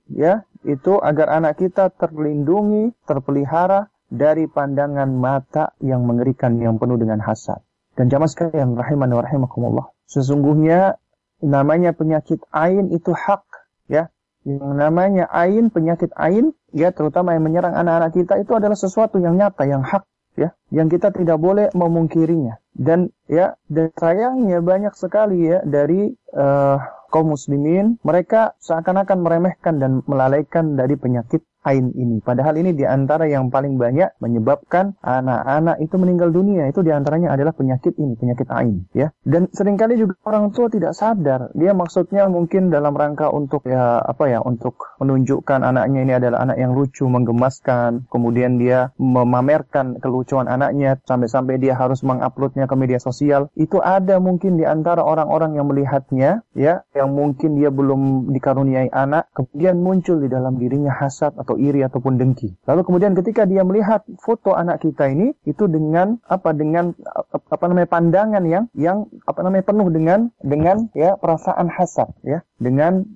ya 0.09 0.41
itu 0.65 0.97
agar 0.99 1.39
anak 1.39 1.61
kita 1.61 1.93
terlindungi, 1.93 2.91
terpelihara 3.05 3.87
dari 4.09 4.49
pandangan 4.49 5.07
mata 5.07 5.71
yang 5.79 6.03
mengerikan 6.03 6.57
yang 6.57 6.81
penuh 6.81 6.97
dengan 6.97 7.21
hasad. 7.21 7.61
Dan 7.93 8.09
jamaah 8.09 8.31
sekalian 8.31 8.73
rahiman 8.73 9.11
wa 9.13 9.21
rahimakumullah. 9.21 9.85
Sesungguhnya 10.09 10.97
namanya 11.45 11.93
penyakit 11.93 12.41
ain 12.49 12.89
itu 12.91 13.13
hak 13.13 13.45
ya. 13.87 14.09
Yang 14.47 14.73
namanya 14.75 15.25
ain, 15.29 15.67
penyakit 15.69 16.09
ain 16.15 16.55
ya 16.73 16.89
terutama 16.95 17.35
yang 17.35 17.43
menyerang 17.45 17.75
anak-anak 17.75 18.11
kita 18.15 18.33
itu 18.39 18.55
adalah 18.55 18.75
sesuatu 18.75 19.19
yang 19.19 19.35
nyata, 19.35 19.67
yang 19.67 19.83
hak 19.83 20.07
ya, 20.39 20.55
yang 20.71 20.87
kita 20.87 21.11
tidak 21.11 21.37
boleh 21.37 21.67
memungkirinya. 21.75 22.57
Dan 22.71 23.11
ya, 23.27 23.59
dan 23.67 23.91
sayangnya 23.99 24.63
banyak 24.63 24.95
sekali 24.95 25.51
ya 25.51 25.59
dari 25.67 26.15
uh, 26.33 26.79
kaum 27.09 27.33
muslimin 27.33 27.97
mereka 28.05 28.53
seakan-akan 28.61 29.19
meremehkan 29.25 29.81
dan 29.81 30.05
melalaikan 30.05 30.77
dari 30.77 30.93
penyakit 30.95 31.41
ain 31.63 31.91
ini. 31.95 32.23
Padahal 32.23 32.55
ini 32.59 32.71
di 32.71 32.87
antara 32.87 33.27
yang 33.27 33.51
paling 33.51 33.75
banyak 33.75 34.15
menyebabkan 34.23 34.95
anak-anak 35.03 35.79
itu 35.83 35.95
meninggal 35.99 36.31
dunia. 36.31 36.67
Itu 36.71 36.85
di 36.85 36.91
antaranya 36.93 37.35
adalah 37.35 37.51
penyakit 37.51 37.95
ini, 37.99 38.15
penyakit 38.15 38.47
ain. 38.51 38.87
Ya. 38.95 39.11
Dan 39.23 39.51
sering 39.51 39.75
kali 39.75 39.99
juga 39.99 40.15
orang 40.23 40.51
tua 40.55 40.71
tidak 40.71 40.95
sadar. 40.95 41.51
Dia 41.55 41.75
maksudnya 41.75 42.27
mungkin 42.31 42.71
dalam 42.71 42.95
rangka 42.95 43.31
untuk 43.31 43.67
ya 43.67 43.99
apa 43.99 44.31
ya, 44.31 44.39
untuk 44.43 44.79
menunjukkan 44.99 45.63
anaknya 45.63 45.99
ini 46.03 46.13
adalah 46.15 46.47
anak 46.47 46.57
yang 46.59 46.71
lucu, 46.75 47.07
menggemaskan. 47.07 48.07
Kemudian 48.07 48.59
dia 48.59 48.91
memamerkan 48.99 49.99
kelucuan 49.99 50.47
anaknya 50.47 50.99
sampai-sampai 51.03 51.59
dia 51.59 51.75
harus 51.75 52.03
menguploadnya 52.03 52.65
ke 52.67 52.75
media 52.75 52.99
sosial. 52.99 53.51
Itu 53.55 53.79
ada 53.83 54.19
mungkin 54.19 54.59
di 54.59 54.65
antara 54.67 55.03
orang-orang 55.03 55.55
yang 55.55 55.67
melihatnya, 55.67 56.43
ya, 56.53 56.83
yang 56.93 57.11
mungkin 57.15 57.57
dia 57.59 57.71
belum 57.71 58.31
dikaruniai 58.31 58.91
anak, 58.91 59.31
kemudian 59.33 59.79
muncul 59.79 60.19
di 60.19 60.27
dalam 60.27 60.59
dirinya 60.59 60.93
hasad 60.93 61.33
atau 61.39 61.48
iri 61.55 61.81
ataupun 61.81 62.19
dengki. 62.19 62.53
Lalu 62.67 62.81
kemudian 62.85 63.13
ketika 63.15 63.47
dia 63.47 63.63
melihat 63.63 64.03
foto 64.19 64.53
anak 64.53 64.83
kita 64.83 65.09
ini 65.09 65.33
itu 65.47 65.65
dengan 65.65 66.19
apa 66.27 66.53
dengan 66.53 66.93
apa 67.29 67.63
namanya 67.65 67.89
pandangan 67.89 68.43
yang 68.45 68.65
yang 68.75 69.07
apa 69.25 69.39
namanya 69.41 69.63
penuh 69.65 69.87
dengan 69.89 70.19
dengan 70.43 70.91
ya 70.93 71.15
perasaan 71.15 71.71
hasad 71.71 72.11
ya, 72.21 72.43
dengan 72.59 73.07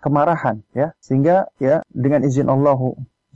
kemarahan 0.00 0.64
ya 0.72 0.96
sehingga 1.04 1.52
ya 1.60 1.84
dengan 1.92 2.24
izin 2.24 2.48
Allah 2.48 2.80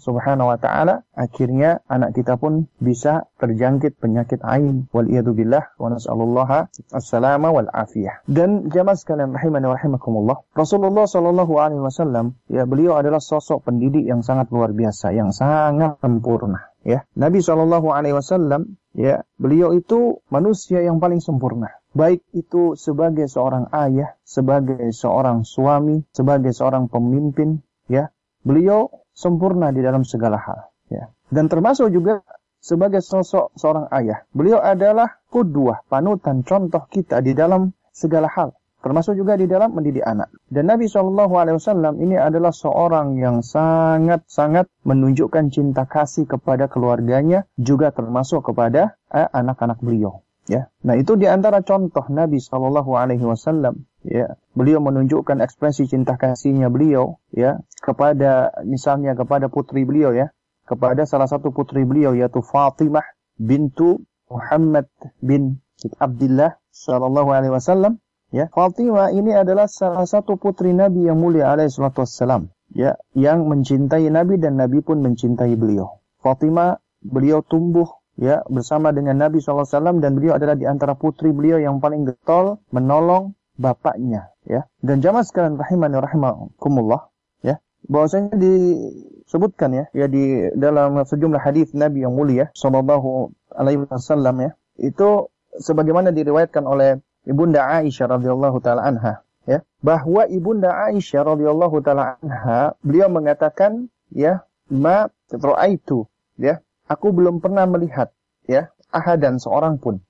Subhanahu 0.00 0.48
wa 0.48 0.56
taala 0.56 1.04
akhirnya 1.12 1.84
anak 1.84 2.16
kita 2.16 2.40
pun 2.40 2.72
bisa 2.80 3.28
terjangkit 3.36 4.00
penyakit 4.00 4.40
ain 4.40 4.88
wal 4.96 5.04
billah 5.06 5.76
wa 5.76 5.92
nas'alullaha 5.92 6.72
assalama 6.88 7.52
wal 7.52 7.68
afiyah. 7.68 8.24
Dan 8.24 8.72
jamaah 8.72 8.96
sekalian 8.96 9.36
rahimani 9.36 9.68
wa 9.68 9.76
rahimakumullah, 9.76 10.36
Rasulullah 10.56 11.04
sallallahu 11.04 11.52
alaihi 11.60 11.84
wasallam 11.84 12.40
ya 12.48 12.64
beliau 12.64 12.96
adalah 12.96 13.20
sosok 13.20 13.68
pendidik 13.68 14.08
yang 14.08 14.24
sangat 14.24 14.48
luar 14.48 14.72
biasa, 14.72 15.12
yang 15.12 15.36
sangat 15.36 16.00
sempurna 16.00 16.72
ya. 16.80 17.04
Nabi 17.12 17.44
sallallahu 17.44 17.92
alaihi 17.92 18.16
wasallam 18.16 18.80
ya, 18.96 19.20
beliau 19.36 19.76
itu 19.76 20.24
manusia 20.32 20.80
yang 20.80 20.96
paling 20.96 21.20
sempurna 21.20 21.76
baik 21.90 22.22
itu 22.30 22.78
sebagai 22.78 23.26
seorang 23.26 23.66
ayah, 23.74 24.14
sebagai 24.22 24.94
seorang 24.94 25.42
suami, 25.42 26.06
sebagai 26.14 26.54
seorang 26.54 26.86
pemimpin, 26.86 27.62
ya, 27.90 28.14
beliau 28.46 28.90
sempurna 29.20 29.68
di 29.68 29.84
dalam 29.84 30.00
segala 30.08 30.40
hal. 30.40 30.72
Ya. 30.88 31.12
Dan 31.28 31.52
termasuk 31.52 31.92
juga 31.92 32.24
sebagai 32.56 33.04
sosok 33.04 33.52
seorang 33.56 33.92
ayah. 33.92 34.24
Beliau 34.32 34.60
adalah 34.60 35.20
kudwah, 35.28 35.84
panutan, 35.92 36.40
contoh 36.40 36.88
kita 36.88 37.20
di 37.20 37.36
dalam 37.36 37.76
segala 37.92 38.32
hal. 38.32 38.56
Termasuk 38.80 39.12
juga 39.12 39.36
di 39.36 39.44
dalam 39.44 39.76
mendidik 39.76 40.00
anak. 40.00 40.32
Dan 40.48 40.72
Nabi 40.72 40.88
SAW 40.88 42.00
ini 42.00 42.16
adalah 42.16 42.48
seorang 42.48 43.20
yang 43.20 43.44
sangat-sangat 43.44 44.72
menunjukkan 44.88 45.52
cinta 45.52 45.84
kasih 45.84 46.24
kepada 46.24 46.64
keluarganya, 46.64 47.44
juga 47.60 47.92
termasuk 47.92 48.40
kepada 48.40 48.96
eh, 49.12 49.28
anak-anak 49.36 49.84
beliau. 49.84 50.24
Ya, 50.48 50.72
nah 50.80 50.96
itu 50.96 51.14
di 51.20 51.28
antara 51.28 51.60
contoh 51.60 52.08
Nabi 52.08 52.40
Shallallahu 52.40 52.96
Alaihi 52.96 53.22
Wasallam. 53.22 53.84
Ya, 54.00 54.40
beliau 54.56 54.80
menunjukkan 54.80 55.44
ekspresi 55.44 55.84
cinta 55.84 56.16
kasihnya 56.16 56.72
beliau, 56.72 57.20
ya, 57.36 57.60
kepada 57.84 58.48
misalnya 58.64 59.12
kepada 59.12 59.52
putri 59.52 59.84
beliau, 59.84 60.16
ya, 60.16 60.32
kepada 60.70 61.02
salah 61.02 61.26
satu 61.26 61.50
putri 61.50 61.82
beliau 61.82 62.14
yaitu 62.14 62.40
Fatimah 62.46 63.02
bintu 63.34 64.06
Muhammad 64.30 64.86
bin 65.18 65.58
Abdullah 65.98 66.54
Shallallahu 66.70 67.34
Alaihi 67.34 67.52
Wasallam. 67.52 67.98
Ya, 68.30 68.46
Fatimah 68.54 69.10
ini 69.10 69.34
adalah 69.34 69.66
salah 69.66 70.06
satu 70.06 70.38
putri 70.38 70.70
Nabi 70.70 71.10
yang 71.10 71.18
mulia 71.18 71.50
alaihi 71.50 71.74
Wasallam. 71.74 72.54
Ya, 72.70 72.94
yang 73.18 73.50
mencintai 73.50 74.06
Nabi 74.06 74.38
dan 74.38 74.54
Nabi 74.54 74.78
pun 74.78 75.02
mencintai 75.02 75.58
beliau. 75.58 75.98
Fatimah 76.22 76.78
beliau 77.02 77.42
tumbuh 77.42 77.90
ya 78.20 78.44
bersama 78.46 78.92
dengan 78.92 79.16
Nabi 79.16 79.40
SAW 79.40 79.98
dan 79.98 80.12
beliau 80.14 80.36
adalah 80.36 80.54
di 80.54 80.68
antara 80.68 80.92
putri 80.92 81.32
beliau 81.32 81.56
yang 81.56 81.80
paling 81.80 82.04
getol 82.04 82.60
menolong 82.68 83.32
bapaknya 83.60 84.32
ya. 84.48 84.64
Dan 84.80 85.04
jamaah 85.04 85.20
sekalian 85.20 85.60
rahimani 85.60 86.00
rahimakumullah 86.00 87.12
ya. 87.44 87.60
Bahwasanya 87.84 88.40
disebutkan 88.40 89.76
ya 89.76 89.84
ya 89.92 90.08
di 90.08 90.48
dalam 90.56 90.96
sejumlah 91.04 91.40
hadis 91.44 91.76
Nabi 91.76 92.08
yang 92.08 92.16
mulia 92.16 92.48
sallallahu 92.56 93.36
alaihi 93.52 93.84
wasallam 93.84 94.40
ya 94.40 94.50
itu 94.80 95.28
sebagaimana 95.60 96.08
diriwayatkan 96.16 96.64
oleh 96.64 97.04
Ibunda 97.28 97.68
Aisyah 97.68 98.16
radhiyallahu 98.16 98.64
taala 98.64 98.88
anha 98.88 99.20
ya. 99.44 99.60
Bahwa 99.84 100.24
Ibunda 100.24 100.72
Aisyah 100.88 101.36
radhiyallahu 101.36 101.84
taala 101.84 102.16
anha 102.24 102.72
beliau 102.80 103.12
mengatakan 103.12 103.92
ya 104.08 104.48
ma 104.72 105.12
ra'aitu 105.28 106.08
ya 106.40 106.64
aku 106.88 107.12
belum 107.12 107.44
pernah 107.44 107.68
melihat 107.68 108.08
ya 108.48 108.72
ahadan 108.88 109.36
seorang 109.36 109.76
pun 109.76 110.00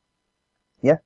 ya. 0.86 1.02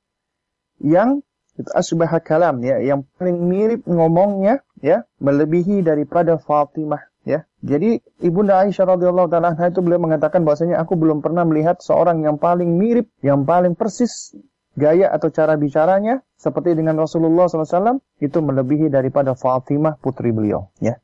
Yang 0.83 1.25
itu 1.55 1.71
asbah 1.71 2.11
kalam 2.21 2.63
ya. 2.63 2.83
Yang 2.83 3.07
paling 3.19 3.39
mirip 3.47 3.81
ngomongnya 3.87 4.63
ya 4.83 5.07
melebihi 5.23 5.87
daripada 5.87 6.37
Fatimah 6.39 7.03
ya. 7.23 7.47
Jadi 7.65 8.03
ibunda 8.21 8.61
Aisyah 8.61 8.97
radhiyallahu 8.99 9.29
taala 9.31 9.57
itu 9.57 9.81
beliau 9.81 10.03
mengatakan 10.03 10.43
bahwasanya 10.43 10.83
aku 10.83 10.99
belum 10.99 11.25
pernah 11.25 11.47
melihat 11.47 11.81
seorang 11.81 12.23
yang 12.27 12.37
paling 12.37 12.77
mirip 12.77 13.09
yang 13.25 13.47
paling 13.47 13.79
persis 13.79 14.35
gaya 14.75 15.09
atau 15.15 15.31
cara 15.31 15.55
bicaranya 15.55 16.21
seperti 16.35 16.75
dengan 16.75 16.99
Rasulullah 16.99 17.47
SAW 17.47 18.03
itu 18.19 18.39
melebihi 18.43 18.91
daripada 18.91 19.39
Fatimah 19.39 19.97
putri 20.03 20.35
beliau 20.35 20.69
ya. 20.83 20.99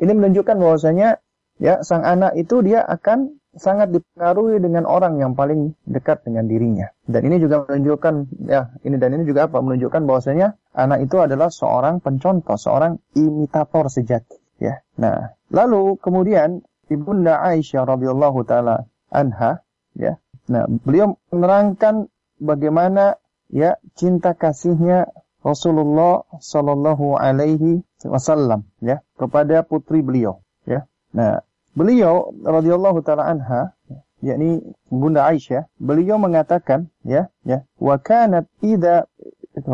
Ini 0.00 0.16
menunjukkan 0.16 0.56
bahwasanya 0.56 1.20
ya 1.60 1.84
sang 1.84 2.06
anak 2.06 2.38
itu 2.40 2.64
dia 2.64 2.80
akan 2.86 3.39
sangat 3.56 3.90
dipengaruhi 3.90 4.62
dengan 4.62 4.86
orang 4.86 5.18
yang 5.18 5.34
paling 5.34 5.74
dekat 5.82 6.22
dengan 6.22 6.46
dirinya. 6.46 6.86
Dan 7.02 7.26
ini 7.26 7.42
juga 7.42 7.66
menunjukkan 7.66 8.14
ya, 8.46 8.70
ini 8.86 8.96
dan 8.98 9.10
ini 9.18 9.26
juga 9.26 9.50
apa? 9.50 9.58
Menunjukkan 9.58 10.06
bahwasanya 10.06 10.54
anak 10.70 11.10
itu 11.10 11.18
adalah 11.18 11.50
seorang 11.50 11.98
pencontoh, 11.98 12.54
seorang 12.54 13.02
imitator 13.18 13.90
sejati, 13.90 14.38
ya. 14.62 14.78
Nah, 15.02 15.34
lalu 15.50 15.98
kemudian 15.98 16.62
Ibunda 16.90 17.42
Aisyah 17.42 17.86
radhiyallahu 17.86 18.38
taala 18.46 18.86
anha, 19.10 19.66
ya. 19.98 20.22
Nah, 20.50 20.66
beliau 20.70 21.18
menerangkan 21.34 22.10
bagaimana 22.38 23.18
ya 23.50 23.82
cinta 23.98 24.34
kasihnya 24.34 25.10
Rasulullah 25.42 26.22
Shallallahu 26.38 27.18
alaihi 27.18 27.82
wasallam 28.06 28.70
ya 28.78 29.02
kepada 29.18 29.66
putri 29.66 30.06
beliau, 30.06 30.42
ya. 30.66 30.86
Nah, 31.10 31.42
Beliau 31.80 32.36
radhiyallahu 32.44 33.00
taala 33.00 33.24
anha 33.24 33.72
yakni 34.20 34.60
Bunda 34.92 35.24
Aisyah, 35.32 35.64
beliau 35.80 36.20
mengatakan 36.20 36.92
ya, 37.08 37.32
ya, 37.48 37.64
wa 37.80 37.96
kanat 37.96 38.44
idza 38.60 39.08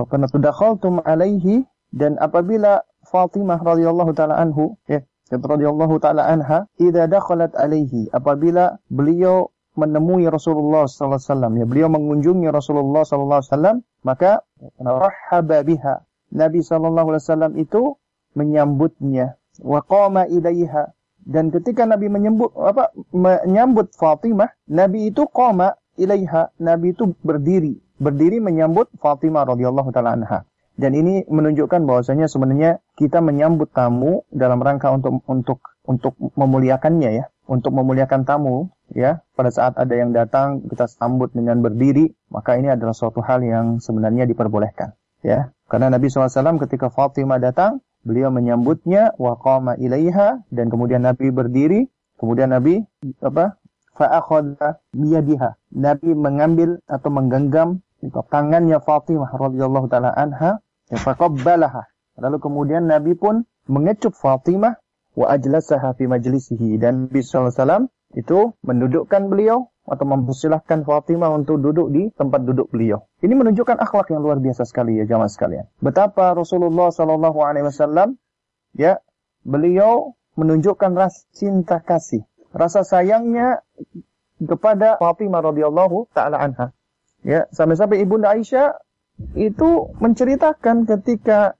kana 0.06 0.30
tudakhaltum 0.30 1.02
alaihi 1.02 1.66
dan 1.90 2.14
apabila 2.22 2.86
Fatimah 3.10 3.58
radhiyallahu 3.58 4.14
taala 4.14 4.38
anhu 4.38 4.78
ya, 4.86 5.02
radhiyallahu 5.34 5.98
taala 5.98 6.30
anha 6.30 6.70
idza 6.78 7.10
dakhalat 7.10 7.50
alaihi 7.58 8.06
apabila 8.14 8.78
beliau 8.86 9.50
menemui 9.74 10.30
Rasulullah 10.30 10.86
sallallahu 10.86 11.18
alaihi 11.18 11.30
wasallam 11.34 11.52
ya 11.58 11.64
beliau 11.66 11.88
mengunjungi 11.90 12.46
Rasulullah 12.54 13.02
sallallahu 13.02 13.42
alaihi 13.42 13.50
wasallam 13.50 13.76
maka 14.06 14.46
rahaba 14.78 15.66
biha. 15.66 16.06
Nabi 16.30 16.62
sallallahu 16.62 17.10
alaihi 17.14 17.24
wasallam 17.26 17.52
itu 17.58 17.82
menyambutnya. 18.38 19.34
Wa 19.58 19.82
qama 19.82 20.30
ilaiha 20.30 20.95
Dan 21.26 21.50
ketika 21.50 21.82
Nabi 21.82 22.06
menyebut 22.06 22.54
apa 22.54 22.94
menyambut 23.10 23.90
Fatimah, 23.98 24.54
Nabi 24.70 25.10
itu 25.10 25.26
koma 25.26 25.74
ilaiha, 25.98 26.54
Nabi 26.62 26.94
itu 26.94 27.18
berdiri, 27.26 27.82
berdiri 27.98 28.38
menyambut 28.38 28.86
Fatimah 29.02 29.42
radhiyallahu 29.42 29.90
taala 29.90 30.14
anha. 30.14 30.46
Dan 30.78 30.94
ini 30.94 31.26
menunjukkan 31.26 31.82
bahwasanya 31.88 32.30
sebenarnya 32.30 32.78
kita 32.94 33.18
menyambut 33.24 33.72
tamu 33.74 34.22
dalam 34.30 34.62
rangka 34.62 34.92
untuk 34.94 35.24
untuk 35.26 35.58
untuk 35.82 36.14
memuliakannya 36.38 37.10
ya, 37.10 37.24
untuk 37.50 37.74
memuliakan 37.74 38.22
tamu 38.22 38.70
ya. 38.94 39.24
Pada 39.34 39.50
saat 39.50 39.74
ada 39.80 39.94
yang 39.98 40.14
datang 40.14 40.62
kita 40.68 40.86
sambut 40.86 41.34
dengan 41.34 41.58
berdiri, 41.58 42.12
maka 42.30 42.54
ini 42.54 42.70
adalah 42.70 42.94
suatu 42.94 43.18
hal 43.24 43.42
yang 43.42 43.82
sebenarnya 43.82 44.28
diperbolehkan 44.30 44.94
ya. 45.26 45.50
Karena 45.66 45.90
Nabi 45.90 46.06
SAW 46.06 46.62
ketika 46.62 46.92
Fatimah 46.92 47.42
datang, 47.42 47.82
Beliau 48.06 48.30
menyambutnya 48.30 49.18
wa 49.18 49.34
qama 49.34 49.74
ilaiha 49.82 50.46
dan 50.54 50.70
kemudian 50.70 51.02
Nabi 51.02 51.34
berdiri, 51.34 51.90
kemudian 52.22 52.54
Nabi 52.54 52.86
apa? 53.18 53.58
fa'akhadha 53.96 54.78
biyadiha. 54.92 55.56
Nabi 55.72 56.12
mengambil 56.12 56.78
atau 56.86 57.10
menggenggam 57.10 57.80
tangannya 58.28 58.78
Fatimah 58.78 59.32
radhiyallahu 59.32 59.88
taala 59.88 60.12
anha, 60.12 60.60
ya 60.92 61.00
faqabbalaha. 61.00 61.88
Lalu 62.20 62.36
kemudian 62.38 62.86
Nabi 62.86 63.16
pun 63.16 63.48
mengecup 63.66 64.14
Fatimah 64.14 64.76
wa 65.16 65.26
ajlasaha 65.32 65.96
fi 65.96 66.04
majlisihi 66.06 66.76
dan 66.76 67.08
Nabi 67.08 67.24
sallallahu 67.24 67.88
itu 68.16 68.56
mendudukkan 68.64 69.28
beliau 69.28 69.68
atau 69.86 70.02
mempersilahkan 70.08 70.82
Fatimah 70.82 71.30
untuk 71.36 71.62
duduk 71.62 71.94
di 71.94 72.10
tempat 72.16 72.42
duduk 72.42 72.72
beliau. 72.74 73.06
Ini 73.22 73.36
menunjukkan 73.36 73.78
akhlak 73.78 74.10
yang 74.10 74.24
luar 74.24 74.42
biasa 74.42 74.66
sekali 74.66 74.98
ya 74.98 75.06
jamaah 75.06 75.30
sekalian. 75.30 75.68
Betapa 75.78 76.34
Rasulullah 76.34 76.90
Shallallahu 76.90 77.38
Alaihi 77.44 77.68
Wasallam 77.70 78.18
ya 78.74 78.98
beliau 79.46 80.18
menunjukkan 80.34 80.90
rasa 80.96 81.22
cinta 81.30 81.78
kasih, 81.78 82.26
rasa 82.50 82.82
sayangnya 82.82 83.62
kepada 84.42 84.98
Fatimah 84.98 85.52
radhiyallahu 85.52 86.10
taala 86.12 86.42
anha. 86.42 86.74
Ya, 87.24 87.48
sampai-sampai 87.54 88.04
Ibunda 88.04 88.36
Aisyah 88.36 88.76
itu 89.38 89.96
menceritakan 89.98 90.84
ketika 90.84 91.56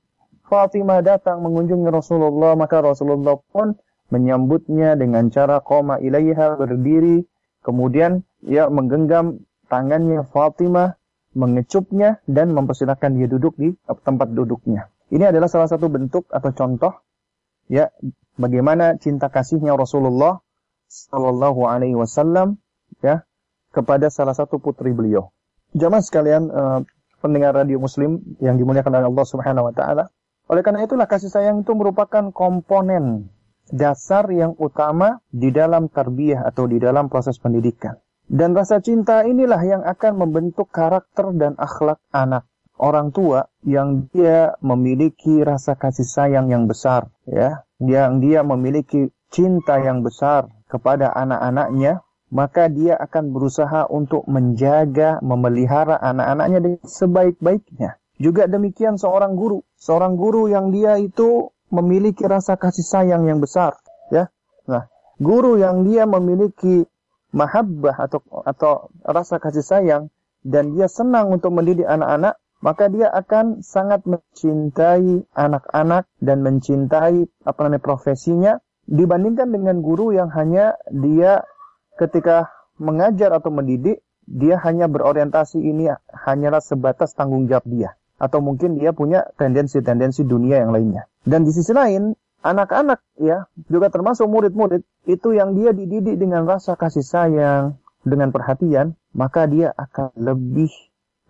Fatimah 0.46 1.02
datang 1.02 1.42
mengunjungi 1.42 1.88
Rasulullah, 1.90 2.54
maka 2.54 2.78
Rasulullah 2.84 3.40
pun 3.50 3.74
menyambutnya 4.08 4.94
dengan 4.94 5.28
cara 5.30 5.58
koma 5.60 5.98
ilaiha 5.98 6.54
berdiri 6.56 7.26
Kemudian 7.66 8.22
ia 8.46 8.70
menggenggam 8.70 9.42
tangannya 9.66 10.22
Fatimah, 10.30 10.94
mengecupnya 11.34 12.22
dan 12.30 12.54
mempersilahkan 12.54 13.10
dia 13.18 13.26
duduk 13.26 13.58
di 13.58 13.74
tempat 14.06 14.30
duduknya. 14.30 14.86
Ini 15.10 15.34
adalah 15.34 15.50
salah 15.50 15.66
satu 15.66 15.90
bentuk 15.90 16.30
atau 16.30 16.54
contoh 16.54 16.94
ya 17.66 17.90
bagaimana 18.38 18.94
cinta 19.02 19.26
kasihnya 19.26 19.74
Rasulullah 19.74 20.38
Shallallahu 20.86 21.66
Alaihi 21.66 21.98
Wasallam 21.98 22.62
ya 23.02 23.26
kepada 23.74 24.14
salah 24.14 24.38
satu 24.38 24.62
putri 24.62 24.94
beliau. 24.94 25.34
Jamaah 25.74 26.06
sekalian 26.06 26.46
uh, 26.46 26.80
pendengar 27.18 27.50
radio 27.58 27.82
Muslim 27.82 28.22
yang 28.38 28.54
dimuliakan 28.62 28.94
oleh 28.94 29.10
Allah 29.10 29.26
Subhanahu 29.26 29.66
Wa 29.66 29.74
Taala. 29.74 30.04
Oleh 30.46 30.62
karena 30.62 30.86
itulah 30.86 31.10
kasih 31.10 31.34
sayang 31.34 31.66
itu 31.66 31.74
merupakan 31.74 32.30
komponen 32.30 33.26
dasar 33.70 34.30
yang 34.30 34.54
utama 34.58 35.18
di 35.30 35.50
dalam 35.50 35.90
tarbiyah 35.90 36.46
atau 36.46 36.70
di 36.70 36.78
dalam 36.78 37.10
proses 37.10 37.38
pendidikan. 37.38 37.98
Dan 38.26 38.58
rasa 38.58 38.82
cinta 38.82 39.22
inilah 39.22 39.62
yang 39.62 39.82
akan 39.86 40.18
membentuk 40.18 40.66
karakter 40.74 41.30
dan 41.38 41.54
akhlak 41.58 42.02
anak. 42.10 42.42
Orang 42.76 43.14
tua 43.14 43.48
yang 43.64 44.10
dia 44.12 44.52
memiliki 44.60 45.40
rasa 45.40 45.78
kasih 45.78 46.04
sayang 46.04 46.52
yang 46.52 46.68
besar, 46.68 47.08
ya, 47.24 47.64
yang 47.80 48.20
dia 48.20 48.44
memiliki 48.44 49.08
cinta 49.32 49.80
yang 49.80 50.04
besar 50.04 50.52
kepada 50.68 51.08
anak-anaknya, 51.14 52.04
maka 52.28 52.68
dia 52.68 52.98
akan 53.00 53.32
berusaha 53.32 53.88
untuk 53.88 54.26
menjaga, 54.28 55.22
memelihara 55.22 55.96
anak-anaknya 56.02 56.58
dengan 56.60 56.82
sebaik-baiknya. 56.84 57.96
Juga 58.16 58.48
demikian 58.48 59.00
seorang 59.00 59.36
guru, 59.36 59.64
seorang 59.76 60.16
guru 60.16 60.48
yang 60.48 60.68
dia 60.68 61.00
itu 61.00 61.52
memiliki 61.72 62.22
rasa 62.24 62.54
kasih 62.54 62.86
sayang 62.86 63.26
yang 63.26 63.42
besar, 63.42 63.76
ya. 64.12 64.30
Nah, 64.66 64.86
guru 65.18 65.58
yang 65.58 65.86
dia 65.86 66.06
memiliki 66.06 66.86
mahabbah 67.34 67.96
atau 68.06 68.20
atau 68.46 68.72
rasa 69.02 69.36
kasih 69.42 69.64
sayang 69.64 70.02
dan 70.46 70.72
dia 70.78 70.86
senang 70.86 71.34
untuk 71.34 71.50
mendidik 71.52 71.84
anak-anak, 71.84 72.38
maka 72.62 72.88
dia 72.88 73.10
akan 73.12 73.60
sangat 73.60 74.06
mencintai 74.06 75.26
anak-anak 75.34 76.06
dan 76.22 76.38
mencintai 76.40 77.26
apa 77.44 77.58
namanya 77.66 77.82
profesinya 77.82 78.52
dibandingkan 78.86 79.50
dengan 79.50 79.82
guru 79.82 80.14
yang 80.14 80.30
hanya 80.30 80.78
dia 80.88 81.42
ketika 81.98 82.48
mengajar 82.78 83.34
atau 83.34 83.50
mendidik 83.50 84.00
dia 84.26 84.58
hanya 84.62 84.90
berorientasi 84.90 85.58
ini 85.58 85.90
hanyalah 86.10 86.62
sebatas 86.62 87.14
tanggung 87.14 87.46
jawab 87.50 87.66
dia 87.66 87.90
atau 88.16 88.40
mungkin 88.40 88.80
dia 88.80 88.96
punya 88.96 89.28
tendensi-tendensi 89.36 90.24
dunia 90.24 90.64
yang 90.64 90.72
lainnya. 90.72 91.04
Dan 91.22 91.44
di 91.44 91.52
sisi 91.52 91.72
lain, 91.76 92.16
anak-anak 92.40 93.02
ya 93.20 93.44
juga 93.68 93.92
termasuk 93.92 94.24
murid-murid 94.30 94.84
itu 95.08 95.36
yang 95.36 95.52
dia 95.56 95.74
dididik 95.76 96.16
dengan 96.16 96.48
rasa 96.48 96.78
kasih 96.78 97.04
sayang, 97.04 97.76
dengan 98.06 98.30
perhatian, 98.30 98.94
maka 99.12 99.50
dia 99.50 99.74
akan 99.74 100.14
lebih 100.16 100.70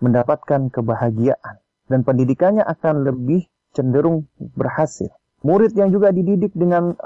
mendapatkan 0.04 0.68
kebahagiaan 0.68 1.56
dan 1.88 2.04
pendidikannya 2.04 2.62
akan 2.62 3.08
lebih 3.08 3.48
cenderung 3.72 4.28
berhasil. 4.36 5.08
Murid 5.40 5.72
yang 5.72 5.92
juga 5.92 6.12
dididik 6.12 6.52
dengan 6.52 6.96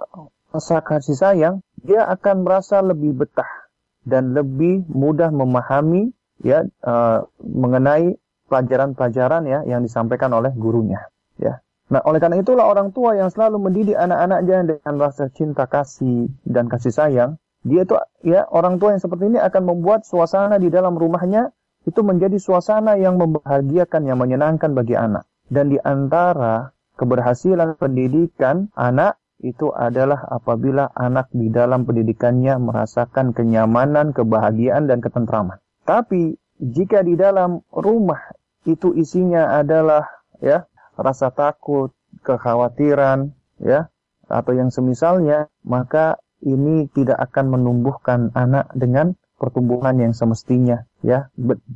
rasa 0.51 0.83
kasih 0.83 1.17
sayang, 1.17 1.55
dia 1.81 2.07
akan 2.11 2.43
merasa 2.43 2.83
lebih 2.83 3.15
betah 3.15 3.71
dan 4.03 4.35
lebih 4.35 4.83
mudah 4.91 5.31
memahami 5.31 6.11
ya 6.41 6.65
uh, 6.83 7.25
mengenai 7.41 8.17
pelajaran-pelajaran 8.51 9.47
ya 9.47 9.63
yang 9.63 9.87
disampaikan 9.87 10.35
oleh 10.35 10.51
gurunya 10.59 11.07
ya. 11.39 11.63
Nah, 11.91 12.03
oleh 12.07 12.23
karena 12.23 12.39
itulah 12.39 12.71
orang 12.71 12.95
tua 12.95 13.19
yang 13.19 13.35
selalu 13.35 13.67
mendidik 13.67 13.99
anak-anaknya 13.99 14.79
dengan 14.79 14.95
rasa 14.99 15.27
cinta 15.31 15.67
kasih 15.67 16.31
dan 16.47 16.71
kasih 16.71 16.95
sayang, 16.95 17.31
dia 17.67 17.83
itu 17.83 17.99
ya 18.23 18.47
orang 18.47 18.79
tua 18.79 18.95
yang 18.95 19.03
seperti 19.03 19.27
ini 19.27 19.43
akan 19.43 19.63
membuat 19.67 20.07
suasana 20.07 20.63
di 20.63 20.71
dalam 20.71 20.95
rumahnya 20.95 21.51
itu 21.83 22.01
menjadi 22.07 22.39
suasana 22.39 22.95
yang 22.95 23.19
membahagiakan, 23.19 24.07
yang 24.07 24.23
menyenangkan 24.23 24.71
bagi 24.71 24.95
anak. 24.95 25.27
Dan 25.51 25.75
di 25.75 25.83
antara 25.83 26.71
keberhasilan 26.95 27.75
pendidikan 27.75 28.71
anak 28.79 29.19
itu 29.41 29.73
adalah 29.73 30.31
apabila 30.31 30.93
anak 30.93 31.33
di 31.33 31.49
dalam 31.49 31.89
pendidikannya 31.89 32.61
merasakan 32.61 33.33
kenyamanan, 33.33 34.13
kebahagiaan, 34.13 34.87
dan 34.87 35.01
ketentraman. 35.01 35.59
Tapi 35.89 36.37
jika 36.61 37.01
di 37.01 37.17
dalam 37.17 37.65
rumah 37.73 38.21
itu 38.69 38.93
isinya 38.97 39.57
adalah 39.57 40.09
ya 40.41 40.69
rasa 40.97 41.33
takut, 41.33 41.95
kekhawatiran, 42.25 43.33
ya 43.61 43.89
atau 44.31 44.53
yang 44.55 44.71
semisalnya, 44.71 45.51
maka 45.67 46.23
ini 46.41 46.87
tidak 46.95 47.19
akan 47.19 47.59
menumbuhkan 47.59 48.31
anak 48.33 48.71
dengan 48.73 49.19
pertumbuhan 49.37 49.99
yang 49.99 50.15
semestinya, 50.15 50.87
ya. 51.03 51.29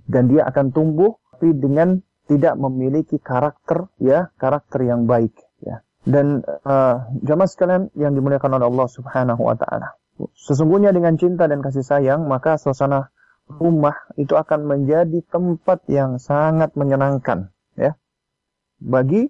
Dan 0.07 0.31
dia 0.31 0.47
akan 0.47 0.71
tumbuh 0.71 1.19
tapi 1.35 1.51
dengan 1.61 2.01
tidak 2.25 2.57
memiliki 2.57 3.21
karakter, 3.21 3.91
ya, 4.01 4.33
karakter 4.41 4.87
yang 4.87 5.05
baik, 5.05 5.35
ya. 5.61 5.85
Dan 6.07 6.41
uh, 6.47 7.11
jamaah 7.21 7.51
sekalian 7.51 7.93
yang 7.99 8.17
dimuliakan 8.17 8.57
oleh 8.57 8.67
Allah 8.71 8.89
Subhanahu 8.89 9.43
wa 9.45 9.57
taala. 9.59 9.99
Sesungguhnya 10.39 10.95
dengan 10.95 11.19
cinta 11.19 11.51
dan 11.51 11.59
kasih 11.59 11.83
sayang, 11.83 12.25
maka 12.31 12.55
suasana 12.57 13.11
rumah 13.49 13.95
itu 14.17 14.33
akan 14.35 14.65
menjadi 14.65 15.21
tempat 15.29 15.85
yang 15.89 16.17
sangat 16.17 16.73
menyenangkan 16.75 17.53
ya. 17.77 17.97
Bagi 18.81 19.29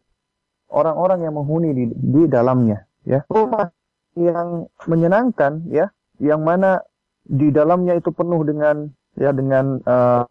orang-orang 0.70 1.26
yang 1.26 1.34
menghuni 1.34 1.70
di, 1.74 1.84
di 1.94 2.22
dalamnya 2.30 2.86
ya. 3.06 3.26
Rumah 3.26 3.70
yang 4.14 4.70
menyenangkan 4.86 5.66
ya 5.70 5.90
yang 6.22 6.46
mana 6.46 6.78
di 7.26 7.50
dalamnya 7.50 7.98
itu 7.98 8.14
penuh 8.14 8.46
dengan 8.46 8.86
ya 9.18 9.34
dengan 9.34 9.82
uh, 9.82 10.22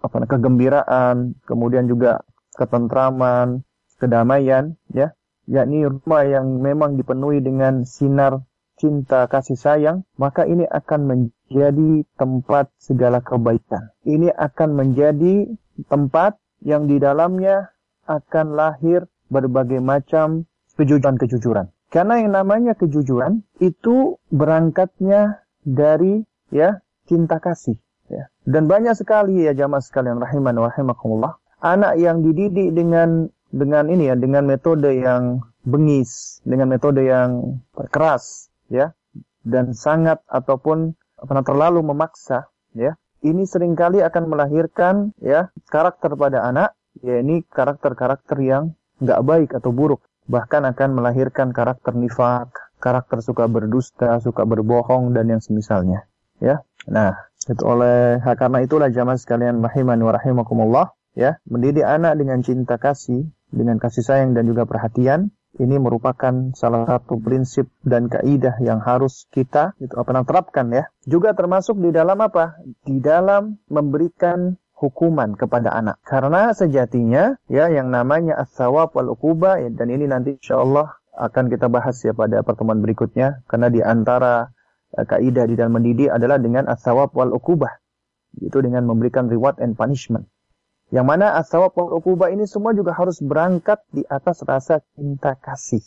apa 0.00 0.16
kegembiraan 0.30 1.34
kemudian 1.44 1.90
juga 1.90 2.22
ketentraman 2.54 3.66
kedamaian 3.98 4.78
ya. 4.94 5.10
Yakni 5.44 5.84
rumah 5.84 6.24
yang 6.24 6.64
memang 6.64 6.96
dipenuhi 6.96 7.44
dengan 7.44 7.84
sinar 7.84 8.40
cinta 8.78 9.26
kasih 9.30 9.58
sayang 9.58 10.02
maka 10.18 10.44
ini 10.44 10.66
akan 10.66 11.00
menjadi 11.06 12.02
tempat 12.18 12.70
segala 12.78 13.22
kebaikan. 13.22 13.94
Ini 14.02 14.34
akan 14.34 14.68
menjadi 14.74 15.50
tempat 15.90 16.38
yang 16.64 16.86
di 16.88 16.98
dalamnya 16.98 17.74
akan 18.06 18.56
lahir 18.56 19.06
berbagai 19.30 19.80
macam 19.80 20.44
kejujuran-kejujuran. 20.76 21.70
Karena 21.90 22.18
yang 22.18 22.34
namanya 22.34 22.74
kejujuran 22.74 23.46
itu 23.62 24.18
berangkatnya 24.34 25.46
dari 25.62 26.26
ya 26.50 26.82
cinta 27.06 27.38
kasih. 27.38 27.78
Ya. 28.10 28.28
Dan 28.44 28.66
banyak 28.66 28.98
sekali 28.98 29.46
ya 29.46 29.54
jamaah 29.54 29.80
sekalian 29.80 30.18
rahiman 30.18 30.58
wa 30.58 30.68
rahimakumullah. 30.68 31.32
Anak 31.64 31.96
yang 31.96 32.20
dididik 32.20 32.76
dengan 32.76 33.32
dengan 33.54 33.88
ini 33.88 34.10
ya 34.10 34.18
dengan 34.18 34.44
metode 34.44 34.90
yang 34.90 35.40
bengis, 35.64 36.42
dengan 36.44 36.74
metode 36.74 37.06
yang 37.06 37.62
keras, 37.88 38.52
ya, 38.72 38.92
dan 39.44 39.76
sangat 39.76 40.24
ataupun 40.26 40.96
pernah 41.20 41.44
terlalu 41.44 41.80
memaksa 41.84 42.48
ya 42.74 42.98
ini 43.24 43.48
sering 43.48 43.72
kali 43.72 44.04
akan 44.04 44.28
melahirkan 44.28 45.16
ya 45.20 45.48
karakter 45.72 46.12
pada 46.14 46.44
anak 46.44 46.76
ya 47.00 47.24
ini 47.24 47.40
karakter-karakter 47.48 48.36
yang 48.44 48.76
nggak 49.00 49.20
baik 49.24 49.50
atau 49.56 49.72
buruk. 49.72 50.04
Bahkan 50.24 50.64
akan 50.76 50.88
melahirkan 50.96 51.52
karakter 51.52 51.96
nifak 51.96 52.52
karakter 52.80 53.24
suka 53.24 53.48
berdusta 53.48 54.20
suka 54.20 54.44
berbohong 54.44 55.16
dan 55.16 55.32
yang 55.32 55.40
semisalnya 55.40 56.04
ya. 56.40 56.60
Nah 56.88 57.16
itu 57.44 57.64
oleh 57.64 58.20
karena 58.24 58.60
itulah 58.60 58.88
jamaah 58.92 59.20
sekalian 59.20 59.60
rahiman 59.60 60.00
wa 60.00 60.12
rahimakumullah 60.16 60.86
ya 61.16 61.40
mendidik 61.48 61.84
anak 61.84 62.16
dengan 62.16 62.40
cinta 62.40 62.80
kasih 62.80 63.28
dengan 63.52 63.76
kasih 63.76 64.04
sayang 64.04 64.32
dan 64.32 64.48
juga 64.48 64.64
perhatian 64.64 65.32
ini 65.62 65.78
merupakan 65.78 66.50
salah 66.58 66.82
satu 66.86 67.18
prinsip 67.22 67.70
dan 67.86 68.10
kaidah 68.10 68.58
yang 68.58 68.82
harus 68.82 69.30
kita 69.30 69.74
itu 69.78 69.94
apa 69.94 70.26
terapkan 70.26 70.66
ya. 70.74 70.90
Juga 71.06 71.30
termasuk 71.36 71.78
di 71.78 71.94
dalam 71.94 72.18
apa? 72.18 72.58
Di 72.82 72.98
dalam 72.98 73.62
memberikan 73.70 74.58
hukuman 74.74 75.38
kepada 75.38 75.70
anak. 75.70 76.02
Karena 76.02 76.50
sejatinya 76.50 77.38
ya 77.46 77.70
yang 77.70 77.94
namanya 77.94 78.34
as-sawab 78.42 78.92
wal 78.92 79.14
uquba 79.14 79.62
ya, 79.62 79.70
dan 79.70 79.88
ini 79.94 80.10
nanti 80.10 80.36
insyaallah 80.36 80.90
akan 81.14 81.44
kita 81.46 81.70
bahas 81.70 82.02
ya 82.02 82.10
pada 82.10 82.42
pertemuan 82.42 82.82
berikutnya 82.82 83.46
karena 83.46 83.70
di 83.70 83.78
antara 83.78 84.50
uh, 84.98 85.06
kaidah 85.06 85.46
di 85.46 85.54
dalam 85.54 85.78
mendidik 85.78 86.10
adalah 86.10 86.42
dengan 86.42 86.66
as-sawab 86.66 87.14
wal 87.14 87.30
uqubah. 87.30 87.70
Itu 88.42 88.58
dengan 88.66 88.82
memberikan 88.90 89.30
reward 89.30 89.62
and 89.62 89.78
punishment. 89.78 90.26
Yang 90.94 91.06
mana 91.10 91.34
asawab 91.42 91.74
wal 91.74 91.98
ukubah 91.98 92.30
ini 92.30 92.46
semua 92.46 92.70
juga 92.70 92.94
harus 92.94 93.18
berangkat 93.18 93.82
di 93.90 94.06
atas 94.06 94.46
rasa 94.46 94.78
cinta 94.94 95.34
kasih. 95.34 95.82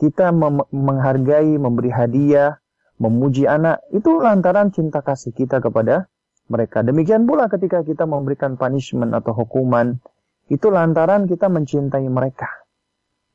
Kita 0.00 0.32
menghargai, 0.72 1.60
memberi 1.60 1.92
hadiah, 1.92 2.56
memuji 2.96 3.44
anak, 3.44 3.84
itu 3.92 4.16
lantaran 4.16 4.72
cinta 4.72 5.04
kasih 5.04 5.36
kita 5.36 5.60
kepada 5.60 6.08
mereka. 6.48 6.80
Demikian 6.80 7.28
pula 7.28 7.52
ketika 7.52 7.84
kita 7.84 8.08
memberikan 8.08 8.56
punishment 8.56 9.12
atau 9.12 9.36
hukuman, 9.36 10.00
itu 10.48 10.72
lantaran 10.72 11.28
kita 11.28 11.52
mencintai 11.52 12.08
mereka. 12.08 12.48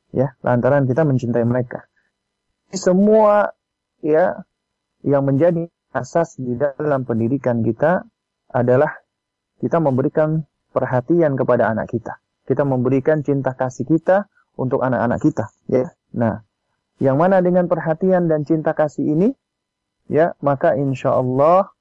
Ya, 0.10 0.34
lantaran 0.42 0.90
kita 0.90 1.06
mencintai 1.06 1.46
mereka. 1.46 1.86
Semua 2.74 3.54
ya 4.02 4.42
yang 5.06 5.30
menjadi 5.30 5.70
asas 5.94 6.42
di 6.42 6.58
dalam 6.58 7.06
pendidikan 7.06 7.62
kita 7.62 8.02
adalah 8.50 8.98
kita 9.62 9.78
memberikan 9.78 10.42
perhatian 10.72 11.36
kepada 11.36 11.70
anak 11.70 11.92
kita. 11.92 12.20
Kita 12.48 12.64
memberikan 12.66 13.22
cinta 13.22 13.54
kasih 13.54 13.86
kita 13.86 14.28
untuk 14.58 14.84
anak-anak 14.84 15.20
kita, 15.24 15.48
ya. 15.72 15.88
Nah, 16.12 16.44
yang 17.00 17.16
mana 17.16 17.40
dengan 17.40 17.72
perhatian 17.72 18.28
dan 18.28 18.44
cinta 18.44 18.76
kasih 18.76 19.16
ini, 19.16 19.30
ya, 20.12 20.36
maka 20.44 20.76
insya 20.76 21.16
Allah, 21.16 21.72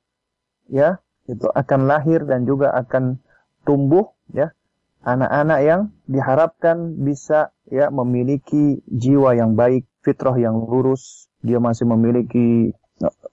ya, 0.71 1.03
itu 1.27 1.47
akan 1.51 1.91
lahir 1.91 2.23
dan 2.27 2.47
juga 2.47 2.71
akan 2.77 3.19
tumbuh, 3.67 4.15
ya, 4.31 4.55
anak-anak 5.03 5.61
yang 5.67 5.81
diharapkan 6.07 7.01
bisa, 7.03 7.51
ya, 7.69 7.91
memiliki 7.91 8.81
jiwa 8.87 9.35
yang 9.35 9.59
baik, 9.59 9.85
fitrah 10.01 10.37
yang 10.39 10.57
lurus, 10.57 11.29
dia 11.41 11.61
masih 11.61 11.89
memiliki 11.89 12.73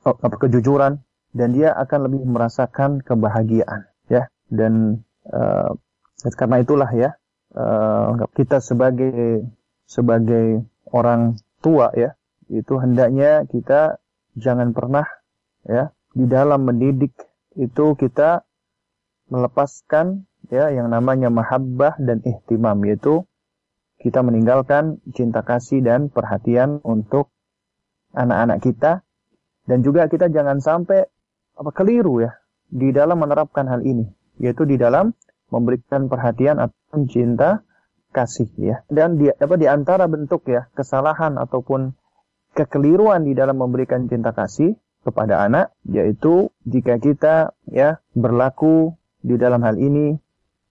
apa 0.07 0.35
kejujuran 0.47 1.03
dan 1.35 1.51
dia 1.51 1.75
akan 1.75 2.07
lebih 2.07 2.23
merasakan 2.23 3.03
kebahagiaan, 3.03 3.87
ya, 4.07 4.31
dan 4.47 5.03
Uh, 5.27 5.75
karena 6.39 6.63
itulah 6.63 6.89
ya 6.95 7.09
uh, 7.53 8.25
kita 8.33 8.63
sebagai 8.63 9.43
sebagai 9.83 10.63
orang 10.91 11.35
tua 11.59 11.91
ya 11.93 12.15
itu 12.47 12.79
hendaknya 12.79 13.43
kita 13.47 13.99
jangan 14.39 14.71
pernah 14.71 15.03
ya 15.67 15.91
di 16.15 16.25
dalam 16.25 16.63
mendidik 16.63 17.13
itu 17.59 17.97
kita 17.99 18.47
melepaskan 19.27 20.23
ya 20.47 20.71
yang 20.71 20.87
namanya 20.87 21.27
mahabbah 21.27 21.99
dan 21.99 22.23
ihtimam 22.23 22.79
yaitu 22.87 23.27
kita 23.97 24.21
meninggalkan 24.21 25.01
cinta 25.11 25.41
kasih 25.41 25.81
dan 25.81 26.07
perhatian 26.13 26.79
untuk 26.85 27.33
anak-anak 28.13 28.61
kita. 28.61 28.91
Dan 29.67 29.83
juga 29.83 30.07
kita 30.07 30.31
jangan 30.31 30.63
sampai 30.63 31.03
apa 31.57 31.71
keliru 31.75 32.23
ya 32.23 32.31
di 32.71 32.95
dalam 32.95 33.19
menerapkan 33.19 33.67
hal 33.67 33.83
ini 33.83 34.07
yaitu 34.41 34.65
di 34.65 34.77
dalam 34.77 35.13
memberikan 35.53 36.11
perhatian 36.11 36.59
atau 36.59 37.05
cinta 37.07 37.63
kasih 38.11 38.49
ya. 38.57 38.75
Dan 38.89 39.19
di 39.21 39.29
apa 39.29 39.55
di 39.55 39.67
antara 39.69 40.09
bentuk 40.09 40.47
ya 40.49 40.67
kesalahan 40.73 41.37
ataupun 41.37 41.93
kekeliruan 42.57 43.21
di 43.27 43.37
dalam 43.37 43.61
memberikan 43.61 44.09
cinta 44.09 44.33
kasih 44.33 44.73
kepada 45.05 45.45
anak 45.45 45.71
yaitu 45.87 46.51
jika 46.67 46.99
kita 46.99 47.55
ya 47.69 48.01
berlaku 48.11 48.97
di 49.23 49.39
dalam 49.39 49.63
hal 49.63 49.79
ini 49.79 50.19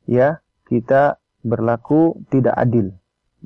ya 0.05 0.44
kita 0.68 1.16
berlaku 1.40 2.20
tidak 2.29 2.52
adil 2.59 2.92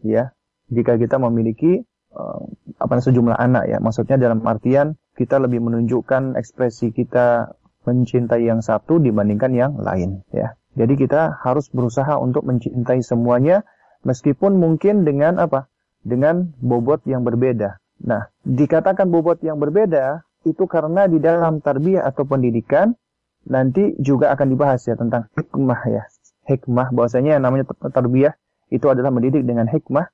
ya 0.02 0.33
jika 0.72 0.96
kita 0.96 1.20
memiliki 1.20 1.85
uh, 2.16 2.42
apa 2.80 2.98
sejumlah 2.98 3.37
anak 3.37 3.68
ya 3.68 3.78
maksudnya 3.78 4.16
dalam 4.16 4.42
artian 4.42 4.96
kita 5.14 5.37
lebih 5.37 5.61
menunjukkan 5.61 6.35
ekspresi 6.40 6.90
kita 6.96 7.54
mencintai 7.88 8.45
yang 8.45 8.61
satu 8.61 9.01
dibandingkan 9.01 9.53
yang 9.57 9.73
lain 9.81 10.21
ya. 10.31 10.57
Jadi 10.77 10.95
kita 10.95 11.40
harus 11.43 11.66
berusaha 11.73 12.14
untuk 12.21 12.47
mencintai 12.47 13.03
semuanya 13.03 13.66
meskipun 14.07 14.57
mungkin 14.61 15.03
dengan 15.03 15.40
apa? 15.43 15.66
Dengan 16.01 16.55
bobot 16.62 17.05
yang 17.05 17.27
berbeda. 17.27 17.83
Nah, 18.01 18.33
dikatakan 18.47 19.12
bobot 19.12 19.45
yang 19.45 19.61
berbeda 19.61 20.25
itu 20.49 20.64
karena 20.64 21.05
di 21.05 21.21
dalam 21.21 21.61
tarbiyah 21.61 22.09
atau 22.09 22.25
pendidikan 22.25 22.97
nanti 23.45 23.93
juga 24.01 24.33
akan 24.33 24.47
dibahas 24.57 24.81
ya 24.88 24.97
tentang 24.97 25.29
hikmah 25.37 25.81
ya. 25.88 26.05
Hikmah 26.49 26.97
bahwasanya 26.97 27.37
yang 27.37 27.45
namanya 27.45 27.69
tarbiyah 27.69 28.33
itu 28.73 28.87
adalah 28.88 29.12
mendidik 29.12 29.45
dengan 29.45 29.69
hikmah 29.69 30.09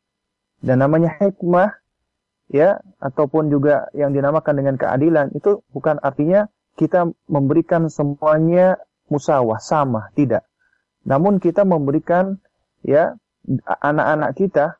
dan 0.64 0.82
namanya 0.82 1.14
hikmah 1.20 1.78
ya 2.50 2.80
ataupun 2.98 3.52
juga 3.52 3.90
yang 3.92 4.10
dinamakan 4.14 4.54
dengan 4.56 4.74
keadilan 4.80 5.30
itu 5.36 5.62
bukan 5.70 6.00
artinya 6.02 6.50
kita 6.76 7.10
memberikan 7.26 7.88
semuanya 7.88 8.76
musawah 9.08 9.58
sama, 9.58 10.12
tidak. 10.12 10.44
Namun 11.08 11.40
kita 11.40 11.64
memberikan 11.64 12.36
ya 12.84 13.16
anak-anak 13.82 14.36
kita 14.36 14.76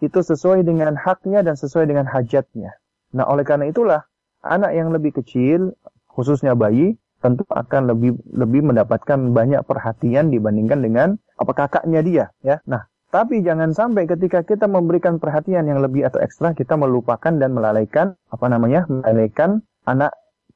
itu 0.00 0.20
sesuai 0.20 0.62
dengan 0.62 0.94
haknya 0.96 1.40
dan 1.42 1.56
sesuai 1.56 1.88
dengan 1.88 2.06
hajatnya. 2.08 2.76
Nah, 3.16 3.24
oleh 3.28 3.42
karena 3.48 3.68
itulah 3.68 4.04
anak 4.44 4.76
yang 4.76 4.92
lebih 4.92 5.16
kecil, 5.16 5.72
khususnya 6.10 6.52
bayi, 6.52 7.00
tentu 7.24 7.48
akan 7.48 7.90
lebih 7.90 8.14
lebih 8.30 8.60
mendapatkan 8.62 9.32
banyak 9.32 9.64
perhatian 9.64 10.28
dibandingkan 10.28 10.84
dengan 10.84 11.08
apa 11.40 11.52
kakaknya 11.56 12.00
dia, 12.04 12.24
ya. 12.44 12.60
Nah, 12.68 12.84
tapi 13.08 13.40
jangan 13.40 13.72
sampai 13.72 14.04
ketika 14.04 14.44
kita 14.44 14.68
memberikan 14.68 15.16
perhatian 15.16 15.64
yang 15.64 15.80
lebih 15.80 16.04
atau 16.04 16.20
ekstra 16.20 16.52
kita 16.52 16.76
melupakan 16.76 17.32
dan 17.32 17.56
melalaikan 17.56 18.20
apa 18.28 18.46
namanya? 18.52 18.84
melalaikan 18.90 19.64
anak 19.88 20.12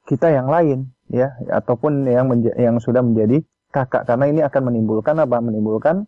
kita 0.07 0.33
yang 0.33 0.47
lain 0.49 0.89
ya 1.11 1.35
ataupun 1.51 2.07
yang 2.07 2.31
yang 2.57 2.77
sudah 2.79 3.03
menjadi 3.03 3.43
kakak 3.71 4.07
karena 4.07 4.25
ini 4.27 4.41
akan 4.43 4.71
menimbulkan 4.71 5.15
apa 5.19 5.39
menimbulkan 5.39 6.07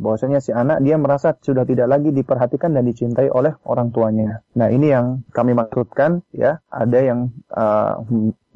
bahwasanya 0.00 0.40
si 0.40 0.50
anak 0.50 0.80
dia 0.80 0.96
merasa 0.96 1.36
sudah 1.38 1.62
tidak 1.68 1.86
lagi 1.86 2.10
diperhatikan 2.10 2.72
dan 2.72 2.82
dicintai 2.88 3.28
oleh 3.28 3.54
orang 3.68 3.92
tuanya. 3.92 4.40
Nah, 4.56 4.72
ini 4.72 4.90
yang 4.90 5.22
kami 5.30 5.52
maksudkan 5.52 6.24
ya, 6.32 6.58
ada 6.72 6.98
yang 6.98 7.30
uh, 7.52 8.00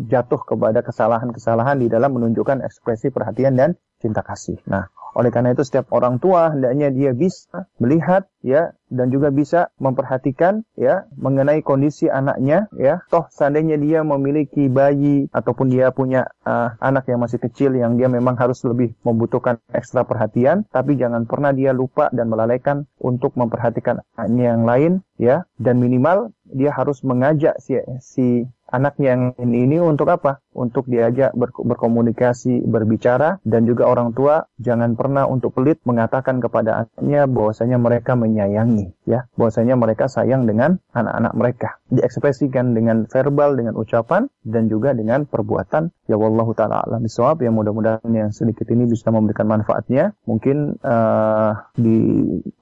jatuh 0.00 0.40
kepada 0.42 0.80
kesalahan-kesalahan 0.80 1.78
di 1.78 1.86
dalam 1.86 2.16
menunjukkan 2.16 2.64
ekspresi 2.64 3.12
perhatian 3.12 3.54
dan 3.54 3.78
cinta 4.00 4.20
kasih. 4.20 4.60
Nah, 4.68 4.88
oleh 5.16 5.32
karena 5.32 5.56
itu 5.56 5.64
setiap 5.64 5.88
orang 5.96 6.20
tua 6.20 6.52
hendaknya 6.52 6.92
dia 6.92 7.16
bisa 7.16 7.72
melihat 7.80 8.28
ya 8.44 8.76
dan 8.92 9.08
juga 9.08 9.32
bisa 9.32 9.72
memperhatikan 9.80 10.60
ya 10.76 11.08
mengenai 11.16 11.64
kondisi 11.64 12.12
anaknya 12.12 12.68
ya. 12.76 13.00
Toh 13.08 13.24
seandainya 13.32 13.80
dia 13.80 14.04
memiliki 14.04 14.68
bayi 14.68 15.32
ataupun 15.32 15.72
dia 15.72 15.88
punya 15.88 16.28
uh, 16.44 16.76
anak 16.84 17.08
yang 17.08 17.24
masih 17.24 17.40
kecil 17.40 17.72
yang 17.72 17.96
dia 17.96 18.12
memang 18.12 18.36
harus 18.36 18.60
lebih 18.68 18.92
membutuhkan 19.08 19.56
ekstra 19.72 20.04
perhatian, 20.04 20.68
tapi 20.68 21.00
jangan 21.00 21.24
pernah 21.24 21.56
dia 21.56 21.72
lupa 21.72 22.12
dan 22.12 22.28
melalaikan 22.28 22.84
untuk 23.00 23.32
memperhatikan 23.40 24.04
anaknya 24.20 24.44
yang 24.52 24.62
lain 24.68 24.92
ya 25.16 25.48
dan 25.56 25.80
minimal 25.80 26.36
dia 26.44 26.70
harus 26.76 27.00
mengajak 27.00 27.56
si 27.58 27.80
si 28.04 28.44
anak 28.66 28.98
yang 28.98 29.32
ini 29.38 29.78
untuk 29.78 30.10
apa? 30.10 30.42
Untuk 30.56 30.88
diajak 30.88 31.36
ber 31.36 31.52
berkomunikasi, 31.52 32.64
berbicara, 32.64 33.38
dan 33.44 33.68
juga 33.68 33.86
orang 33.86 34.16
tua 34.16 34.48
jangan 34.56 34.96
pernah 34.96 35.28
untuk 35.28 35.52
pelit 35.52 35.78
mengatakan 35.84 36.40
kepada 36.40 36.86
anaknya 36.86 37.28
bahwasanya 37.28 37.76
mereka 37.76 38.16
menyayangi, 38.16 38.96
ya, 39.04 39.28
bahwasanya 39.36 39.76
mereka 39.76 40.08
sayang 40.08 40.48
dengan 40.48 40.80
anak-anak 40.96 41.32
mereka. 41.36 41.68
Diekspresikan 41.92 42.72
dengan 42.72 43.04
verbal, 43.06 43.54
dengan 43.54 43.76
ucapan, 43.76 44.32
dan 44.42 44.66
juga 44.72 44.96
dengan 44.96 45.28
perbuatan. 45.28 45.92
Ya 46.08 46.16
wallahu 46.16 46.56
taala 46.56 46.82
alam 46.82 47.04
bisawab. 47.04 47.44
Ya 47.44 47.52
mudah-mudahan 47.52 48.10
yang 48.10 48.30
sedikit 48.32 48.66
ini 48.72 48.88
bisa 48.88 49.12
memberikan 49.12 49.46
manfaatnya. 49.46 50.16
Mungkin 50.24 50.80
uh, 50.80 51.52
di 51.76 51.98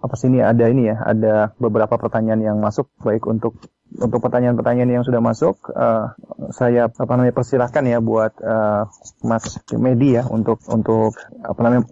apa 0.02 0.16
sini 0.18 0.42
ada 0.42 0.66
ini 0.66 0.90
ya, 0.90 0.98
ada 0.98 1.54
beberapa 1.56 1.94
pertanyaan 1.96 2.42
yang 2.42 2.56
masuk 2.58 2.90
baik 3.00 3.24
untuk 3.30 3.54
untuk 3.98 4.18
pertanyaan-pertanyaan 4.22 5.00
yang 5.00 5.04
sudah 5.06 5.22
masuk, 5.22 5.58
uh, 5.74 6.14
saya 6.54 6.90
apa 6.90 7.12
namanya 7.14 7.34
persilahkan 7.34 7.84
ya 7.86 7.98
buat 7.98 8.32
uh, 8.42 8.86
Mas 9.22 9.58
Medi 9.74 10.18
ya 10.18 10.26
untuk 10.30 10.62
untuk 10.70 11.14
apa 11.42 11.60
namanya 11.62 11.82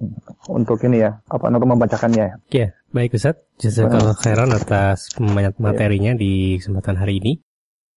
untuk 0.50 0.78
ini 0.86 1.04
ya 1.06 1.18
apa 1.26 1.50
namanya 1.50 1.74
membacakannya. 1.74 2.26
Ya, 2.50 2.74
baik 2.94 3.18
Ustaz. 3.18 3.42
Jazakallah 3.58 4.18
khairan 4.18 4.50
atas 4.50 5.14
materinya 5.58 6.14
di 6.14 6.58
kesempatan 6.58 6.98
hari 6.98 7.18
ini. 7.22 7.32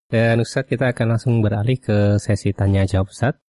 Dan 0.05 0.41
Ustaz 0.41 0.69
kita 0.69 0.93
akan 0.93 1.17
langsung 1.17 1.41
beralih 1.41 1.81
ke 1.81 2.21
sesi 2.21 2.53
tanya 2.53 2.85
jawab 2.85 3.09
Ustaz. 3.09 3.44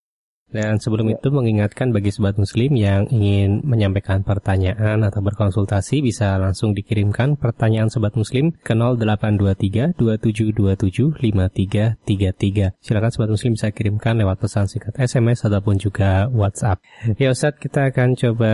Dan 0.46 0.78
sebelum 0.78 1.10
ya. 1.10 1.18
itu 1.18 1.28
mengingatkan 1.34 1.90
bagi 1.90 2.14
sobat 2.14 2.38
muslim 2.38 2.78
yang 2.78 3.10
ingin 3.10 3.66
menyampaikan 3.66 4.22
pertanyaan 4.22 5.02
atau 5.02 5.18
berkonsultasi 5.18 6.06
bisa 6.06 6.38
langsung 6.38 6.70
dikirimkan 6.70 7.34
pertanyaan 7.34 7.90
sobat 7.90 8.14
muslim 8.14 8.54
ke 8.62 8.72
0823 8.72 9.98
2727 9.98 11.18
5333. 11.18 12.78
Silakan 12.78 13.10
sobat 13.10 13.30
muslim 13.34 13.58
bisa 13.58 13.74
kirimkan 13.74 14.14
lewat 14.22 14.38
pesan 14.38 14.70
singkat 14.70 14.94
SMS 15.02 15.42
ataupun 15.42 15.82
juga 15.82 16.30
WhatsApp. 16.30 16.78
Ya 17.18 17.34
Ustadz 17.34 17.58
kita 17.58 17.90
akan 17.90 18.14
coba 18.14 18.52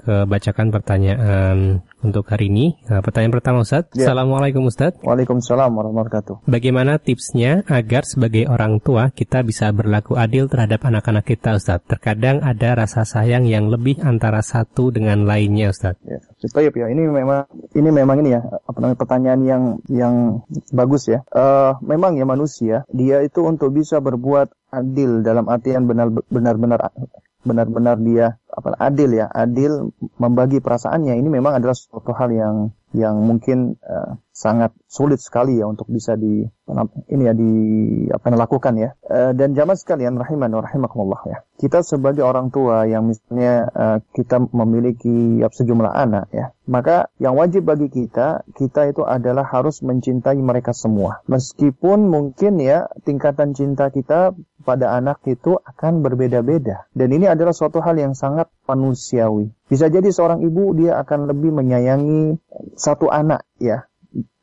ke 0.00 0.24
bacakan 0.24 0.72
pertanyaan 0.72 1.84
untuk 2.00 2.24
hari 2.32 2.48
ini. 2.48 2.80
Nah, 2.88 3.04
pertanyaan 3.04 3.36
pertama 3.36 3.60
Ustaz. 3.60 3.92
Ya. 3.92 4.08
Assalamualaikum 4.08 4.64
Ustaz. 4.64 4.96
Waalaikumsalam 5.04 5.68
warahmatullahi 5.68 6.08
wabarakatuh. 6.08 6.34
Bagaimana 6.48 6.96
tipsnya 6.96 7.60
agar 7.68 8.08
sebagai 8.08 8.48
orang 8.48 8.80
tua 8.80 9.12
kita 9.12 9.44
bisa 9.44 9.68
berlaku 9.76 10.16
adil 10.16 10.48
terhadap 10.48 10.80
anak-anak 10.88 11.28
kita 11.28 11.60
Ustaz? 11.60 11.84
Terkadang 11.84 12.40
ada 12.40 12.72
rasa 12.72 13.04
sayang 13.04 13.44
yang 13.44 13.68
lebih 13.68 14.00
antara 14.00 14.40
satu 14.40 14.88
dengan 14.88 15.28
lainnya 15.28 15.68
Ustaz. 15.70 16.00
Ya, 16.02 16.18
ya 16.40 16.86
ini 16.88 17.02
memang 17.04 17.44
ini 17.76 17.88
memang 17.92 18.16
ini 18.24 18.32
ya 18.34 18.40
apa 18.40 18.78
namanya 18.80 18.98
pertanyaan 18.98 19.40
yang 19.44 19.62
yang 19.92 20.14
bagus 20.72 21.12
ya. 21.12 21.20
Uh, 21.28 21.76
memang 21.84 22.16
ya 22.16 22.24
manusia 22.24 22.88
dia 22.88 23.20
itu 23.20 23.44
untuk 23.44 23.76
bisa 23.76 24.00
berbuat 24.00 24.50
adil 24.72 25.20
dalam 25.26 25.50
artian 25.50 25.84
benar-benar 26.30 26.94
benar-benar 27.40 27.96
dia 28.00 28.36
apa 28.52 28.76
adil 28.76 29.16
ya 29.16 29.26
adil 29.32 29.92
membagi 30.20 30.60
perasaannya. 30.60 31.16
Ini 31.16 31.28
memang 31.28 31.60
adalah 31.60 31.72
suatu 31.72 32.12
hal 32.12 32.30
yang 32.32 32.56
yang 32.92 33.16
mungkin 33.22 33.80
uh, 33.86 34.18
sangat 34.40 34.72
sulit 34.88 35.20
sekali 35.20 35.60
ya 35.60 35.68
untuk 35.68 35.84
bisa 35.92 36.16
di 36.16 36.48
ini 37.12 37.22
ya 37.28 37.34
di 37.36 37.52
apa 38.08 38.32
lakukan 38.32 38.72
ya. 38.80 38.96
Uh, 39.04 39.36
dan 39.36 39.52
zaman 39.52 39.76
sekalian 39.76 40.16
rahiman 40.16 40.48
rahimakumullah 40.48 41.20
ya. 41.28 41.38
Kita 41.60 41.84
sebagai 41.84 42.24
orang 42.24 42.48
tua 42.48 42.88
yang 42.88 43.04
misalnya 43.12 43.68
uh, 43.76 43.98
kita 44.16 44.40
memiliki 44.56 45.44
ya, 45.44 45.52
sejumlah 45.52 45.92
anak 45.92 46.32
ya 46.32 46.56
maka 46.70 47.10
yang 47.18 47.34
wajib 47.34 47.66
bagi 47.66 47.90
kita 47.90 48.46
kita 48.54 48.94
itu 48.94 49.02
adalah 49.02 49.42
harus 49.42 49.82
mencintai 49.82 50.38
mereka 50.38 50.70
semua. 50.70 51.18
Meskipun 51.26 52.06
mungkin 52.06 52.62
ya 52.62 52.86
tingkatan 53.02 53.58
cinta 53.58 53.90
kita 53.90 54.38
pada 54.62 54.94
anak 54.94 55.18
itu 55.26 55.58
akan 55.58 56.06
berbeda-beda. 56.06 56.86
Dan 56.94 57.10
ini 57.10 57.26
adalah 57.26 57.50
suatu 57.50 57.82
hal 57.82 57.98
yang 57.98 58.14
sangat 58.14 58.46
manusiawi. 58.70 59.50
Bisa 59.66 59.90
jadi 59.90 60.14
seorang 60.14 60.46
ibu 60.46 60.70
dia 60.78 61.02
akan 61.02 61.26
lebih 61.26 61.50
menyayangi 61.50 62.38
satu 62.78 63.10
anak 63.10 63.42
ya 63.58 63.89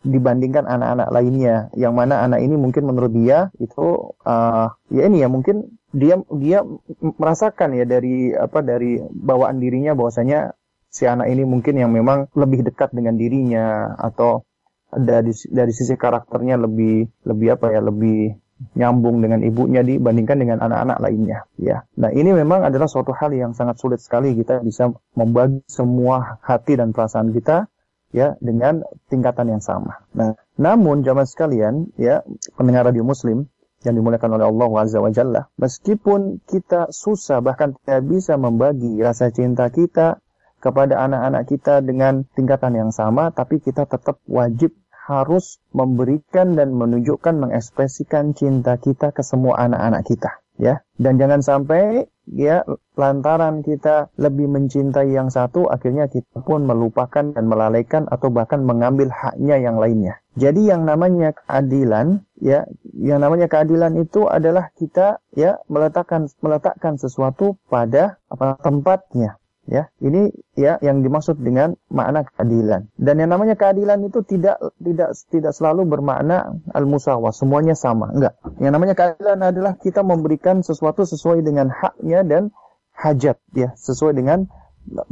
dibandingkan 0.07 0.63
anak-anak 0.63 1.09
lainnya 1.11 1.67
yang 1.75 1.91
mana 1.97 2.23
anak 2.23 2.39
ini 2.39 2.55
mungkin 2.55 2.87
menurut 2.87 3.11
dia 3.11 3.51
itu 3.59 4.15
uh, 4.23 4.67
ya 4.93 5.03
ini 5.09 5.25
ya 5.25 5.27
mungkin 5.27 5.75
dia 5.91 6.21
dia 6.31 6.63
merasakan 7.01 7.75
ya 7.75 7.83
dari 7.83 8.31
apa 8.31 8.63
dari 8.63 9.01
bawaan 9.11 9.59
dirinya 9.59 9.97
bahwasanya 9.97 10.55
si 10.87 11.03
anak 11.03 11.27
ini 11.27 11.43
mungkin 11.43 11.75
yang 11.75 11.91
memang 11.91 12.31
lebih 12.37 12.63
dekat 12.63 12.95
dengan 12.95 13.19
dirinya 13.19 13.95
atau 13.99 14.47
dari 14.87 15.35
dari 15.51 15.73
sisi 15.75 15.99
karakternya 15.99 16.55
lebih 16.55 17.27
lebih 17.27 17.59
apa 17.59 17.75
ya 17.75 17.81
lebih 17.83 18.39
nyambung 18.73 19.21
dengan 19.21 19.45
ibunya 19.45 19.85
dibandingkan 19.85 20.37
dengan 20.41 20.57
anak-anak 20.65 20.97
lainnya 20.97 21.45
ya. 21.61 21.85
Nah, 21.93 22.09
ini 22.09 22.33
memang 22.33 22.65
adalah 22.65 22.89
suatu 22.89 23.13
hal 23.13 23.29
yang 23.37 23.53
sangat 23.53 23.77
sulit 23.77 24.01
sekali 24.01 24.33
kita 24.33 24.65
bisa 24.65 24.89
membagi 25.13 25.61
semua 25.69 26.41
hati 26.41 26.73
dan 26.73 26.89
perasaan 26.89 27.29
kita 27.37 27.69
ya 28.11 28.39
dengan 28.39 28.83
tingkatan 29.11 29.57
yang 29.57 29.63
sama. 29.63 30.03
Nah, 30.15 30.35
namun 30.55 31.03
jamaah 31.03 31.27
sekalian 31.27 31.91
ya 31.99 32.23
pendengar 32.55 32.89
radio 32.91 33.03
muslim 33.03 33.47
yang 33.85 33.93
dimuliakan 33.93 34.41
oleh 34.41 34.45
Allah 34.49 34.69
Azza 34.81 34.99
wa 34.99 35.11
Jalla, 35.13 35.41
meskipun 35.61 36.41
kita 36.49 36.89
susah 36.89 37.45
bahkan 37.45 37.77
tidak 37.85 38.09
bisa 38.09 38.33
membagi 38.35 38.97
rasa 38.99 39.29
cinta 39.29 39.69
kita 39.69 40.17
kepada 40.57 40.97
anak-anak 41.05 41.45
kita 41.45 41.85
dengan 41.85 42.25
tingkatan 42.33 42.73
yang 42.73 42.89
sama, 42.89 43.29
tapi 43.29 43.61
kita 43.61 43.85
tetap 43.85 44.17
wajib 44.25 44.73
harus 45.07 45.63
memberikan 45.71 46.59
dan 46.59 46.75
menunjukkan 46.75 47.39
mengekspresikan 47.39 48.35
cinta 48.35 48.75
kita 48.75 49.15
ke 49.15 49.23
semua 49.23 49.55
anak-anak 49.55 50.03
kita 50.03 50.43
ya 50.59 50.83
dan 50.99 51.15
jangan 51.15 51.39
sampai 51.39 52.11
ya 52.31 52.63
lantaran 52.99 53.63
kita 53.63 54.11
lebih 54.19 54.51
mencintai 54.51 55.15
yang 55.15 55.31
satu 55.31 55.71
akhirnya 55.71 56.11
kita 56.11 56.43
pun 56.43 56.67
melupakan 56.67 57.31
dan 57.31 57.45
melalaikan 57.47 58.03
atau 58.11 58.27
bahkan 58.27 58.63
mengambil 58.63 59.07
haknya 59.11 59.55
yang 59.59 59.79
lainnya. 59.79 60.19
Jadi 60.37 60.69
yang 60.69 60.85
namanya 60.85 61.33
keadilan 61.33 62.21
ya 62.37 62.67
yang 62.93 63.23
namanya 63.23 63.49
keadilan 63.49 63.97
itu 63.97 64.27
adalah 64.27 64.69
kita 64.77 65.23
ya 65.33 65.57
meletakkan 65.71 66.29
meletakkan 66.43 66.99
sesuatu 66.99 67.57
pada 67.71 68.21
apa 68.29 68.59
tempatnya 68.61 69.39
Ya, 69.67 69.91
ini 69.99 70.31
ya 70.55 70.79
yang 70.79 71.03
dimaksud 71.03 71.43
dengan 71.43 71.75
makna 71.91 72.23
keadilan. 72.23 72.87
Dan 72.95 73.19
yang 73.19 73.35
namanya 73.35 73.59
keadilan 73.59 73.99
itu 74.07 74.23
tidak 74.23 74.55
tidak 74.79 75.11
tidak 75.27 75.51
selalu 75.51 75.83
bermakna 75.83 76.55
al-musawah, 76.71 77.35
semuanya 77.35 77.75
sama. 77.75 78.15
Enggak. 78.15 78.39
Yang 78.63 78.71
namanya 78.71 78.95
keadilan 78.95 79.39
adalah 79.43 79.75
kita 79.75 80.07
memberikan 80.07 80.63
sesuatu 80.63 81.03
sesuai 81.03 81.43
dengan 81.43 81.67
haknya 81.67 82.23
dan 82.23 82.55
hajat 82.95 83.43
ya, 83.51 83.75
sesuai 83.75 84.15
dengan 84.15 84.47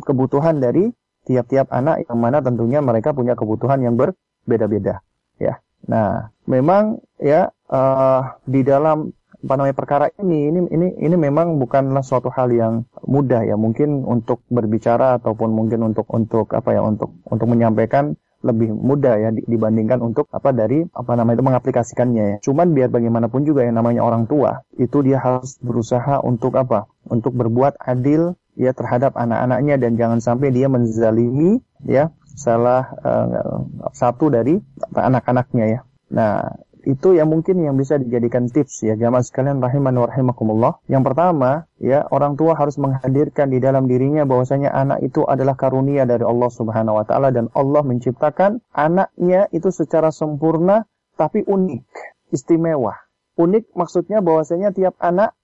kebutuhan 0.07 0.63
dari 0.63 0.87
tiap-tiap 1.27 1.67
anak 1.75 2.07
yang 2.07 2.17
mana 2.21 2.39
tentunya 2.39 2.79
mereka 2.79 3.11
punya 3.11 3.35
kebutuhan 3.35 3.83
yang 3.83 3.99
berbeda-beda 3.99 5.03
ya. 5.41 5.59
Nah, 5.85 6.33
memang 6.47 7.03
ya 7.19 7.51
uh, 7.69 8.39
di 8.47 8.63
dalam 8.65 9.11
apa 9.45 9.53
namanya 9.61 9.77
perkara 9.77 10.05
ini 10.17 10.49
ini 10.49 10.59
ini 10.73 10.87
ini 10.97 11.15
memang 11.15 11.61
bukanlah 11.61 12.01
suatu 12.01 12.33
hal 12.33 12.49
yang 12.49 12.89
mudah 13.05 13.45
ya 13.45 13.53
mungkin 13.53 14.01
untuk 14.01 14.41
berbicara 14.49 15.21
ataupun 15.21 15.53
mungkin 15.53 15.85
untuk 15.85 16.09
untuk 16.09 16.49
apa 16.57 16.73
ya 16.73 16.81
untuk 16.81 17.13
untuk 17.29 17.45
menyampaikan 17.45 18.17
lebih 18.45 18.73
mudah 18.73 19.17
ya 19.17 19.29
dibandingkan 19.33 20.05
untuk 20.05 20.29
apa 20.29 20.53
dari 20.53 20.85
apa 20.93 21.17
namanya 21.17 21.41
itu 21.41 21.45
mengaplikasikannya 21.49 22.23
ya. 22.23 22.37
Cuman 22.45 22.77
biar 22.77 22.93
bagaimanapun 22.93 23.41
juga 23.41 23.65
yang 23.65 23.81
namanya 23.81 24.05
orang 24.05 24.29
tua 24.29 24.61
itu 24.77 25.01
dia 25.01 25.17
harus 25.17 25.57
berusaha 25.61 26.21
untuk 26.21 26.53
apa? 26.57 26.85
Untuk 27.09 27.33
berbuat 27.33 27.81
adil 27.81 28.37
ya 28.53 28.71
terhadap 28.71 29.17
anak-anaknya 29.17 29.81
dan 29.81 29.97
jangan 29.97 30.19
sampai 30.21 30.53
dia 30.53 30.69
menzalimi 30.69 31.59
ya 31.83 32.13
salah 32.37 32.93
uh, 33.01 33.65
satu 33.97 34.29
dari 34.29 34.61
anak-anaknya 34.93 35.65
ya. 35.65 35.79
Nah, 36.13 36.53
itu 36.85 37.17
yang 37.17 37.33
mungkin 37.33 37.59
yang 37.59 37.73
bisa 37.75 37.97
dijadikan 37.97 38.45
tips 38.45 38.85
ya 38.85 38.93
jamaah 38.93 39.25
sekalian 39.25 39.57
rahiman 39.57 39.93
wa 39.97 40.07
rahimakumullah. 40.07 40.73
Yang 40.85 41.03
pertama, 41.11 41.65
ya 41.81 42.05
orang 42.13 42.37
tua 42.37 42.53
harus 42.53 42.77
menghadirkan 42.77 43.49
di 43.49 43.57
dalam 43.57 43.89
dirinya 43.89 44.23
bahwasanya 44.23 44.69
anak 44.69 45.01
itu 45.01 45.25
adalah 45.25 45.57
karunia 45.57 46.05
dari 46.05 46.21
Allah 46.21 46.49
Subhanahu 46.53 47.01
wa 47.01 47.05
taala 47.05 47.33
dan 47.33 47.49
Allah 47.57 47.81
menciptakan 47.81 48.61
anaknya 48.71 49.49
itu 49.49 49.73
secara 49.73 50.13
sempurna 50.13 50.85
tapi 51.17 51.41
unik, 51.41 51.85
istimewa. 52.31 52.95
Unik 53.35 53.75
maksudnya 53.75 54.23
bahwasanya 54.23 54.71
tiap 54.71 54.95
anak 55.01 55.35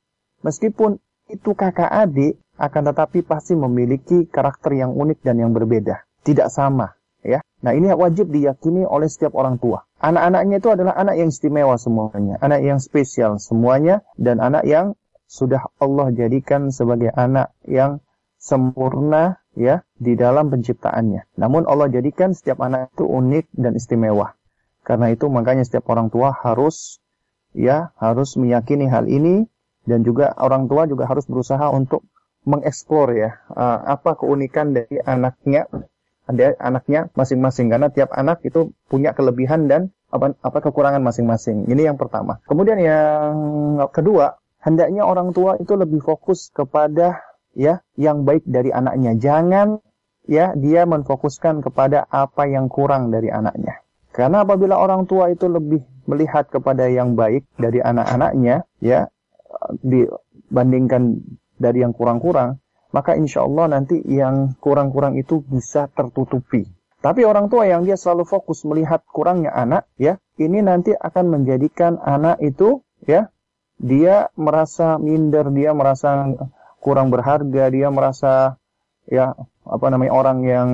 meskipun 0.46 1.02
itu 1.28 1.52
kakak 1.58 1.90
adik 1.90 2.40
akan 2.62 2.94
tetapi 2.94 3.26
pasti 3.26 3.58
memiliki 3.58 4.30
karakter 4.30 4.78
yang 4.78 4.94
unik 4.94 5.26
dan 5.26 5.42
yang 5.42 5.52
berbeda, 5.52 6.06
tidak 6.22 6.54
sama 6.54 6.94
ya. 7.26 7.42
Nah, 7.62 7.78
ini 7.78 7.94
wajib 7.94 8.34
diyakini 8.34 8.86
oleh 8.86 9.06
setiap 9.06 9.38
orang 9.38 9.62
tua. 9.62 9.86
Anak-anaknya 10.02 10.58
itu 10.58 10.70
adalah 10.74 10.98
anak 10.98 11.16
yang 11.22 11.30
istimewa 11.30 11.78
semuanya, 11.78 12.42
anak 12.42 12.66
yang 12.66 12.82
spesial 12.82 13.38
semuanya, 13.38 14.02
dan 14.18 14.42
anak 14.42 14.66
yang 14.66 14.98
sudah 15.30 15.70
Allah 15.78 16.10
jadikan 16.10 16.74
sebagai 16.74 17.14
anak 17.14 17.54
yang 17.70 18.02
sempurna 18.42 19.38
ya 19.54 19.86
di 20.02 20.18
dalam 20.18 20.50
penciptaannya. 20.50 21.38
Namun 21.38 21.70
Allah 21.70 21.94
jadikan 21.94 22.34
setiap 22.34 22.66
anak 22.66 22.90
itu 22.98 23.06
unik 23.06 23.46
dan 23.54 23.78
istimewa. 23.78 24.34
Karena 24.82 25.14
itu 25.14 25.30
makanya 25.30 25.62
setiap 25.62 25.86
orang 25.94 26.10
tua 26.10 26.34
harus 26.34 26.98
ya 27.54 27.94
harus 28.02 28.34
meyakini 28.42 28.90
hal 28.90 29.06
ini 29.06 29.46
dan 29.86 30.02
juga 30.02 30.34
orang 30.42 30.66
tua 30.66 30.90
juga 30.90 31.06
harus 31.06 31.30
berusaha 31.30 31.70
untuk 31.70 32.08
mengeksplor 32.42 33.14
ya 33.14 33.38
uh, 33.54 33.86
apa 33.86 34.18
keunikan 34.18 34.74
dari 34.74 34.98
anaknya 35.06 35.70
ada 36.32 36.56
anaknya 36.58 37.12
masing-masing 37.14 37.68
karena 37.68 37.92
tiap 37.92 38.10
anak 38.16 38.40
itu 38.48 38.72
punya 38.88 39.12
kelebihan 39.12 39.68
dan 39.68 39.92
apa, 40.12 40.36
apa 40.40 40.58
kekurangan 40.64 41.04
masing-masing. 41.04 41.68
Ini 41.68 41.92
yang 41.92 41.98
pertama. 42.00 42.40
Kemudian 42.48 42.80
yang 42.80 43.36
kedua, 43.92 44.40
hendaknya 44.64 45.04
orang 45.08 45.32
tua 45.36 45.60
itu 45.60 45.76
lebih 45.76 46.00
fokus 46.04 46.52
kepada 46.52 47.20
ya 47.56 47.84
yang 48.00 48.24
baik 48.24 48.48
dari 48.48 48.72
anaknya. 48.72 49.16
Jangan 49.20 49.80
ya 50.28 50.56
dia 50.56 50.88
menfokuskan 50.88 51.64
kepada 51.64 52.08
apa 52.08 52.48
yang 52.48 52.68
kurang 52.68 53.12
dari 53.12 53.32
anaknya. 53.32 53.80
Karena 54.12 54.44
apabila 54.44 54.76
orang 54.76 55.08
tua 55.08 55.32
itu 55.32 55.48
lebih 55.48 55.88
melihat 56.04 56.52
kepada 56.52 56.92
yang 56.92 57.16
baik 57.16 57.48
dari 57.56 57.80
anak-anaknya, 57.80 58.68
ya, 58.84 59.08
dibandingkan 59.80 61.24
dari 61.56 61.80
yang 61.80 61.96
kurang-kurang, 61.96 62.60
maka 62.92 63.16
insya 63.16 63.44
Allah 63.48 63.72
nanti 63.72 64.00
yang 64.08 64.56
kurang-kurang 64.60 65.16
itu 65.16 65.44
bisa 65.44 65.88
tertutupi. 65.92 66.68
Tapi 67.02 67.26
orang 67.26 67.50
tua 67.50 67.66
yang 67.66 67.82
dia 67.82 67.98
selalu 67.98 68.30
fokus 68.30 68.62
melihat 68.62 69.02
kurangnya 69.10 69.50
anak, 69.50 69.90
ya, 69.98 70.22
ini 70.38 70.62
nanti 70.62 70.94
akan 70.94 71.34
menjadikan 71.34 71.98
anak 71.98 72.38
itu, 72.46 72.86
ya, 73.10 73.34
dia 73.82 74.30
merasa 74.38 75.02
minder, 75.02 75.50
dia 75.50 75.74
merasa 75.74 76.30
kurang 76.78 77.10
berharga, 77.10 77.74
dia 77.74 77.90
merasa, 77.90 78.62
ya, 79.10 79.34
apa 79.66 79.86
namanya 79.90 80.14
orang 80.14 80.40
yang, 80.46 80.70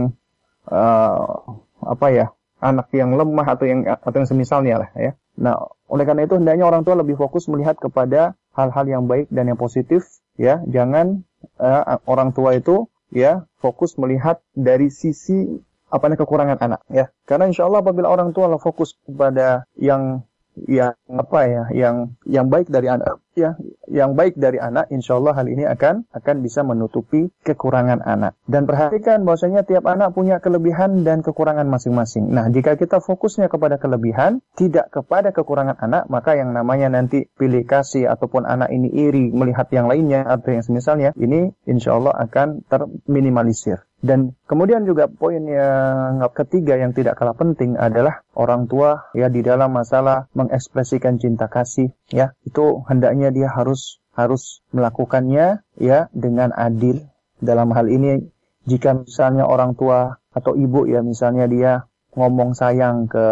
uh, 0.68 1.47
apa 1.80 2.07
ya, 2.11 2.26
anak 2.59 2.91
yang 2.91 3.15
lemah 3.15 3.47
atau 3.47 3.63
yang 3.63 3.88
atau 3.88 4.18
yang 4.20 4.28
semisalnya 4.28 4.76
lah, 4.84 4.89
ya. 4.99 5.11
Nah, 5.39 5.55
oleh 5.88 6.03
karena 6.03 6.28
itu 6.28 6.36
hendaknya 6.36 6.68
orang 6.68 6.84
tua 6.84 6.99
lebih 6.99 7.15
fokus 7.15 7.47
melihat 7.47 7.80
kepada 7.80 8.36
hal-hal 8.51 8.84
yang 8.84 9.03
baik 9.07 9.32
dan 9.32 9.47
yang 9.47 9.59
positif, 9.59 10.03
ya. 10.36 10.59
Jangan 10.68 11.24
uh, 11.59 12.01
orang 12.09 12.33
tua 12.33 12.57
itu, 12.57 12.89
ya, 13.13 13.45
fokus 13.61 13.95
melihat 13.97 14.41
dari 14.53 14.89
sisi 14.93 15.61
apa 15.88 16.11
kekurangan 16.19 16.59
anak 16.59 16.81
ya. 16.91 17.07
Karena 17.23 17.47
insya 17.47 17.67
Allah 17.67 17.79
apabila 17.79 18.11
orang 18.11 18.35
tua 18.35 18.51
fokus 18.59 18.99
kepada 19.07 19.63
yang 19.79 20.27
yang 20.66 20.93
apa 21.08 21.39
ya 21.45 21.64
yang 21.72 21.95
yang 22.26 22.49
baik 22.49 22.68
dari 22.74 22.89
anak 22.89 23.22
ya 23.38 23.53
yang 23.88 24.18
baik 24.18 24.36
dari 24.36 24.58
anak 24.58 24.89
insya 24.89 25.16
Allah 25.16 25.38
hal 25.38 25.47
ini 25.47 25.64
akan 25.70 26.10
akan 26.12 26.36
bisa 26.41 26.66
menutupi 26.66 27.30
kekurangan 27.45 28.01
anak. 28.01 28.36
Dan 28.49 28.66
perhatikan 28.66 29.24
bahwasanya 29.24 29.64
tiap 29.64 29.86
anak 29.86 30.18
punya 30.18 30.41
kelebihan 30.41 31.05
dan 31.05 31.22
kekurangan 31.22 31.70
masing-masing. 31.70 32.34
Nah 32.34 32.49
jika 32.49 32.76
kita 32.76 32.99
fokusnya 32.99 33.47
kepada 33.47 33.78
kelebihan 33.78 34.43
tidak 34.58 34.89
kepada 34.91 35.32
kekurangan 35.32 35.78
anak 35.80 36.10
maka 36.12 36.36
yang 36.36 36.51
namanya 36.51 36.91
nanti 36.91 37.30
pilih 37.38 37.64
kasih 37.64 38.10
ataupun 38.12 38.43
anak 38.43 38.74
ini 38.74 38.89
iri 38.91 39.30
melihat 39.32 39.70
yang 39.72 39.88
lainnya 39.88 40.26
atau 40.28 40.51
yang 40.51 40.66
semisalnya 40.66 41.16
ini 41.16 41.53
insya 41.70 41.95
Allah 41.95 42.18
akan 42.18 42.68
terminimalisir 42.68 43.86
dan 43.97 44.37
kemudian 44.45 44.85
juga 44.85 45.09
poin 45.09 45.41
yang 45.41 46.21
ketiga 46.29 46.77
yang 46.77 46.93
tidak 46.93 47.17
kalah 47.17 47.33
penting 47.33 47.73
adalah 47.81 48.21
orang 48.37 48.69
tua 48.69 49.09
ya 49.17 49.25
di 49.25 49.41
dalam 49.41 49.73
masalah 49.73 50.29
mengekspresikan 50.37 51.17
cinta 51.17 51.49
kasih 51.49 51.89
ya. 52.13 52.37
Itu 52.45 52.85
hendaknya 52.85 53.33
dia 53.33 53.49
harus 53.49 53.97
harus 54.13 54.61
melakukannya 54.69 55.65
ya 55.81 55.99
dengan 56.13 56.53
adil. 56.53 57.09
Dalam 57.37 57.73
hal 57.73 57.89
ini 57.89 58.21
jika 58.69 58.93
misalnya 59.01 59.49
orang 59.49 59.73
tua 59.73 60.21
atau 60.29 60.53
ibu 60.53 60.85
ya 60.85 61.01
misalnya 61.01 61.49
dia 61.49 61.71
ngomong 62.13 62.53
sayang 62.53 63.09
ke 63.09 63.25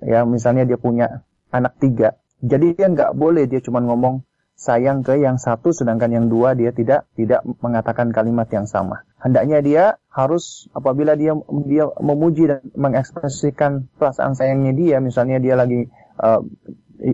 ya 0.00 0.24
misalnya 0.24 0.64
dia 0.64 0.80
punya 0.80 1.28
anak 1.52 1.76
tiga. 1.76 2.16
Jadi 2.40 2.72
dia 2.72 2.88
nggak 2.88 3.12
boleh 3.12 3.44
dia 3.48 3.60
cuma 3.60 3.84
ngomong 3.84 4.24
sayang 4.56 5.04
ke 5.04 5.20
yang 5.20 5.36
satu 5.36 5.70
sedangkan 5.70 6.10
yang 6.10 6.26
dua 6.32 6.56
dia 6.56 6.72
tidak 6.72 7.04
tidak 7.12 7.44
mengatakan 7.60 8.08
kalimat 8.10 8.48
yang 8.48 8.64
sama. 8.64 9.04
Hendaknya 9.20 9.60
dia 9.60 9.84
harus 10.08 10.66
apabila 10.72 11.12
dia 11.12 11.36
dia 11.68 11.84
memuji 12.00 12.48
dan 12.48 12.64
mengekspresikan 12.72 13.92
perasaan 14.00 14.32
sayangnya 14.32 14.72
dia, 14.72 14.96
misalnya 15.04 15.36
dia 15.36 15.54
lagi 15.60 15.86
uh, 16.18 16.40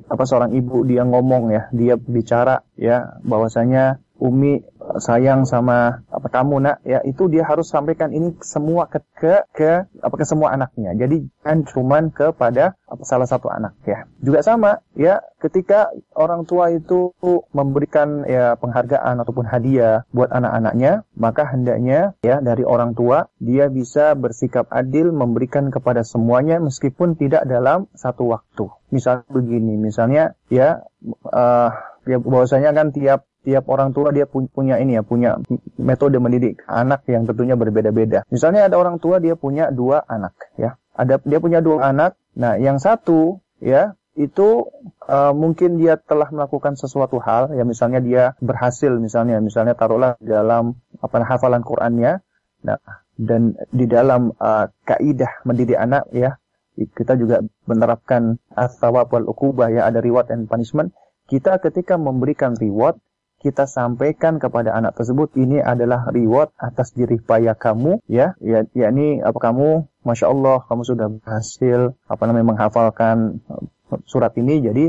apa 0.06 0.24
seorang 0.24 0.54
ibu 0.54 0.86
dia 0.86 1.02
ngomong 1.02 1.50
ya, 1.50 1.62
dia 1.74 1.98
bicara 1.98 2.62
ya 2.78 3.18
bahwasanya 3.26 3.98
Umi 4.22 4.62
sayang 4.98 5.46
sama 5.48 6.02
apa 6.10 6.28
kamu 6.28 6.62
nak 6.62 6.76
ya 6.82 7.00
itu 7.06 7.30
dia 7.30 7.46
harus 7.46 7.70
sampaikan 7.70 8.10
ini 8.12 8.34
semua 8.42 8.86
ke 8.90 9.00
ke, 9.16 9.34
ke 9.54 9.70
apa 10.02 10.14
ke 10.14 10.24
semua 10.26 10.52
anaknya. 10.52 10.94
Jadi 10.96 11.26
jangan 11.42 11.60
cuman 11.66 12.02
kepada 12.12 12.74
apa 12.86 13.02
salah 13.06 13.28
satu 13.28 13.48
anak 13.48 13.78
ya. 13.86 14.04
Juga 14.20 14.44
sama 14.44 14.82
ya 14.98 15.22
ketika 15.40 15.90
orang 16.14 16.44
tua 16.44 16.70
itu 16.70 17.14
memberikan 17.50 18.22
ya 18.28 18.54
penghargaan 18.58 19.22
ataupun 19.22 19.48
hadiah 19.48 20.06
buat 20.14 20.30
anak-anaknya 20.30 21.02
maka 21.18 21.42
hendaknya 21.48 22.14
ya 22.22 22.38
dari 22.38 22.62
orang 22.62 22.94
tua 22.94 23.32
dia 23.42 23.66
bisa 23.72 24.14
bersikap 24.14 24.68
adil 24.70 25.10
memberikan 25.10 25.72
kepada 25.72 26.06
semuanya 26.06 26.62
meskipun 26.62 27.16
tidak 27.16 27.46
dalam 27.48 27.88
satu 27.96 28.30
waktu. 28.30 28.70
Misal 28.92 29.24
begini 29.30 29.80
misalnya 29.80 30.36
ya 30.52 30.84
uh, 31.26 31.70
ya 32.06 32.18
bahwasanya 32.18 32.70
kan 32.74 32.90
tiap 32.92 33.31
tiap 33.42 33.66
orang 33.68 33.90
tua 33.90 34.14
dia 34.14 34.26
punya 34.30 34.78
ini 34.78 34.98
ya 34.98 35.02
punya 35.02 35.38
metode 35.78 36.18
mendidik 36.22 36.62
anak 36.66 37.02
yang 37.10 37.26
tentunya 37.26 37.58
berbeda-beda. 37.58 38.22
Misalnya 38.30 38.70
ada 38.70 38.78
orang 38.78 39.02
tua 39.02 39.18
dia 39.18 39.34
punya 39.34 39.68
dua 39.74 40.06
anak 40.06 40.34
ya. 40.54 40.78
Ada 40.94 41.18
dia 41.26 41.38
punya 41.42 41.58
dua 41.58 41.90
anak. 41.90 42.14
Nah, 42.38 42.56
yang 42.56 42.78
satu 42.78 43.42
ya 43.60 43.98
itu 44.12 44.68
uh, 45.08 45.32
mungkin 45.32 45.80
dia 45.80 45.96
telah 45.96 46.28
melakukan 46.28 46.76
sesuatu 46.76 47.16
hal 47.16 47.56
ya 47.56 47.64
misalnya 47.64 48.00
dia 48.04 48.24
berhasil 48.44 48.92
misalnya 49.00 49.40
misalnya 49.40 49.72
taruhlah 49.72 50.20
dalam 50.20 50.76
apa 51.00 51.24
hafalan 51.24 51.64
Qur'annya 51.64 52.20
nah 52.60 52.76
dan 53.16 53.56
di 53.72 53.88
dalam 53.88 54.36
uh, 54.36 54.68
kaidah 54.84 55.40
mendidik 55.48 55.80
anak 55.80 56.04
ya 56.12 56.36
kita 56.76 57.16
juga 57.16 57.40
menerapkan 57.64 58.36
as-sawab 58.52 59.08
wal 59.12 59.28
ukubah 59.32 59.72
ya 59.72 59.88
ada 59.88 60.04
reward 60.04 60.28
and 60.28 60.44
punishment 60.44 60.92
kita 61.28 61.56
ketika 61.64 61.96
memberikan 61.96 62.52
reward 62.60 63.00
kita 63.42 63.66
sampaikan 63.66 64.38
kepada 64.38 64.70
anak 64.70 64.94
tersebut 64.94 65.34
ini 65.34 65.58
adalah 65.58 66.06
reward 66.14 66.54
atas 66.54 66.94
jerih 66.94 67.18
payah 67.18 67.58
kamu 67.58 67.98
ya. 68.06 68.38
Ya 68.38 68.62
yakni 68.72 69.18
apa 69.18 69.34
kamu 69.50 69.90
masya 70.06 70.30
Allah 70.30 70.62
kamu 70.70 70.82
sudah 70.86 71.06
berhasil 71.10 71.98
apa 72.06 72.22
namanya 72.30 72.54
menghafalkan 72.54 73.42
uh, 73.50 73.98
surat 74.06 74.30
ini. 74.38 74.62
Jadi 74.62 74.84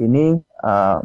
ini 0.00 0.40
uh, 0.64 0.98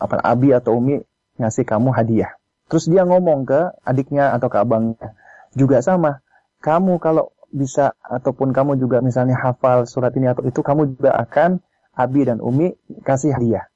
apa 0.00 0.14
abi 0.24 0.56
atau 0.56 0.80
umi 0.80 1.04
ngasih 1.36 1.68
kamu 1.68 1.92
hadiah. 1.92 2.32
Terus 2.72 2.88
dia 2.88 3.04
ngomong 3.04 3.44
ke 3.44 3.68
adiknya 3.84 4.32
atau 4.32 4.48
ke 4.48 4.56
abangnya 4.56 5.12
juga 5.52 5.84
sama 5.84 6.24
kamu 6.64 6.96
kalau 6.96 7.36
bisa 7.52 7.92
ataupun 8.00 8.56
kamu 8.56 8.80
juga 8.80 9.04
misalnya 9.04 9.36
hafal 9.36 9.84
surat 9.84 10.16
ini 10.16 10.32
atau 10.32 10.40
itu 10.48 10.64
kamu 10.64 10.96
juga 10.96 11.12
akan 11.20 11.60
abi 11.92 12.24
dan 12.24 12.40
umi 12.40 12.72
kasih 13.04 13.36
hadiah. 13.36 13.68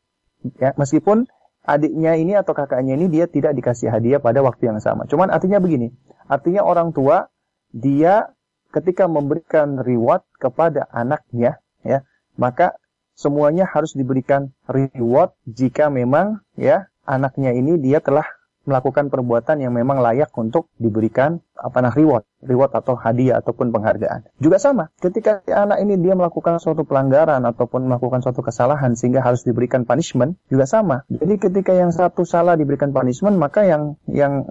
Ya 0.56 0.72
meskipun 0.80 1.28
adiknya 1.66 2.14
ini 2.14 2.38
atau 2.38 2.54
kakaknya 2.54 2.94
ini 2.94 3.10
dia 3.10 3.26
tidak 3.26 3.58
dikasih 3.58 3.90
hadiah 3.90 4.22
pada 4.22 4.40
waktu 4.40 4.70
yang 4.70 4.78
sama. 4.78 5.04
Cuman 5.10 5.34
artinya 5.34 5.58
begini, 5.58 5.90
artinya 6.30 6.62
orang 6.62 6.94
tua 6.94 7.26
dia 7.74 8.30
ketika 8.70 9.10
memberikan 9.10 9.82
reward 9.82 10.22
kepada 10.38 10.86
anaknya 10.94 11.58
ya, 11.82 12.06
maka 12.38 12.78
semuanya 13.18 13.66
harus 13.66 13.96
diberikan 13.98 14.54
reward 14.70 15.34
jika 15.48 15.90
memang 15.90 16.44
ya 16.54 16.86
anaknya 17.08 17.50
ini 17.56 17.80
dia 17.80 17.98
telah 17.98 18.28
melakukan 18.66 19.08
perbuatan 19.08 19.62
yang 19.62 19.72
memang 19.72 20.02
layak 20.02 20.34
untuk 20.34 20.68
diberikan 20.76 21.38
apa 21.56 21.78
nah 21.80 21.94
reward, 21.94 22.26
reward 22.44 22.74
atau 22.74 22.98
hadiah 22.98 23.40
ataupun 23.40 23.72
penghargaan. 23.72 24.28
Juga 24.42 24.60
sama, 24.60 24.92
ketika 25.00 25.40
anak 25.46 25.80
ini 25.80 25.96
dia 26.02 26.12
melakukan 26.18 26.58
suatu 26.60 26.84
pelanggaran 26.84 27.40
ataupun 27.46 27.86
melakukan 27.88 28.20
suatu 28.20 28.44
kesalahan 28.44 28.98
sehingga 28.98 29.24
harus 29.24 29.46
diberikan 29.46 29.88
punishment, 29.88 30.36
juga 30.50 30.66
sama. 30.68 31.06
Jadi 31.08 31.38
ketika 31.38 31.72
yang 31.72 31.94
satu 31.94 32.26
salah 32.26 32.58
diberikan 32.58 32.90
punishment, 32.92 33.38
maka 33.38 33.64
yang 33.64 33.96
yang 34.10 34.44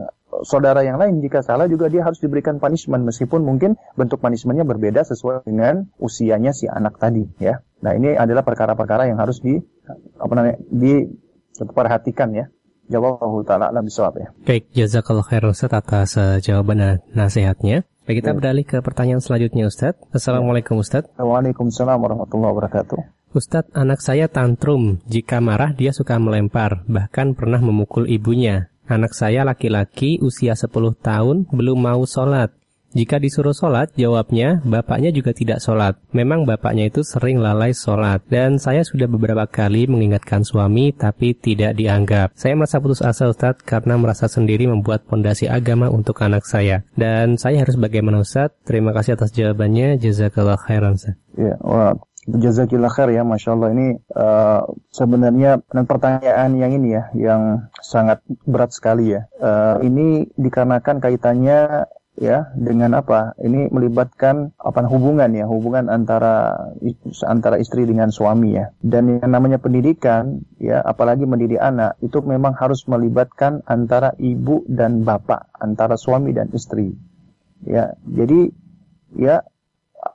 saudara 0.43 0.84
yang 0.84 0.99
lain 0.99 1.24
jika 1.24 1.39
salah 1.45 1.70
juga 1.70 1.88
dia 1.88 2.03
harus 2.03 2.20
diberikan 2.20 2.59
punishment 2.59 3.07
meskipun 3.07 3.45
mungkin 3.45 3.80
bentuk 3.95 4.20
punishmentnya 4.20 4.68
berbeda 4.68 5.07
sesuai 5.07 5.47
dengan 5.47 5.88
usianya 6.01 6.51
si 6.51 6.68
anak 6.68 6.99
tadi 6.99 7.24
ya. 7.39 7.63
Nah, 7.80 7.93
ini 7.95 8.18
adalah 8.18 8.41
perkara-perkara 8.41 9.07
yang 9.07 9.22
harus 9.22 9.39
di 9.39 9.61
apa 10.18 10.34
namanya 10.34 10.57
diperhatikan 10.74 12.34
ya 12.34 12.45
Jawabahu 12.86 13.42
ta'ala 13.42 13.74
alam 13.74 13.86
bisawab 13.86 14.14
ya. 14.22 14.28
Baik, 14.46 14.70
jazakallah 14.74 15.26
khair 15.26 15.46
Ustaz 15.50 15.74
atas 15.74 16.18
uh, 16.22 16.38
jawaban 16.38 16.78
dan 16.78 16.96
nasihatnya. 17.18 17.82
Baik, 18.06 18.22
kita 18.22 18.32
ya. 18.32 18.38
beralih 18.38 18.66
ke 18.66 18.78
pertanyaan 18.86 19.22
selanjutnya 19.22 19.66
Ustaz. 19.66 19.98
Assalamualaikum 20.14 20.78
Ustaz. 20.78 21.10
Waalaikumsalam 21.18 21.98
warahmatullahi 21.98 22.52
wabarakatuh. 22.54 23.00
Ustadz, 23.36 23.74
anak 23.76 24.00
saya 24.00 24.32
tantrum. 24.32 25.04
Jika 25.12 25.44
marah, 25.44 25.76
dia 25.76 25.92
suka 25.92 26.16
melempar, 26.16 26.88
bahkan 26.88 27.36
pernah 27.36 27.60
memukul 27.60 28.08
ibunya. 28.08 28.72
Anak 28.88 29.18
saya 29.18 29.42
laki-laki 29.42 30.22
usia 30.22 30.54
10 30.54 30.70
tahun 31.02 31.50
belum 31.50 31.78
mau 31.84 32.06
sholat. 32.06 32.54
Jika 32.96 33.20
disuruh 33.20 33.52
sholat, 33.52 33.91
jawabnya, 34.00 34.64
bapaknya 34.64 35.12
juga 35.12 35.36
tidak 35.36 35.60
sholat. 35.60 36.00
Memang 36.16 36.48
bapaknya 36.48 36.88
itu 36.88 37.04
sering 37.04 37.43
lalai 37.43 37.76
sholat. 37.76 38.24
Dan 38.32 38.56
saya 38.56 38.88
sudah 38.88 39.12
beberapa 39.12 39.43
kali 39.52 39.84
mengingatkan 39.84 40.48
suami, 40.48 40.96
tapi 40.96 41.36
tidak 41.36 41.76
dianggap. 41.76 42.32
Saya 42.39 42.56
merasa 42.56 42.80
putus 42.80 43.04
asa 43.04 43.28
Ustadz 43.28 43.68
karena 43.68 44.00
merasa 44.00 44.32
sendiri 44.32 44.72
membuat 44.72 45.04
pondasi 45.12 45.52
agama 45.52 45.91
untuk 45.91 46.24
anak 46.24 46.48
saya. 46.48 46.88
Dan 46.96 47.36
saya 47.36 47.68
harus 47.68 47.76
bagaimana 47.76 48.24
Ustadz? 48.24 48.64
Terima 48.64 48.96
kasih 48.96 49.20
atas 49.20 49.36
jawabannya. 49.36 50.00
Jazakallah 50.00 50.56
khairan 50.56 50.96
Ustadz. 50.96 51.20
Ya, 51.36 51.60
wah, 51.60 52.00
Jazakillah 52.26 52.89
khair 52.89 53.14
ya, 53.14 53.22
Masya 53.22 53.54
Allah 53.54 53.70
ini 53.70 53.88
uh, 54.18 54.66
sebenarnya 54.89 55.62
pertanyaan 55.86 56.58
yang 56.58 56.74
ini 56.74 56.98
ya, 56.98 57.04
yang 57.14 57.70
sangat 57.86 58.26
berat 58.50 58.74
sekali 58.74 59.14
ya. 59.14 59.30
Uh, 59.38 59.78
ini 59.86 60.26
dikarenakan 60.34 61.06
kaitannya 61.06 61.86
ya 62.16 62.51
dengan 62.55 62.95
apa? 62.95 63.36
Ini 63.39 63.72
melibatkan 63.72 64.55
apa 64.59 64.88
hubungan 64.88 65.32
ya, 65.36 65.45
hubungan 65.47 65.91
antara 65.91 66.55
antara 67.28 67.59
istri 67.59 67.84
dengan 67.84 68.11
suami 68.11 68.55
ya. 68.55 68.72
Dan 68.80 69.20
yang 69.20 69.32
namanya 69.32 69.59
pendidikan 69.59 70.43
ya, 70.59 70.82
apalagi 70.82 71.28
mendidik 71.28 71.59
anak 71.59 71.99
itu 71.99 72.24
memang 72.24 72.55
harus 72.55 72.84
melibatkan 72.88 73.63
antara 73.68 74.16
ibu 74.20 74.63
dan 74.68 75.03
bapak, 75.03 75.51
antara 75.59 75.99
suami 75.99 76.32
dan 76.32 76.51
istri. 76.55 76.95
Ya, 77.63 77.95
jadi 78.03 78.51
ya 79.16 79.43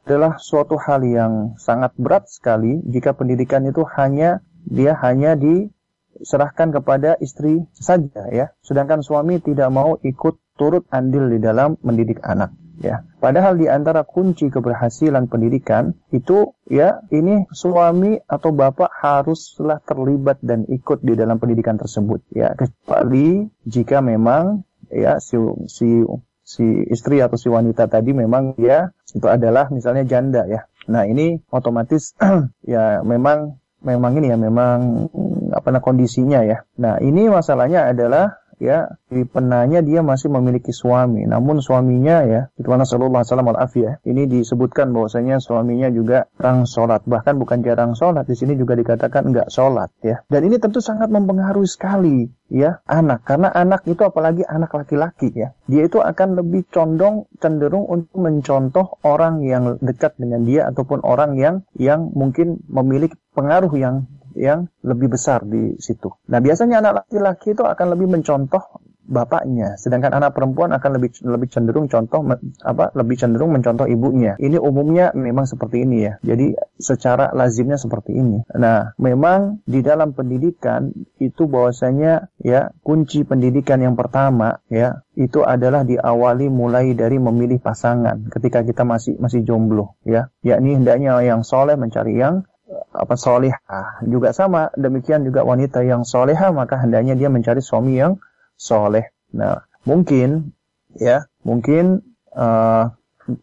adalah 0.04 0.38
suatu 0.38 0.78
hal 0.78 1.02
yang 1.02 1.58
sangat 1.58 1.92
berat 1.98 2.30
sekali 2.30 2.78
jika 2.86 3.12
pendidikan 3.12 3.66
itu 3.66 3.82
hanya 3.98 4.38
dia 4.62 4.94
hanya 5.02 5.34
diserahkan 5.34 6.70
kepada 6.70 7.18
istri 7.18 7.66
saja 7.74 8.28
ya. 8.30 8.54
Sedangkan 8.62 9.02
suami 9.02 9.42
tidak 9.42 9.72
mau 9.74 9.98
ikut 10.04 10.38
turut 10.60 10.84
andil 10.92 11.32
di 11.32 11.40
dalam 11.40 11.80
mendidik 11.80 12.20
anak 12.20 12.52
ya. 12.84 13.00
Padahal 13.16 13.56
di 13.56 13.68
antara 13.68 14.04
kunci 14.04 14.52
keberhasilan 14.52 15.28
pendidikan 15.32 15.96
itu 16.12 16.52
ya 16.68 17.00
ini 17.08 17.48
suami 17.52 18.20
atau 18.28 18.52
bapak 18.52 18.92
haruslah 18.92 19.80
terlibat 19.84 20.40
dan 20.44 20.68
ikut 20.68 21.00
di 21.00 21.16
dalam 21.16 21.40
pendidikan 21.40 21.80
tersebut 21.80 22.20
ya 22.36 22.52
kecuali 22.56 23.48
jika 23.64 24.04
memang 24.04 24.68
ya 24.92 25.16
si 25.16 25.40
si 25.68 26.04
si 26.44 26.66
istri 26.90 27.22
atau 27.22 27.38
si 27.38 27.46
wanita 27.46 27.86
tadi 27.86 28.10
memang 28.10 28.58
ya 28.58 28.90
itu 29.14 29.26
adalah 29.28 29.70
misalnya 29.70 30.02
janda 30.04 30.44
ya. 30.44 30.66
Nah, 30.90 31.06
ini 31.06 31.38
otomatis 31.54 32.16
ya 32.66 33.04
memang 33.06 33.60
memang 33.80 34.12
ini 34.18 34.32
ya 34.32 34.36
memang 34.36 35.08
apa 35.54 35.68
namanya 35.70 35.84
kondisinya 35.84 36.40
ya. 36.42 36.66
Nah, 36.80 36.98
ini 36.98 37.30
masalahnya 37.30 37.86
adalah 37.92 38.39
ya 38.60 38.94
di 39.08 39.24
penanya 39.26 39.80
dia 39.80 40.04
masih 40.04 40.28
memiliki 40.30 40.70
suami. 40.70 41.24
Namun 41.24 41.64
suaminya 41.64 42.22
ya 42.28 42.42
mana 42.62 42.86
sallallahu 42.86 43.24
alaihi 43.26 43.80
ya 43.82 43.92
ini 44.06 44.30
disebutkan 44.30 44.94
bahwasanya 44.94 45.42
suaminya 45.42 45.90
juga 45.90 46.30
jarang 46.38 46.68
sholat. 46.68 47.00
Bahkan 47.08 47.34
bukan 47.40 47.58
jarang 47.64 47.92
sholat 47.96 48.28
di 48.28 48.36
sini 48.36 48.54
juga 48.54 48.76
dikatakan 48.76 49.32
enggak 49.32 49.48
sholat 49.48 49.90
ya. 50.04 50.22
Dan 50.28 50.46
ini 50.46 50.60
tentu 50.60 50.78
sangat 50.84 51.08
mempengaruhi 51.08 51.66
sekali 51.66 52.28
ya 52.52 52.84
anak. 52.86 53.24
Karena 53.24 53.48
anak 53.50 53.88
itu 53.88 54.04
apalagi 54.04 54.44
anak 54.44 54.70
laki-laki 54.76 55.32
ya. 55.32 55.56
Dia 55.66 55.88
itu 55.88 55.98
akan 55.98 56.38
lebih 56.38 56.68
condong 56.68 57.26
cenderung 57.40 57.88
untuk 57.88 58.14
mencontoh 58.20 59.00
orang 59.06 59.40
yang 59.42 59.80
dekat 59.80 60.14
dengan 60.20 60.44
dia 60.44 60.68
ataupun 60.68 61.00
orang 61.06 61.38
yang 61.40 61.64
yang 61.78 62.12
mungkin 62.12 62.60
memiliki 62.68 63.16
pengaruh 63.32 63.72
yang 63.78 64.10
yang 64.34 64.68
lebih 64.82 65.12
besar 65.12 65.42
di 65.44 65.76
situ. 65.78 66.10
Nah, 66.30 66.38
biasanya 66.38 66.82
anak 66.82 67.06
laki-laki 67.06 67.54
itu 67.54 67.64
akan 67.66 67.86
lebih 67.96 68.08
mencontoh 68.10 68.62
bapaknya, 69.10 69.74
sedangkan 69.74 70.14
anak 70.22 70.38
perempuan 70.38 70.70
akan 70.70 70.90
lebih 70.96 71.10
lebih 71.26 71.50
cenderung 71.50 71.90
contoh 71.90 72.22
apa 72.62 72.94
lebih 72.94 73.18
cenderung 73.18 73.50
mencontoh 73.50 73.90
ibunya. 73.90 74.38
Ini 74.38 74.56
umumnya 74.62 75.10
memang 75.18 75.50
seperti 75.50 75.82
ini 75.82 76.06
ya. 76.06 76.14
Jadi 76.22 76.54
secara 76.78 77.34
lazimnya 77.34 77.74
seperti 77.74 78.14
ini. 78.14 78.38
Nah, 78.54 78.94
memang 79.02 79.66
di 79.66 79.82
dalam 79.82 80.14
pendidikan 80.14 80.94
itu 81.18 81.50
bahwasanya 81.50 82.30
ya 82.38 82.70
kunci 82.86 83.26
pendidikan 83.26 83.82
yang 83.82 83.98
pertama 83.98 84.62
ya 84.70 85.02
itu 85.18 85.42
adalah 85.42 85.82
diawali 85.82 86.46
mulai 86.48 86.94
dari 86.94 87.18
memilih 87.18 87.58
pasangan 87.58 88.30
ketika 88.30 88.62
kita 88.62 88.86
masih 88.86 89.20
masih 89.20 89.44
jomblo 89.44 89.98
ya 90.06 90.32
yakni 90.40 90.80
hendaknya 90.80 91.20
yang 91.20 91.44
soleh 91.44 91.76
mencari 91.76 92.16
yang 92.16 92.46
apa 92.94 93.14
solehah 93.18 94.02
juga 94.06 94.30
sama 94.30 94.70
demikian 94.78 95.26
juga 95.26 95.42
wanita 95.42 95.82
yang 95.82 96.06
solehah 96.06 96.54
maka 96.54 96.78
hendaknya 96.78 97.18
dia 97.18 97.26
mencari 97.26 97.58
suami 97.58 97.98
yang 97.98 98.22
soleh. 98.54 99.10
Nah 99.34 99.66
mungkin 99.82 100.54
ya 100.94 101.26
mungkin 101.42 102.02
uh, 102.34 102.94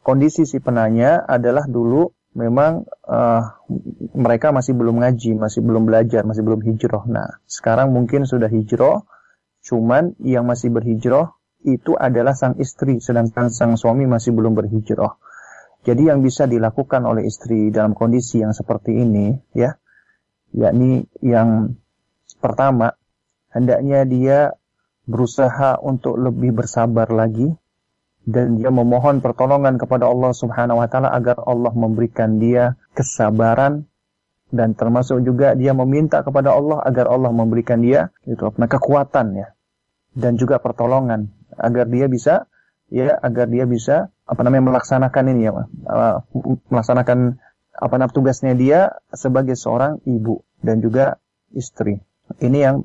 kondisi 0.03 0.47
si 0.47 0.63
penanya 0.63 1.23
adalah 1.28 1.67
dulu 1.67 2.11
memang 2.38 2.86
uh, 3.09 3.43
mereka 4.13 4.53
masih 4.53 4.78
belum 4.78 5.01
ngaji 5.03 5.36
masih 5.36 5.65
belum 5.65 5.89
belajar 5.89 6.23
masih 6.23 6.43
belum 6.45 6.63
hijrah. 6.63 7.03
Nah 7.09 7.28
sekarang 7.49 7.91
mungkin 7.91 8.23
sudah 8.23 8.47
hijrah 8.47 9.03
cuman 9.65 10.15
yang 10.23 10.47
masih 10.47 10.71
berhijrah 10.71 11.36
itu 11.67 11.97
adalah 11.99 12.38
sang 12.38 12.55
istri 12.61 13.03
sedangkan 13.03 13.51
sang 13.51 13.75
suami 13.75 14.07
masih 14.07 14.32
belum 14.32 14.55
berhijrah 14.55 15.19
jadi 15.88 16.11
yang 16.11 16.19
bisa 16.19 16.51
dilakukan 16.51 17.07
oleh 17.07 17.23
istri 17.23 17.71
dalam 17.71 17.95
kondisi 17.95 18.43
yang 18.43 18.51
seperti 18.51 18.91
ini, 18.91 19.39
ya, 19.55 19.79
yakni 20.51 21.07
yang 21.23 21.79
pertama, 22.43 22.91
hendaknya 23.55 24.03
dia 24.03 24.51
berusaha 25.07 25.79
untuk 25.79 26.19
lebih 26.19 26.51
bersabar 26.51 27.07
lagi 27.07 27.55
dan 28.27 28.59
dia 28.59 28.67
memohon 28.67 29.23
pertolongan 29.23 29.79
kepada 29.79 30.11
Allah 30.11 30.35
Subhanahu 30.35 30.83
wa 30.83 30.91
taala 30.91 31.15
agar 31.15 31.39
Allah 31.47 31.71
memberikan 31.71 32.35
dia 32.43 32.75
kesabaran 32.91 33.88
dan 34.51 34.75
termasuk 34.75 35.23
juga 35.23 35.55
dia 35.55 35.71
meminta 35.71 36.19
kepada 36.19 36.51
Allah 36.51 36.83
agar 36.83 37.07
Allah 37.07 37.31
memberikan 37.31 37.79
dia 37.79 38.11
itu 38.27 38.43
apa 38.43 38.67
kekuatan 38.67 39.39
ya 39.39 39.55
dan 40.11 40.35
juga 40.35 40.59
pertolongan 40.59 41.31
agar 41.55 41.88
dia 41.88 42.11
bisa 42.11 42.51
ya 42.88 43.19
agar 43.19 43.51
dia 43.51 43.67
bisa 43.67 44.11
apa 44.27 44.41
namanya 44.43 44.75
melaksanakan 44.75 45.23
ini 45.35 45.41
ya 45.47 45.51
uh, 45.55 46.23
melaksanakan 46.71 47.39
apa 47.77 47.93
namanya 48.01 48.15
tugasnya 48.15 48.53
dia 48.57 48.79
sebagai 49.13 49.53
seorang 49.53 50.01
ibu 50.03 50.41
dan 50.65 50.81
juga 50.81 51.21
istri. 51.53 52.01
Ini 52.27 52.59
yang 52.59 52.77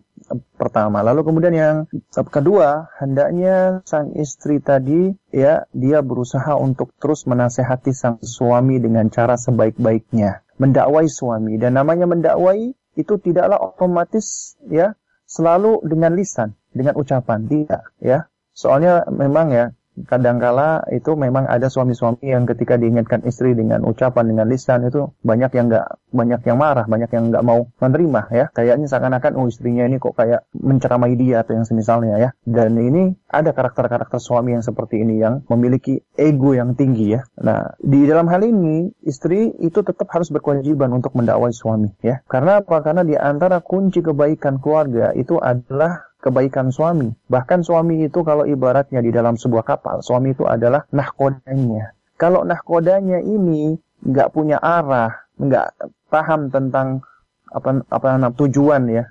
pertama. 0.54 1.02
Lalu 1.02 1.26
kemudian 1.26 1.54
yang 1.56 1.76
kedua, 2.14 2.94
hendaknya 3.02 3.82
sang 3.82 4.14
istri 4.14 4.62
tadi 4.62 5.10
ya 5.34 5.66
dia 5.74 5.98
berusaha 5.98 6.54
untuk 6.54 6.94
terus 7.02 7.26
menasehati 7.26 7.90
sang 7.90 8.22
suami 8.22 8.78
dengan 8.78 9.10
cara 9.10 9.34
sebaik-baiknya, 9.34 10.46
mendakwai 10.62 11.10
suami 11.10 11.58
dan 11.58 11.74
namanya 11.74 12.06
mendakwai 12.06 12.70
itu 12.94 13.14
tidaklah 13.18 13.58
otomatis 13.58 14.54
ya 14.70 14.94
selalu 15.26 15.82
dengan 15.90 16.14
lisan, 16.14 16.54
dengan 16.70 16.94
ucapan 16.94 17.50
tidak 17.50 17.82
ya. 17.98 18.30
Soalnya 18.54 19.10
memang 19.10 19.50
ya 19.50 19.74
kadangkala 20.08 20.88
itu 20.88 21.12
memang 21.14 21.44
ada 21.44 21.68
suami-suami 21.68 22.24
yang 22.24 22.48
ketika 22.48 22.80
diingatkan 22.80 23.22
istri 23.28 23.52
dengan 23.52 23.84
ucapan 23.84 24.32
dengan 24.32 24.46
lisan 24.48 24.88
itu 24.88 25.12
banyak 25.20 25.52
yang 25.52 25.68
nggak 25.68 25.86
banyak 26.12 26.40
yang 26.44 26.58
marah 26.60 26.84
banyak 26.88 27.10
yang 27.12 27.32
nggak 27.32 27.44
mau 27.44 27.68
menerima 27.80 28.22
ya. 28.32 28.46
Kayaknya 28.52 28.86
seakan-akan 28.88 29.32
oh 29.36 29.46
istrinya 29.48 29.84
ini 29.84 30.00
kok 30.00 30.16
kayak 30.16 30.48
menceramai 30.56 31.16
dia 31.16 31.44
atau 31.44 31.56
yang 31.56 31.66
semisalnya 31.68 32.16
ya. 32.20 32.30
Dan 32.44 32.76
ini 32.80 33.12
ada 33.28 33.52
karakter-karakter 33.52 34.20
suami 34.20 34.56
yang 34.56 34.64
seperti 34.64 35.00
ini 35.00 35.20
yang 35.20 35.44
memiliki 35.48 36.00
ego 36.16 36.56
yang 36.56 36.76
tinggi 36.76 37.16
ya. 37.16 37.20
Nah 37.40 37.76
di 37.80 38.04
dalam 38.08 38.28
hal 38.28 38.44
ini 38.44 38.92
istri 39.04 39.52
itu 39.60 39.80
tetap 39.84 40.08
harus 40.12 40.32
berkewajiban 40.32 40.92
untuk 40.92 41.12
mendakwai 41.16 41.52
suami 41.52 41.92
ya. 42.00 42.20
Karena 42.28 42.64
apa? 42.64 42.80
Karena 42.80 43.04
di 43.04 43.16
antara 43.16 43.60
kunci 43.60 44.00
kebaikan 44.00 44.60
keluarga 44.60 45.12
itu 45.16 45.36
adalah 45.40 46.11
kebaikan 46.22 46.70
suami. 46.70 47.10
Bahkan 47.26 47.66
suami 47.66 48.06
itu 48.06 48.22
kalau 48.22 48.46
ibaratnya 48.46 49.02
di 49.02 49.10
dalam 49.10 49.34
sebuah 49.34 49.66
kapal, 49.66 50.00
suami 50.00 50.32
itu 50.32 50.46
adalah 50.46 50.86
nahkodanya. 50.94 51.98
Kalau 52.14 52.46
nahkodanya 52.46 53.18
ini 53.18 53.74
nggak 54.06 54.30
punya 54.30 54.62
arah, 54.62 55.26
nggak 55.34 55.74
paham 56.06 56.54
tentang 56.54 57.02
apa 57.50 57.82
apa 57.90 58.06
nama 58.14 58.30
tujuan 58.30 58.86
ya, 58.86 59.04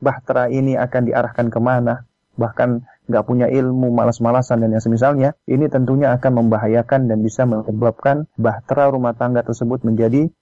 bahtera 0.00 0.48
ini 0.48 0.74
akan 0.80 1.02
diarahkan 1.12 1.46
ke 1.52 1.60
mana, 1.60 2.08
bahkan 2.40 2.88
nggak 3.06 3.24
punya 3.28 3.46
ilmu 3.46 3.92
malas-malasan 3.92 4.64
dan 4.64 4.72
yang 4.74 4.82
semisalnya, 4.82 5.36
ini 5.46 5.68
tentunya 5.70 6.10
akan 6.16 6.42
membahayakan 6.42 7.06
dan 7.06 7.22
bisa 7.22 7.46
menyebabkan 7.46 8.26
bahtera 8.34 8.90
rumah 8.90 9.14
tangga 9.14 9.44
tersebut 9.46 9.84
menjadi 9.86 10.32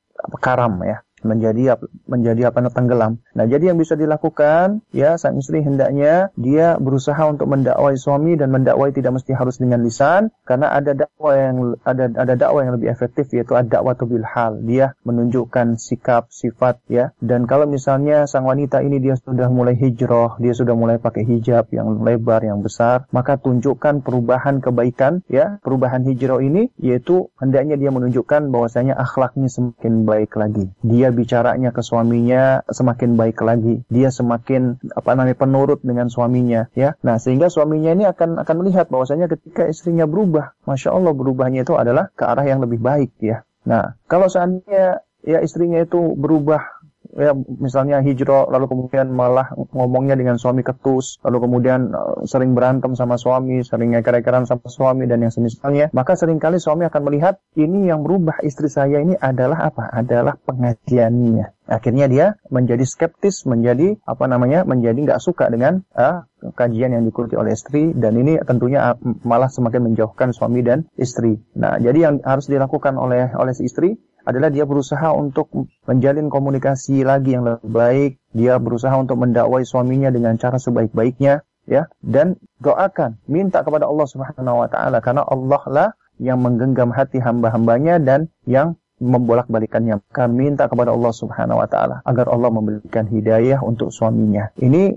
karam 0.41 0.81
ya 0.87 1.03
menjadi 1.25 1.81
menjadi 2.07 2.53
apa 2.53 2.71
tenggelam. 2.71 3.19
Nah, 3.35 3.45
jadi 3.49 3.73
yang 3.73 3.79
bisa 3.81 3.99
dilakukan 3.99 4.85
ya 4.95 5.17
sang 5.19 5.41
istri 5.41 5.65
hendaknya 5.65 6.31
dia 6.39 6.77
berusaha 6.77 7.21
untuk 7.27 7.49
mendakwai 7.51 7.97
suami 7.99 8.37
dan 8.37 8.53
mendakwai 8.53 8.93
tidak 8.93 9.19
mesti 9.21 9.33
harus 9.35 9.59
dengan 9.59 9.83
lisan 9.83 10.31
karena 10.45 10.71
ada 10.71 10.93
dakwah 10.95 11.35
yang 11.35 11.57
ada 11.83 12.13
ada 12.15 12.35
dakwah 12.37 12.63
yang 12.63 12.77
lebih 12.77 12.93
efektif 12.93 13.33
yaitu 13.33 13.57
ada 13.57 13.81
dakwah 13.81 13.97
bil 14.05 14.27
hal. 14.27 14.61
Dia 14.61 14.93
menunjukkan 15.03 15.81
sikap, 15.81 16.29
sifat 16.29 16.85
ya. 16.87 17.17
Dan 17.19 17.49
kalau 17.49 17.65
misalnya 17.65 18.29
sang 18.29 18.45
wanita 18.45 18.85
ini 18.85 19.01
dia 19.01 19.17
sudah 19.17 19.49
mulai 19.49 19.75
hijrah, 19.75 20.37
dia 20.39 20.53
sudah 20.53 20.77
mulai 20.77 21.01
pakai 21.01 21.25
hijab 21.25 21.73
yang 21.73 22.05
lebar, 22.05 22.45
yang 22.45 22.61
besar, 22.61 23.09
maka 23.11 23.41
tunjukkan 23.41 24.05
perubahan 24.05 24.61
kebaikan 24.61 25.25
ya, 25.31 25.57
perubahan 25.65 26.05
hijrah 26.05 26.43
ini 26.45 26.69
yaitu 26.77 27.33
hendaknya 27.41 27.81
dia 27.81 27.91
menunjukkan 27.95 28.53
bahwasanya 28.53 28.95
akhlaknya 28.99 29.49
semakin 29.49 30.05
baik 30.05 30.37
lagi. 30.37 30.69
Dia 30.85 31.14
bicaranya 31.15 31.71
ke 31.71 31.81
suaminya 31.81 32.67
semakin 32.69 33.15
baik 33.15 33.39
lagi. 33.41 33.87
Dia 33.89 34.11
semakin 34.11 34.83
apa 34.93 35.15
namanya 35.15 35.39
penurut 35.39 35.81
dengan 35.81 36.11
suaminya 36.11 36.69
ya. 36.75 36.99
Nah, 37.01 37.17
sehingga 37.23 37.49
suaminya 37.49 37.95
ini 37.95 38.05
akan 38.05 38.43
akan 38.43 38.57
melihat 38.61 38.91
bahwasanya 38.91 39.31
ketika 39.31 39.65
istrinya 39.71 40.05
berubah, 40.05 40.59
Masya 40.67 40.93
Allah 40.93 41.15
berubahnya 41.15 41.63
itu 41.65 41.79
adalah 41.79 42.11
ke 42.13 42.27
arah 42.27 42.45
yang 42.45 42.61
lebih 42.61 42.83
baik 42.83 43.15
ya. 43.23 43.47
Nah, 43.65 43.97
kalau 44.11 44.29
seandainya 44.29 45.01
ya 45.25 45.41
istrinya 45.41 45.81
itu 45.81 46.13
berubah 46.19 46.84
ya 47.15 47.33
misalnya 47.63 48.03
hijrah 48.03 48.51
lalu 48.51 48.67
kemudian 48.71 49.11
malah 49.15 49.55
ngomongnya 49.73 50.19
dengan 50.19 50.37
suami 50.37 50.67
ketus 50.67 51.23
lalu 51.23 51.47
kemudian 51.47 51.95
uh, 51.95 52.27
sering 52.27 52.53
berantem 52.53 52.99
sama 52.99 53.17
suami 53.17 53.63
sering 53.63 53.95
ngeker-ekeran 53.95 54.45
sama 54.45 54.67
suami 54.67 55.07
dan 55.07 55.23
yang 55.23 55.31
semisalnya 55.31 55.91
maka 55.95 56.19
sering 56.19 56.43
kali 56.43 56.59
suami 56.59 56.87
akan 56.87 57.03
melihat 57.07 57.39
ini 57.55 57.87
yang 57.87 58.03
berubah 58.03 58.43
istri 58.43 58.67
saya 58.67 58.99
ini 58.99 59.15
adalah 59.15 59.71
apa? 59.71 59.89
Adalah 59.95 60.35
pengajiannya. 60.43 61.55
Akhirnya 61.65 62.07
dia 62.11 62.27
menjadi 62.53 62.85
skeptis 62.85 63.49
menjadi 63.49 63.97
apa 64.05 64.29
namanya 64.29 64.69
menjadi 64.69 65.01
nggak 65.01 65.23
suka 65.23 65.49
dengan 65.49 65.81
uh, 65.97 66.29
kajian 66.53 66.93
yang 66.93 67.09
diikuti 67.09 67.41
oleh 67.41 67.57
istri 67.57 67.97
dan 67.97 68.21
ini 68.21 68.37
tentunya 68.45 68.93
uh, 68.93 68.97
malah 69.25 69.49
semakin 69.49 69.93
menjauhkan 69.93 70.37
suami 70.37 70.61
dan 70.61 70.85
istri. 71.01 71.41
Nah 71.57 71.81
jadi 71.81 72.11
yang 72.11 72.15
harus 72.21 72.53
dilakukan 72.53 73.01
oleh 73.01 73.33
oleh 73.33 73.57
si 73.57 73.65
istri 73.65 73.97
adalah 74.25 74.49
dia 74.49 74.65
berusaha 74.65 75.13
untuk 75.13 75.53
menjalin 75.85 76.33
komunikasi 76.33 77.05
lagi 77.05 77.37
yang 77.37 77.45
lebih 77.45 77.69
baik, 77.69 78.13
dia 78.33 78.57
berusaha 78.57 78.97
untuk 78.97 79.21
mendakwai 79.21 79.63
suaminya 79.69 80.09
dengan 80.09 80.41
cara 80.41 80.57
sebaik-baiknya, 80.57 81.45
ya, 81.69 81.89
dan 82.01 82.41
doakan, 82.61 83.21
minta 83.29 83.61
kepada 83.61 83.85
Allah 83.85 84.09
Subhanahu 84.09 84.65
wa 84.65 84.69
taala. 84.69 85.05
Karena 85.05 85.23
Allah 85.29 85.63
lah 85.69 85.89
yang 86.17 86.41
menggenggam 86.41 86.95
hati 86.95 87.21
hamba-hambanya 87.21 88.01
dan 88.01 88.33
yang 88.49 88.81
membolak-balikannya. 89.03 89.99
Maka 90.05 90.25
minta 90.31 90.71
kepada 90.71 90.95
Allah 90.95 91.13
Subhanahu 91.15 91.59
wa 91.59 91.69
taala 91.71 92.05
agar 92.07 92.31
Allah 92.31 92.51
memberikan 92.53 93.09
hidayah 93.09 93.63
untuk 93.65 93.91
suaminya. 93.91 94.53
Ini 94.61 94.95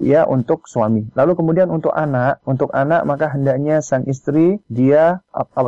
ya 0.00 0.24
untuk 0.26 0.66
suami. 0.66 1.06
Lalu 1.14 1.32
kemudian 1.36 1.68
untuk 1.70 1.92
anak, 1.94 2.42
untuk 2.48 2.72
anak 2.72 3.04
maka 3.04 3.30
hendaknya 3.30 3.84
sang 3.84 4.08
istri 4.08 4.58
dia 4.66 5.20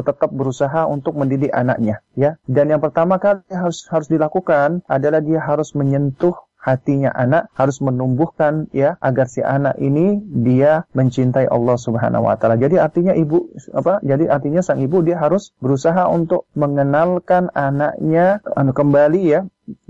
tetap 0.08 0.32
berusaha 0.32 0.88
untuk 0.88 1.20
mendidik 1.20 1.52
anaknya, 1.52 2.00
ya. 2.16 2.40
Dan 2.48 2.72
yang 2.72 2.80
pertama 2.80 3.20
kali 3.20 3.44
harus 3.52 3.84
harus 3.92 4.08
dilakukan 4.08 4.80
adalah 4.88 5.20
dia 5.20 5.42
harus 5.42 5.76
menyentuh 5.76 6.47
hatinya 6.68 7.08
anak 7.16 7.48
harus 7.56 7.80
menumbuhkan 7.80 8.68
ya 8.76 9.00
agar 9.00 9.24
si 9.24 9.40
anak 9.40 9.80
ini 9.80 10.20
dia 10.44 10.84
mencintai 10.92 11.48
Allah 11.48 11.80
Subhanahu 11.80 12.28
wa 12.28 12.36
taala. 12.36 12.60
Jadi 12.60 12.76
artinya 12.76 13.16
ibu 13.16 13.48
apa? 13.72 14.04
Jadi 14.04 14.28
artinya 14.28 14.60
sang 14.60 14.84
ibu 14.84 15.00
dia 15.00 15.16
harus 15.16 15.56
berusaha 15.64 16.04
untuk 16.12 16.44
mengenalkan 16.52 17.48
anaknya 17.56 18.44
anu 18.52 18.76
kembali 18.76 19.20
ya 19.24 19.40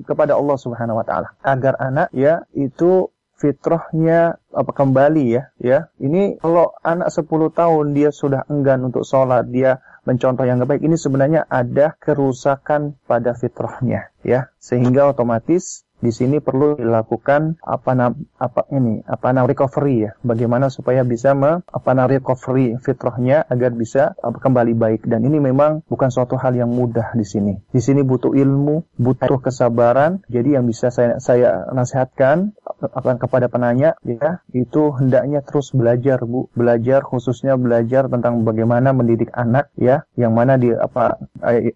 kepada 0.06 0.38
Allah 0.38 0.56
Subhanahu 0.58 1.02
wa 1.02 1.06
taala 1.06 1.34
agar 1.42 1.74
anak 1.82 2.14
ya 2.14 2.46
itu 2.54 3.10
fitrahnya 3.38 4.42
apa 4.50 4.72
kembali 4.74 5.24
ya 5.30 5.42
ya 5.62 5.78
ini 6.02 6.42
kalau 6.42 6.74
anak 6.82 7.14
10 7.14 7.30
tahun 7.54 7.94
dia 7.94 8.10
sudah 8.10 8.42
enggan 8.50 8.82
untuk 8.82 9.06
sholat 9.06 9.46
dia 9.46 9.78
mencontoh 10.02 10.42
yang 10.42 10.58
baik 10.66 10.82
ini 10.82 10.98
sebenarnya 10.98 11.46
ada 11.46 11.94
kerusakan 12.02 12.98
pada 13.06 13.38
fitrahnya 13.38 14.10
ya 14.26 14.50
sehingga 14.58 15.14
otomatis 15.14 15.86
di 15.98 16.14
sini 16.14 16.38
perlu 16.38 16.78
dilakukan 16.78 17.58
apa 17.62 17.90
nam, 17.94 18.12
apa 18.38 18.70
ini 18.70 19.02
apa 19.04 19.34
nam 19.34 19.50
recovery 19.50 20.08
ya. 20.08 20.10
Bagaimana 20.22 20.70
supaya 20.70 21.02
bisa 21.02 21.34
me, 21.34 21.62
apa 21.66 21.90
nam 21.94 22.06
recovery 22.06 22.78
fitrahnya 22.78 23.44
agar 23.50 23.74
bisa 23.74 24.14
apa, 24.22 24.38
kembali 24.38 24.74
baik. 24.78 25.00
Dan 25.06 25.26
ini 25.26 25.42
memang 25.42 25.82
bukan 25.90 26.10
suatu 26.10 26.38
hal 26.38 26.54
yang 26.54 26.70
mudah 26.70 27.14
di 27.18 27.26
sini. 27.26 27.54
Di 27.70 27.82
sini 27.82 28.06
butuh 28.06 28.32
ilmu 28.34 28.98
butuh 28.98 29.38
kesabaran. 29.42 30.22
Jadi 30.30 30.54
yang 30.54 30.64
bisa 30.66 30.94
saya 30.94 31.18
saya 31.18 31.66
nasihatkan 31.74 32.54
akan 32.78 33.16
kepada 33.18 33.50
penanya 33.50 33.98
ya 34.06 34.42
itu 34.54 34.94
hendaknya 34.94 35.42
terus 35.42 35.74
belajar 35.74 36.22
Bu. 36.22 36.46
Belajar 36.54 37.02
khususnya 37.02 37.58
belajar 37.58 38.06
tentang 38.06 38.46
bagaimana 38.46 38.94
mendidik 38.94 39.34
anak 39.34 39.70
ya. 39.74 40.06
Yang 40.14 40.32
mana 40.34 40.52
di 40.58 40.70
apa 40.70 41.18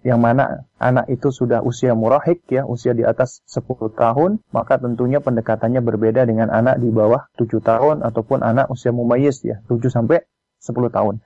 yang 0.06 0.22
mana 0.22 0.66
anak 0.82 1.06
itu 1.06 1.30
sudah 1.30 1.62
usia 1.62 1.94
murahik 1.94 2.42
ya, 2.50 2.66
usia 2.66 2.90
di 2.92 3.06
atas 3.06 3.46
10 3.46 3.94
tahun, 3.94 4.42
maka 4.50 4.82
tentunya 4.82 5.22
pendekatannya 5.22 5.78
berbeda 5.78 6.26
dengan 6.26 6.50
anak 6.50 6.82
di 6.82 6.90
bawah 6.90 7.30
7 7.38 7.62
tahun 7.62 8.02
ataupun 8.02 8.42
anak 8.42 8.66
usia 8.68 8.90
mumayyiz 8.90 9.46
ya, 9.46 9.62
7 9.70 9.78
sampai 9.86 10.26
10 10.58 10.90
tahun. 10.90 11.22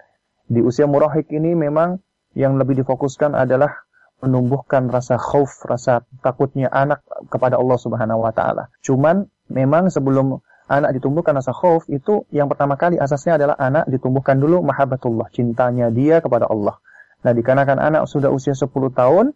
Di 0.47 0.61
usia 0.61 0.85
murahik 0.85 1.33
ini 1.33 1.57
memang 1.57 2.05
yang 2.37 2.61
lebih 2.61 2.85
difokuskan 2.85 3.33
adalah 3.33 3.89
menumbuhkan 4.21 4.89
rasa 4.93 5.17
khauf, 5.17 5.65
rasa 5.65 6.05
takutnya 6.21 6.69
anak 6.73 7.05
kepada 7.33 7.57
Allah 7.57 7.79
Subhanahu 7.81 8.25
wa 8.25 8.33
taala. 8.33 8.69
Cuman 8.85 9.29
memang 9.49 9.89
sebelum 9.89 10.41
anak 10.67 10.97
ditumbuhkan 10.99 11.37
rasa 11.37 11.53
khauf 11.53 11.87
itu 11.93 12.25
yang 12.33 12.49
pertama 12.49 12.75
kali 12.81 12.97
asasnya 12.97 13.39
adalah 13.41 13.57
anak 13.61 13.85
ditumbuhkan 13.89 14.41
dulu 14.41 14.65
mahabbatullah, 14.65 15.29
cintanya 15.33 15.93
dia 15.93 16.25
kepada 16.25 16.49
Allah. 16.49 16.81
Nah, 17.25 17.33
dikarenakan 17.35 17.79
anak 17.81 18.03
sudah 18.07 18.31
usia 18.31 18.55
10 18.55 18.71
tahun, 18.93 19.35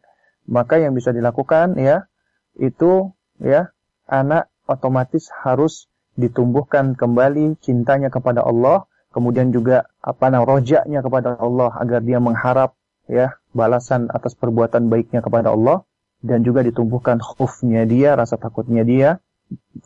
maka 0.50 0.82
yang 0.82 0.98
bisa 0.98 1.14
dilakukan 1.14 1.78
ya 1.78 2.10
itu 2.58 3.14
ya 3.38 3.70
anak 4.10 4.50
otomatis 4.66 5.30
harus 5.30 5.86
ditumbuhkan 6.18 6.98
kembali 6.98 7.56
cintanya 7.62 8.10
kepada 8.10 8.42
Allah, 8.42 8.84
kemudian 9.14 9.54
juga 9.54 9.86
apa 10.02 10.28
namanya 10.28 10.58
rojaknya 10.58 11.00
kepada 11.00 11.38
Allah 11.38 11.70
agar 11.78 12.02
dia 12.02 12.18
mengharap 12.18 12.74
ya 13.06 13.38
balasan 13.54 14.10
atas 14.10 14.34
perbuatan 14.34 14.90
baiknya 14.90 15.22
kepada 15.22 15.54
Allah 15.54 15.86
dan 16.20 16.44
juga 16.44 16.60
ditumbuhkan 16.60 17.22
khufnya 17.22 17.88
dia, 17.88 18.18
rasa 18.18 18.36
takutnya 18.36 18.84
dia 18.84 19.22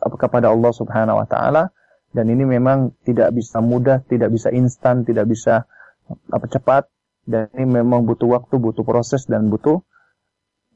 kepada 0.01 0.51
Allah 0.51 0.71
Subhanahu 0.75 1.23
wa 1.23 1.27
taala. 1.29 1.71
Dan 2.15 2.31
ini 2.31 2.47
memang 2.47 2.95
tidak 3.03 3.35
bisa 3.35 3.59
mudah, 3.59 3.99
tidak 4.07 4.31
bisa 4.31 4.47
instan, 4.51 5.03
tidak 5.03 5.27
bisa 5.27 5.67
apa 6.31 6.47
cepat. 6.47 6.87
Dan 7.27 7.51
ini 7.57 7.81
memang 7.83 8.07
butuh 8.07 8.39
waktu, 8.39 8.55
butuh 8.55 8.87
proses 8.87 9.27
dan 9.27 9.51
butuh 9.51 9.83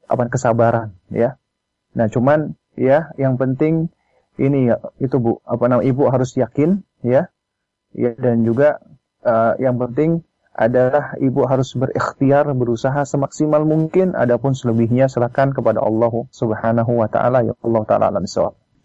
apa 0.10 0.28
kesabaran 0.28 0.98
ya. 1.14 1.38
Nah, 1.94 2.10
cuman 2.10 2.58
ya 2.74 3.14
yang 3.22 3.38
penting 3.38 3.94
ini 4.42 4.74
ya 4.74 4.82
itu 4.98 5.22
Bu, 5.22 5.40
apa 5.46 5.70
nama 5.70 5.86
Ibu 5.86 6.10
harus 6.10 6.34
yakin 6.34 6.82
ya. 7.06 7.30
Ya 7.94 8.12
dan 8.18 8.46
juga 8.46 8.82
uh, 9.26 9.54
yang 9.58 9.78
penting 9.82 10.26
adalah 10.60 11.16
ibu 11.24 11.48
harus 11.48 11.72
berikhtiar 11.72 12.52
berusaha 12.52 13.08
semaksimal 13.08 13.64
mungkin. 13.64 14.12
Adapun 14.12 14.52
selebihnya 14.52 15.08
serahkan 15.08 15.56
kepada 15.56 15.80
Allah 15.80 16.12
Subhanahu 16.36 17.00
wa 17.00 17.08
taala. 17.08 17.48
Ya 17.48 17.56
Allah 17.64 17.82
taala 17.88 18.12
alam 18.12 18.28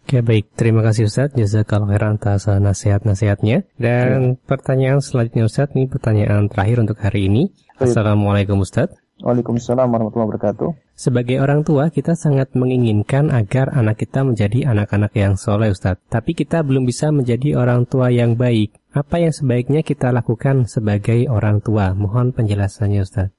Oke 0.05 0.21
baik, 0.21 0.53
terima 0.53 0.85
kasih 0.85 1.09
Ustaz. 1.09 1.33
Jazakallah 1.33 1.89
khairan 1.89 2.21
atas 2.21 2.45
nasihat-nasihatnya. 2.45 3.65
Dan 3.75 4.37
ya. 4.37 4.45
pertanyaan 4.45 5.01
selanjutnya 5.01 5.49
Ustaz, 5.49 5.73
ini 5.73 5.89
pertanyaan 5.89 6.45
terakhir 6.45 6.77
untuk 6.85 7.01
hari 7.01 7.25
ini. 7.25 7.49
Assalamualaikum 7.81 8.61
Ustaz. 8.61 8.93
Waalaikumsalam 9.25 9.89
warahmatullahi 9.89 10.29
wabarakatuh. 10.29 10.84
Sebagai 10.95 11.43
orang 11.43 11.67
tua, 11.67 11.91
kita 11.91 12.15
sangat 12.15 12.55
menginginkan 12.55 13.27
agar 13.27 13.67
anak 13.75 13.99
kita 13.99 14.23
menjadi 14.23 14.71
anak-anak 14.71 15.11
yang 15.11 15.35
soleh, 15.35 15.75
Ustadz. 15.75 16.07
Tapi 16.07 16.31
kita 16.31 16.63
belum 16.63 16.87
bisa 16.87 17.11
menjadi 17.11 17.59
orang 17.59 17.83
tua 17.83 18.15
yang 18.15 18.39
baik. 18.39 18.79
Apa 18.95 19.19
yang 19.19 19.35
sebaiknya 19.35 19.83
kita 19.83 20.15
lakukan 20.15 20.71
sebagai 20.71 21.27
orang 21.27 21.59
tua? 21.59 21.91
Mohon 21.91 22.31
penjelasannya, 22.31 23.03
Ustadz. 23.03 23.35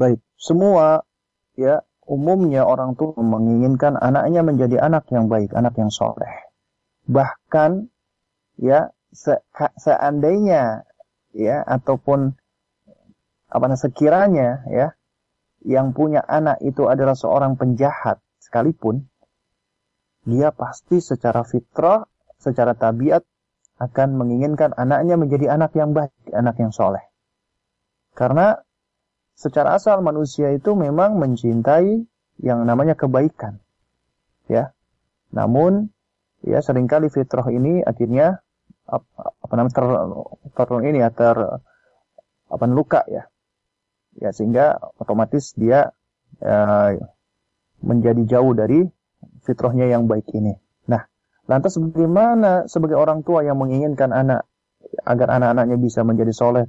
Baik, 0.00 0.24
semua 0.40 1.04
ya 1.60 1.84
umumnya 2.08 2.64
orang 2.64 2.96
tua 2.96 3.12
menginginkan 3.20 4.00
anaknya 4.00 4.40
menjadi 4.40 4.80
anak 4.80 5.04
yang 5.12 5.28
baik, 5.28 5.52
anak 5.52 5.76
yang 5.76 5.92
soleh. 5.92 6.48
Bahkan 7.04 7.92
ya 8.56 8.96
se 9.12 9.36
seandainya 9.76 10.88
ya 11.36 11.60
ataupun 11.68 12.32
apa 13.48 13.76
sekiranya 13.76 14.64
ya 14.72 14.97
yang 15.66 15.90
punya 15.96 16.22
anak 16.22 16.62
itu 16.62 16.86
adalah 16.86 17.18
seorang 17.18 17.58
penjahat 17.58 18.22
sekalipun, 18.38 19.10
dia 20.28 20.52
pasti 20.54 21.02
secara 21.02 21.42
fitrah, 21.42 22.06
secara 22.38 22.76
tabiat 22.76 23.24
akan 23.78 24.08
menginginkan 24.18 24.74
anaknya 24.74 25.14
menjadi 25.14 25.54
anak 25.54 25.74
yang 25.78 25.94
baik, 25.94 26.12
anak 26.34 26.58
yang 26.58 26.74
soleh. 26.74 27.02
Karena 28.14 28.58
secara 29.38 29.78
asal 29.78 30.02
manusia 30.02 30.50
itu 30.50 30.74
memang 30.74 31.14
mencintai 31.18 32.02
yang 32.42 32.66
namanya 32.66 32.98
kebaikan. 32.98 33.62
Ya. 34.50 34.74
Namun 35.30 35.90
ya 36.42 36.58
sering 36.62 36.90
kali 36.90 37.10
fitrah 37.10 37.46
ini 37.50 37.82
akhirnya 37.82 38.42
apa, 38.88 39.36
apa 39.42 39.52
namanya 39.54 39.74
ter, 39.74 39.86
ter 40.54 40.68
ini 40.86 40.98
ya 41.02 41.10
ter 41.12 41.36
apa 42.48 42.64
luka 42.64 43.04
ya 43.10 43.28
ya 44.18 44.34
sehingga 44.34 44.78
otomatis 44.98 45.54
dia 45.54 45.94
uh, 46.42 46.90
menjadi 47.82 48.38
jauh 48.38 48.52
dari 48.54 48.86
fitrahnya 49.46 49.90
yang 49.90 50.10
baik 50.10 50.26
ini. 50.34 50.58
Nah, 50.90 51.06
lantas 51.46 51.78
bagaimana 51.78 52.66
sebagai 52.66 52.98
orang 52.98 53.22
tua 53.22 53.46
yang 53.46 53.58
menginginkan 53.58 54.10
anak 54.10 54.46
agar 55.06 55.38
anak-anaknya 55.38 55.78
bisa 55.78 56.02
menjadi 56.02 56.32
soleh, 56.34 56.66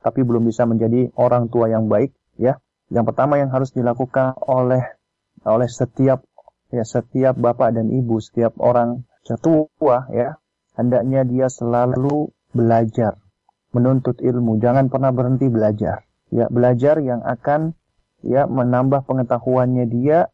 tapi 0.00 0.24
belum 0.24 0.48
bisa 0.48 0.64
menjadi 0.64 1.12
orang 1.16 1.52
tua 1.52 1.68
yang 1.68 1.88
baik, 1.88 2.12
ya? 2.40 2.56
Yang 2.88 3.12
pertama 3.12 3.36
yang 3.36 3.52
harus 3.52 3.72
dilakukan 3.76 4.36
oleh 4.48 4.80
oleh 5.44 5.68
setiap 5.68 6.24
ya 6.72 6.84
setiap 6.84 7.36
bapak 7.36 7.76
dan 7.76 7.88
ibu, 7.92 8.20
setiap 8.20 8.56
orang 8.60 9.04
tua, 9.44 10.08
ya, 10.08 10.40
hendaknya 10.72 11.20
dia 11.28 11.52
selalu 11.52 12.32
belajar, 12.56 13.20
menuntut 13.76 14.24
ilmu, 14.24 14.56
jangan 14.56 14.88
pernah 14.88 15.12
berhenti 15.12 15.52
belajar 15.52 16.07
ya 16.28 16.46
belajar 16.52 17.00
yang 17.00 17.24
akan 17.24 17.76
ya 18.24 18.44
menambah 18.50 19.06
pengetahuannya 19.06 19.86
dia 19.88 20.28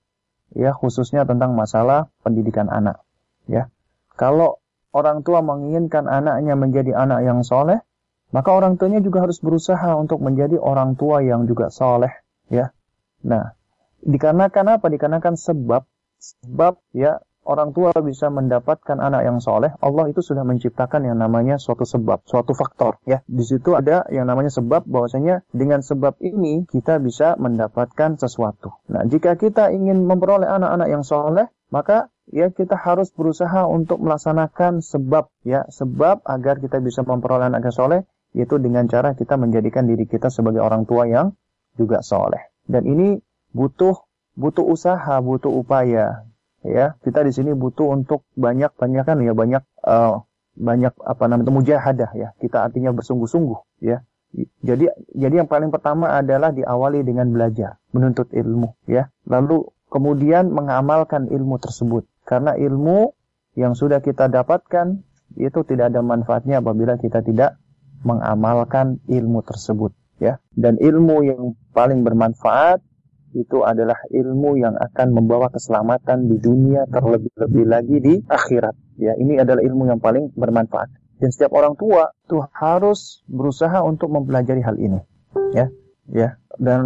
ya 0.55 0.71
khususnya 0.73 1.27
tentang 1.27 1.53
masalah 1.59 2.09
pendidikan 2.23 2.71
anak. 2.71 3.03
Ya, 3.51 3.69
kalau 4.15 4.63
orang 4.95 5.27
tua 5.27 5.45
menginginkan 5.45 6.07
anaknya 6.09 6.55
menjadi 6.57 6.97
anak 6.97 7.27
yang 7.27 7.43
soleh, 7.45 7.83
maka 8.31 8.51
orang 8.55 8.81
tuanya 8.81 9.03
juga 9.03 9.27
harus 9.27 9.43
berusaha 9.43 9.99
untuk 9.99 10.23
menjadi 10.23 10.57
orang 10.57 10.97
tua 10.97 11.21
yang 11.21 11.45
juga 11.45 11.69
soleh. 11.69 12.15
Ya, 12.49 12.73
nah 13.21 13.59
dikarenakan 14.01 14.81
apa? 14.81 14.87
Dikarenakan 14.89 15.35
sebab 15.37 15.83
sebab 16.23 16.81
ya 16.97 17.21
orang 17.45 17.77
tua 17.77 17.93
bisa 18.01 18.29
mendapatkan 18.33 18.99
anak 18.99 19.23
yang 19.25 19.39
soleh, 19.41 19.73
Allah 19.81 20.05
itu 20.11 20.21
sudah 20.21 20.43
menciptakan 20.43 21.07
yang 21.07 21.21
namanya 21.21 21.61
suatu 21.61 21.85
sebab, 21.85 22.25
suatu 22.25 22.53
faktor. 22.57 22.99
Ya, 23.05 23.21
di 23.25 23.45
situ 23.45 23.77
ada 23.77 24.05
yang 24.11 24.27
namanya 24.29 24.51
sebab, 24.51 24.85
bahwasanya 24.89 25.45
dengan 25.53 25.85
sebab 25.85 26.19
ini 26.25 26.65
kita 26.69 26.99
bisa 26.99 27.37
mendapatkan 27.37 28.17
sesuatu. 28.17 28.75
Nah, 28.91 29.05
jika 29.07 29.37
kita 29.37 29.71
ingin 29.71 30.05
memperoleh 30.05 30.49
anak-anak 30.49 30.89
yang 30.89 31.05
soleh, 31.07 31.49
maka 31.69 32.13
ya 32.29 32.49
kita 32.51 32.75
harus 32.75 33.13
berusaha 33.13 33.69
untuk 33.69 34.01
melaksanakan 34.01 34.81
sebab, 34.81 35.29
ya 35.45 35.69
sebab 35.69 36.25
agar 36.25 36.59
kita 36.61 36.81
bisa 36.81 37.05
memperoleh 37.05 37.53
anak 37.53 37.69
yang 37.69 37.77
soleh, 37.77 38.01
yaitu 38.35 38.59
dengan 38.59 38.91
cara 38.91 39.15
kita 39.15 39.39
menjadikan 39.39 39.87
diri 39.87 40.11
kita 40.11 40.33
sebagai 40.33 40.61
orang 40.65 40.89
tua 40.89 41.07
yang 41.07 41.37
juga 41.79 42.03
soleh. 42.03 42.51
Dan 42.65 42.89
ini 42.89 43.21
butuh 43.53 43.95
butuh 44.35 44.67
usaha, 44.67 45.15
butuh 45.23 45.51
upaya 45.51 46.27
ya 46.65 46.97
kita 47.05 47.21
di 47.23 47.33
sini 47.37 47.53
butuh 47.53 47.93
untuk 47.93 48.25
banyak 48.35 48.73
banyak 48.75 49.05
kan 49.05 49.21
ya 49.21 49.37
banyak 49.37 49.63
uh, 49.85 50.25
banyak 50.55 50.95
apa 51.03 51.25
namanya 51.27 51.51
mujahadah 51.51 52.11
ya. 52.15 52.29
Kita 52.39 52.63
artinya 52.65 52.95
bersungguh-sungguh 52.95 53.83
ya. 53.83 54.07
Jadi 54.67 54.91
jadi 55.15 55.45
yang 55.45 55.51
paling 55.51 55.71
pertama 55.71 56.11
adalah 56.11 56.51
diawali 56.51 57.07
dengan 57.07 57.31
belajar 57.31 57.79
menuntut 57.95 58.31
ilmu 58.35 58.75
ya. 58.87 59.11
Lalu 59.27 59.67
kemudian 59.91 60.51
mengamalkan 60.51 61.31
ilmu 61.31 61.59
tersebut. 61.59 62.07
Karena 62.25 62.55
ilmu 62.59 63.15
yang 63.55 63.79
sudah 63.79 64.03
kita 64.03 64.31
dapatkan 64.31 65.03
itu 65.39 65.61
tidak 65.67 65.95
ada 65.95 66.01
manfaatnya 66.03 66.63
apabila 66.63 66.99
kita 66.99 67.23
tidak 67.23 67.59
mengamalkan 68.03 69.03
ilmu 69.11 69.43
tersebut 69.43 69.95
ya. 70.23 70.39
Dan 70.55 70.79
ilmu 70.79 71.17
yang 71.27 71.43
paling 71.75 72.03
bermanfaat 72.07 72.83
itu 73.35 73.67
adalah 73.67 73.99
ilmu 74.09 74.57
yang 74.57 74.79
akan 74.79 75.11
membawa 75.11 75.51
keselamatan 75.51 76.31
di 76.31 76.39
dunia 76.39 76.87
terlebih-lebih 76.89 77.65
lagi 77.67 77.97
di 77.99 78.15
akhirat. 78.23 78.75
Ya, 78.97 79.19
ini 79.19 79.43
adalah 79.43 79.61
ilmu 79.61 79.91
yang 79.91 79.99
paling 79.99 80.31
bermanfaat. 80.39 80.89
Dan 81.19 81.31
setiap 81.35 81.55
orang 81.59 81.75
tua 81.75 82.15
itu 82.27 82.39
harus 82.55 83.23
berusaha 83.27 83.83
untuk 83.83 84.11
mempelajari 84.15 84.63
hal 84.63 84.77
ini. 84.79 85.01
Ya, 85.51 85.67
ya. 86.11 86.39
Dan 86.55 86.83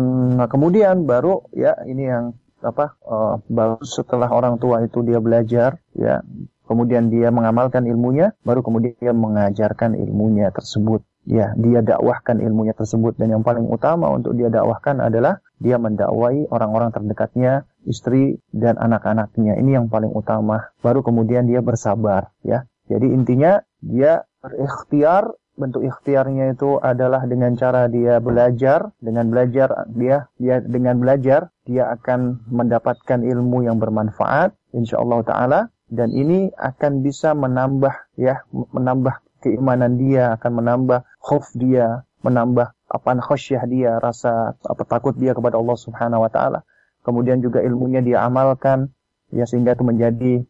kemudian 0.49 1.05
baru 1.05 1.45
ya 1.53 1.77
ini 1.85 2.09
yang 2.09 2.25
apa 2.59 2.99
uh, 3.07 3.39
baru 3.47 3.79
setelah 3.87 4.27
orang 4.35 4.59
tua 4.59 4.83
itu 4.83 5.07
dia 5.07 5.23
belajar 5.23 5.79
ya 5.95 6.27
kemudian 6.67 7.07
dia 7.07 7.31
mengamalkan 7.31 7.87
ilmunya 7.87 8.35
baru 8.43 8.67
kemudian 8.67 8.99
dia 8.99 9.15
mengajarkan 9.15 9.95
ilmunya 9.95 10.51
tersebut 10.51 11.07
ya 11.23 11.55
dia 11.55 11.81
dakwahkan 11.87 12.43
ilmunya 12.43 12.75
tersebut 12.75 13.15
dan 13.15 13.39
yang 13.39 13.43
paling 13.47 13.63
utama 13.69 14.11
untuk 14.11 14.35
dia 14.35 14.51
dakwahkan 14.51 14.99
adalah 14.99 15.39
dia 15.59 15.77
mendakwai 15.77 16.47
orang-orang 16.51 16.95
terdekatnya, 16.95 17.67
istri 17.87 18.39
dan 18.55 18.79
anak-anaknya. 18.79 19.59
Ini 19.59 19.83
yang 19.83 19.87
paling 19.91 20.11
utama. 20.15 20.71
Baru 20.83 21.03
kemudian 21.03 21.47
dia 21.47 21.63
bersabar, 21.63 22.31
ya. 22.47 22.67
Jadi 22.89 23.13
intinya 23.13 23.61
dia 23.83 24.25
berikhtiar, 24.41 25.29
bentuk 25.59 25.83
ikhtiarnya 25.85 26.55
itu 26.55 26.79
adalah 26.79 27.27
dengan 27.27 27.59
cara 27.59 27.91
dia 27.91 28.23
belajar, 28.23 28.95
dengan 29.03 29.29
belajar 29.29 29.91
dia 29.91 30.31
dia 30.39 30.63
dengan 30.63 31.03
belajar 31.03 31.51
dia 31.67 31.91
akan 31.93 32.49
mendapatkan 32.49 33.21
ilmu 33.27 33.67
yang 33.67 33.77
bermanfaat 33.77 34.57
insyaallah 34.73 35.21
taala 35.27 35.61
dan 35.89 36.13
ini 36.13 36.53
akan 36.57 37.05
bisa 37.05 37.33
menambah 37.33 37.93
ya 38.17 38.45
menambah 38.53 39.21
keimanan 39.45 39.97
dia 39.97 40.37
akan 40.37 40.65
menambah 40.65 41.01
khauf 41.21 41.49
dia 41.57 42.05
menambah 42.23 42.75
apa 42.89 43.21
khasyah 43.21 43.63
dia, 43.69 43.93
rasa 44.01 44.57
apa 44.65 44.83
takut 44.89 45.13
dia 45.13 45.37
kepada 45.37 45.61
Allah 45.61 45.77
Subhanahu 45.77 46.25
wa 46.25 46.31
taala. 46.33 46.65
Kemudian 47.05 47.45
juga 47.45 47.61
ilmunya 47.61 48.01
dia 48.01 48.25
amalkan. 48.25 48.93
Ya 49.29 49.45
sehingga 49.45 49.77
itu 49.77 49.85
menjadi 49.85 50.41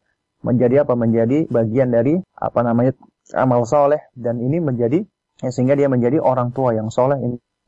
menjadi 0.46 0.86
apa? 0.86 0.94
menjadi 0.94 1.50
bagian 1.50 1.90
dari 1.90 2.22
apa 2.38 2.60
namanya 2.62 2.94
amal 3.34 3.66
soleh. 3.66 3.98
Dan 4.14 4.38
ini 4.38 4.62
menjadi 4.62 5.02
ya, 5.42 5.50
sehingga 5.50 5.74
dia 5.74 5.90
menjadi 5.90 6.22
orang 6.22 6.54
tua 6.54 6.78
yang 6.78 6.94
soleh 6.94 7.18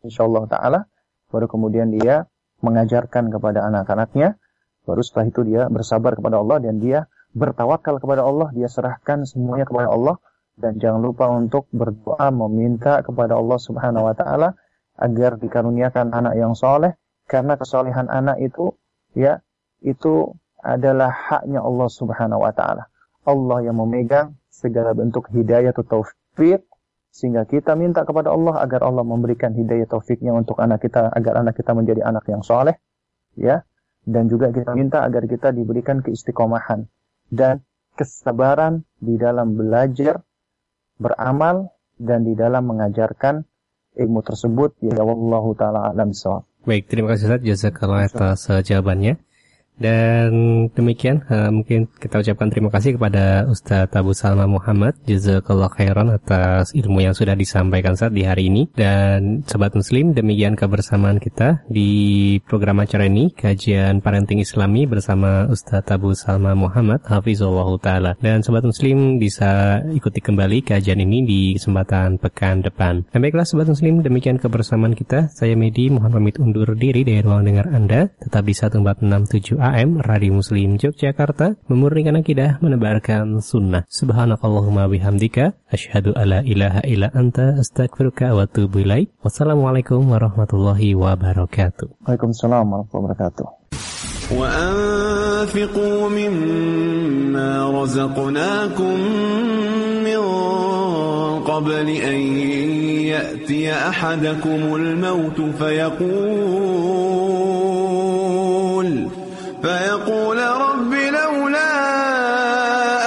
insyaallah 0.07 0.47
taala. 0.47 0.87
Baru 1.35 1.51
kemudian 1.51 1.91
dia 1.91 2.31
mengajarkan 2.63 3.35
kepada 3.35 3.67
anak-anaknya. 3.67 4.39
Baru 4.87 5.03
setelah 5.03 5.27
itu 5.29 5.43
dia 5.45 5.63
bersabar 5.67 6.15
kepada 6.15 6.39
Allah 6.39 6.63
dan 6.63 6.79
dia 6.79 7.11
bertawakal 7.35 7.99
kepada 7.99 8.23
Allah. 8.23 8.55
Dia 8.55 8.71
serahkan 8.71 9.27
semuanya 9.27 9.67
kepada 9.67 9.91
Allah 9.91 10.23
dan 10.61 10.77
jangan 10.77 11.01
lupa 11.01 11.27
untuk 11.33 11.67
berdoa 11.73 12.29
meminta 12.29 13.01
kepada 13.01 13.41
Allah 13.41 13.59
Subhanahu 13.59 14.07
wa 14.07 14.15
taala 14.15 14.55
agar 15.01 15.41
dikaruniakan 15.41 16.13
anak 16.13 16.37
yang 16.37 16.53
soleh 16.53 16.95
karena 17.25 17.57
kesolehan 17.57 18.13
anak 18.13 18.37
itu 18.45 18.77
ya 19.17 19.41
itu 19.81 20.37
adalah 20.61 21.09
haknya 21.09 21.65
Allah 21.65 21.89
Subhanahu 21.89 22.45
wa 22.45 22.53
taala. 22.53 22.93
Allah 23.25 23.59
yang 23.65 23.81
memegang 23.81 24.37
segala 24.53 24.93
bentuk 24.93 25.33
hidayah 25.33 25.73
atau 25.73 25.85
taufik 25.85 26.69
sehingga 27.11 27.43
kita 27.49 27.75
minta 27.75 28.07
kepada 28.07 28.31
Allah 28.31 28.61
agar 28.63 28.87
Allah 28.87 29.03
memberikan 29.03 29.51
hidayah 29.57 29.89
taufiknya 29.89 30.31
untuk 30.31 30.61
anak 30.63 30.85
kita 30.85 31.11
agar 31.11 31.43
anak 31.43 31.59
kita 31.59 31.75
menjadi 31.75 32.07
anak 32.07 32.23
yang 32.31 32.45
soleh 32.45 32.79
ya 33.35 33.67
dan 34.07 34.31
juga 34.31 34.55
kita 34.55 34.73
minta 34.79 35.03
agar 35.03 35.27
kita 35.27 35.51
diberikan 35.51 36.01
keistiqomahan 36.07 36.87
dan 37.29 37.67
kesabaran 37.99 38.87
di 39.03 39.19
dalam 39.19 39.59
belajar 39.59 40.23
beramal 41.01 41.73
dan 41.97 42.23
di 42.29 42.37
dalam 42.37 42.69
mengajarkan 42.69 43.43
ilmu 43.97 44.21
tersebut 44.23 44.77
ya 44.85 45.01
wallahu 45.01 45.57
taala 45.57 45.91
alam 45.91 46.13
Baik, 46.61 46.93
terima 46.93 47.17
kasih 47.17 47.33
Ustaz 47.33 47.43
jazakallah 47.43 48.05
atas 48.05 48.45
jawabannya. 48.69 49.17
Dan 49.81 50.69
demikian 50.77 51.25
uh, 51.33 51.49
mungkin 51.49 51.89
kita 51.97 52.21
ucapkan 52.21 52.53
terima 52.53 52.69
kasih 52.69 53.01
kepada 53.01 53.49
Ustadz 53.49 53.97
Abu 53.97 54.13
Salma 54.13 54.45
Muhammad 54.45 54.93
Jazakallah 55.09 55.73
khairan 55.73 56.13
atas 56.13 56.77
ilmu 56.77 57.01
yang 57.01 57.17
sudah 57.17 57.33
disampaikan 57.33 57.97
saat 57.97 58.13
di 58.13 58.29
hari 58.29 58.53
ini. 58.53 58.69
Dan 58.77 59.41
Sobat 59.49 59.73
Muslim 59.73 60.13
demikian 60.13 60.53
kebersamaan 60.53 61.17
kita 61.17 61.65
di 61.73 62.37
program 62.45 62.85
acara 62.85 63.09
ini 63.09 63.33
Kajian 63.33 64.05
Parenting 64.05 64.45
Islami 64.45 64.85
bersama 64.85 65.49
Ustadz 65.49 65.97
Abu 65.97 66.13
Salma 66.13 66.53
Muhammad 66.53 67.01
Hafizullah 67.09 67.69
Ta'ala. 67.81 68.13
Dan 68.21 68.45
Sobat 68.45 68.69
Muslim 68.69 69.17
bisa 69.17 69.81
ikuti 69.97 70.21
kembali 70.21 70.61
kajian 70.61 71.01
ini 71.01 71.25
di 71.25 71.41
kesempatan 71.57 72.21
pekan 72.21 72.61
depan. 72.61 73.09
Dan 73.09 73.25
baiklah 73.25 73.49
Sobat 73.49 73.73
Muslim 73.73 74.05
demikian 74.05 74.37
kebersamaan 74.37 74.93
kita. 74.93 75.33
Saya 75.33 75.57
Medi 75.57 75.89
mohon 75.89 76.13
pamit 76.13 76.37
undur 76.37 76.77
diri 76.77 77.01
dari 77.01 77.25
ruang 77.25 77.49
dengar 77.49 77.73
Anda. 77.73 78.13
Tetap 78.21 78.45
di 78.45 78.53
1467A 78.53 79.70
AM 79.70 80.02
Radio 80.02 80.42
Muslim 80.42 80.82
Yogyakarta 80.82 81.54
memurnikan 81.70 82.18
akidah 82.18 82.58
menebarkan 82.66 83.38
sunnah. 83.46 83.86
Subhanakallahumma 83.86 84.90
bihamdika 84.90 85.54
asyhadu 85.70 86.18
alla 86.18 86.42
ilaha 86.42 86.82
illa 86.90 87.14
anta 87.14 87.62
astaghfiruka 87.62 88.34
wa 88.34 88.50
atubu 88.50 88.82
ilaik. 88.82 89.14
Wassalamualaikum 89.22 90.02
warahmatullahi 90.10 90.98
wabarakatuh. 90.98 92.02
Waalaikumsalam 92.02 92.66
warahmatullahi 92.66 93.14
wabarakatuh. 93.14 93.46
وأنفقوا 94.26 96.10
مما 96.10 97.52
رزقناكم 97.82 99.00
من 100.02 100.22
قبل 101.46 101.90
أن 101.90 102.20
يأتي 103.06 103.74
أحدكم 103.74 104.76
الموت 104.76 105.42
فيقول 105.62 106.46
فيقول 109.64 110.40
رب 110.40 110.94
لولا 110.94 111.74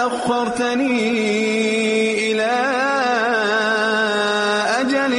أخرتني 0.07 0.99
إلى 2.33 2.55
أجل 4.81 5.15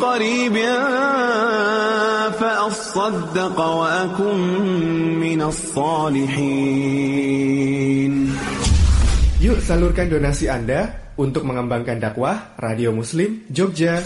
قريب 0.00 0.56
فأصدق 2.40 3.58
وأكن 3.60 4.38
من 5.20 5.40
الصالحين 5.42 6.98
Yuk 9.38 9.62
salurkan 9.62 10.10
donasi 10.10 10.50
Anda 10.50 11.14
untuk 11.14 11.46
mengembangkan 11.46 12.02
dakwah 12.02 12.58
Radio 12.58 12.90
Muslim 12.90 13.46
Jogja 13.46 14.02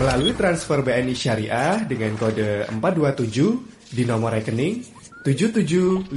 melalui 0.00 0.32
transfer 0.32 0.80
BNI 0.80 1.12
Syariah 1.12 1.84
dengan 1.84 2.16
kode 2.16 2.64
427 2.80 3.92
di 3.92 4.08
nomor 4.08 4.32
rekening 4.32 4.95
7755 5.27 6.07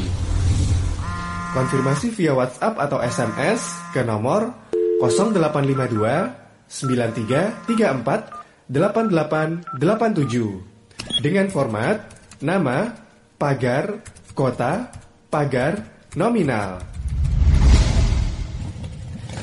Konfirmasi 1.51 2.15
via 2.15 2.31
WhatsApp 2.31 2.79
atau 2.79 3.03
SMS 3.03 3.59
ke 3.91 3.99
nomor 4.07 4.71
0852 5.03 6.71
9334 6.71 8.71
8887 8.71 11.19
dengan 11.19 11.51
format 11.51 12.07
nama, 12.39 12.95
pagar, 13.35 13.99
kota, 14.31 14.87
pagar, 15.27 15.83
nominal. 16.15 17.00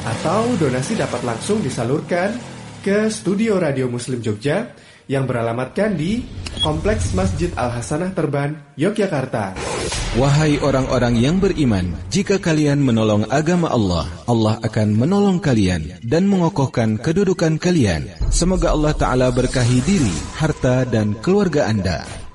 Atau 0.09 0.57
donasi 0.57 0.97
dapat 0.97 1.21
langsung 1.21 1.61
disalurkan 1.61 2.33
ke 2.81 3.13
Studio 3.13 3.61
Radio 3.61 3.93
Muslim 3.93 4.25
Jogja 4.25 4.73
yang 5.05 5.29
beralamatkan 5.29 6.01
di 6.01 6.25
Kompleks 6.65 7.13
Masjid 7.13 7.53
Al-Hasanah 7.53 8.17
Terban, 8.17 8.57
Yogyakarta. 8.81 9.53
Wahai 10.17 10.57
orang-orang 10.65 11.21
yang 11.21 11.37
beriman, 11.37 11.93
jika 12.09 12.41
kalian 12.41 12.81
menolong 12.81 13.29
agama 13.29 13.69
Allah, 13.69 14.09
Allah 14.25 14.57
akan 14.65 14.97
menolong 14.97 15.45
kalian 15.45 16.01
dan 16.01 16.25
mengokohkan 16.25 16.97
kedudukan 16.97 17.61
kalian. 17.61 18.09
Semoga 18.33 18.73
Allah 18.73 18.97
Ta'ala 18.97 19.29
berkahi 19.29 19.85
diri, 19.85 20.17
harta, 20.41 20.89
dan 20.89 21.21
keluarga 21.21 21.69
Anda. 21.69 22.28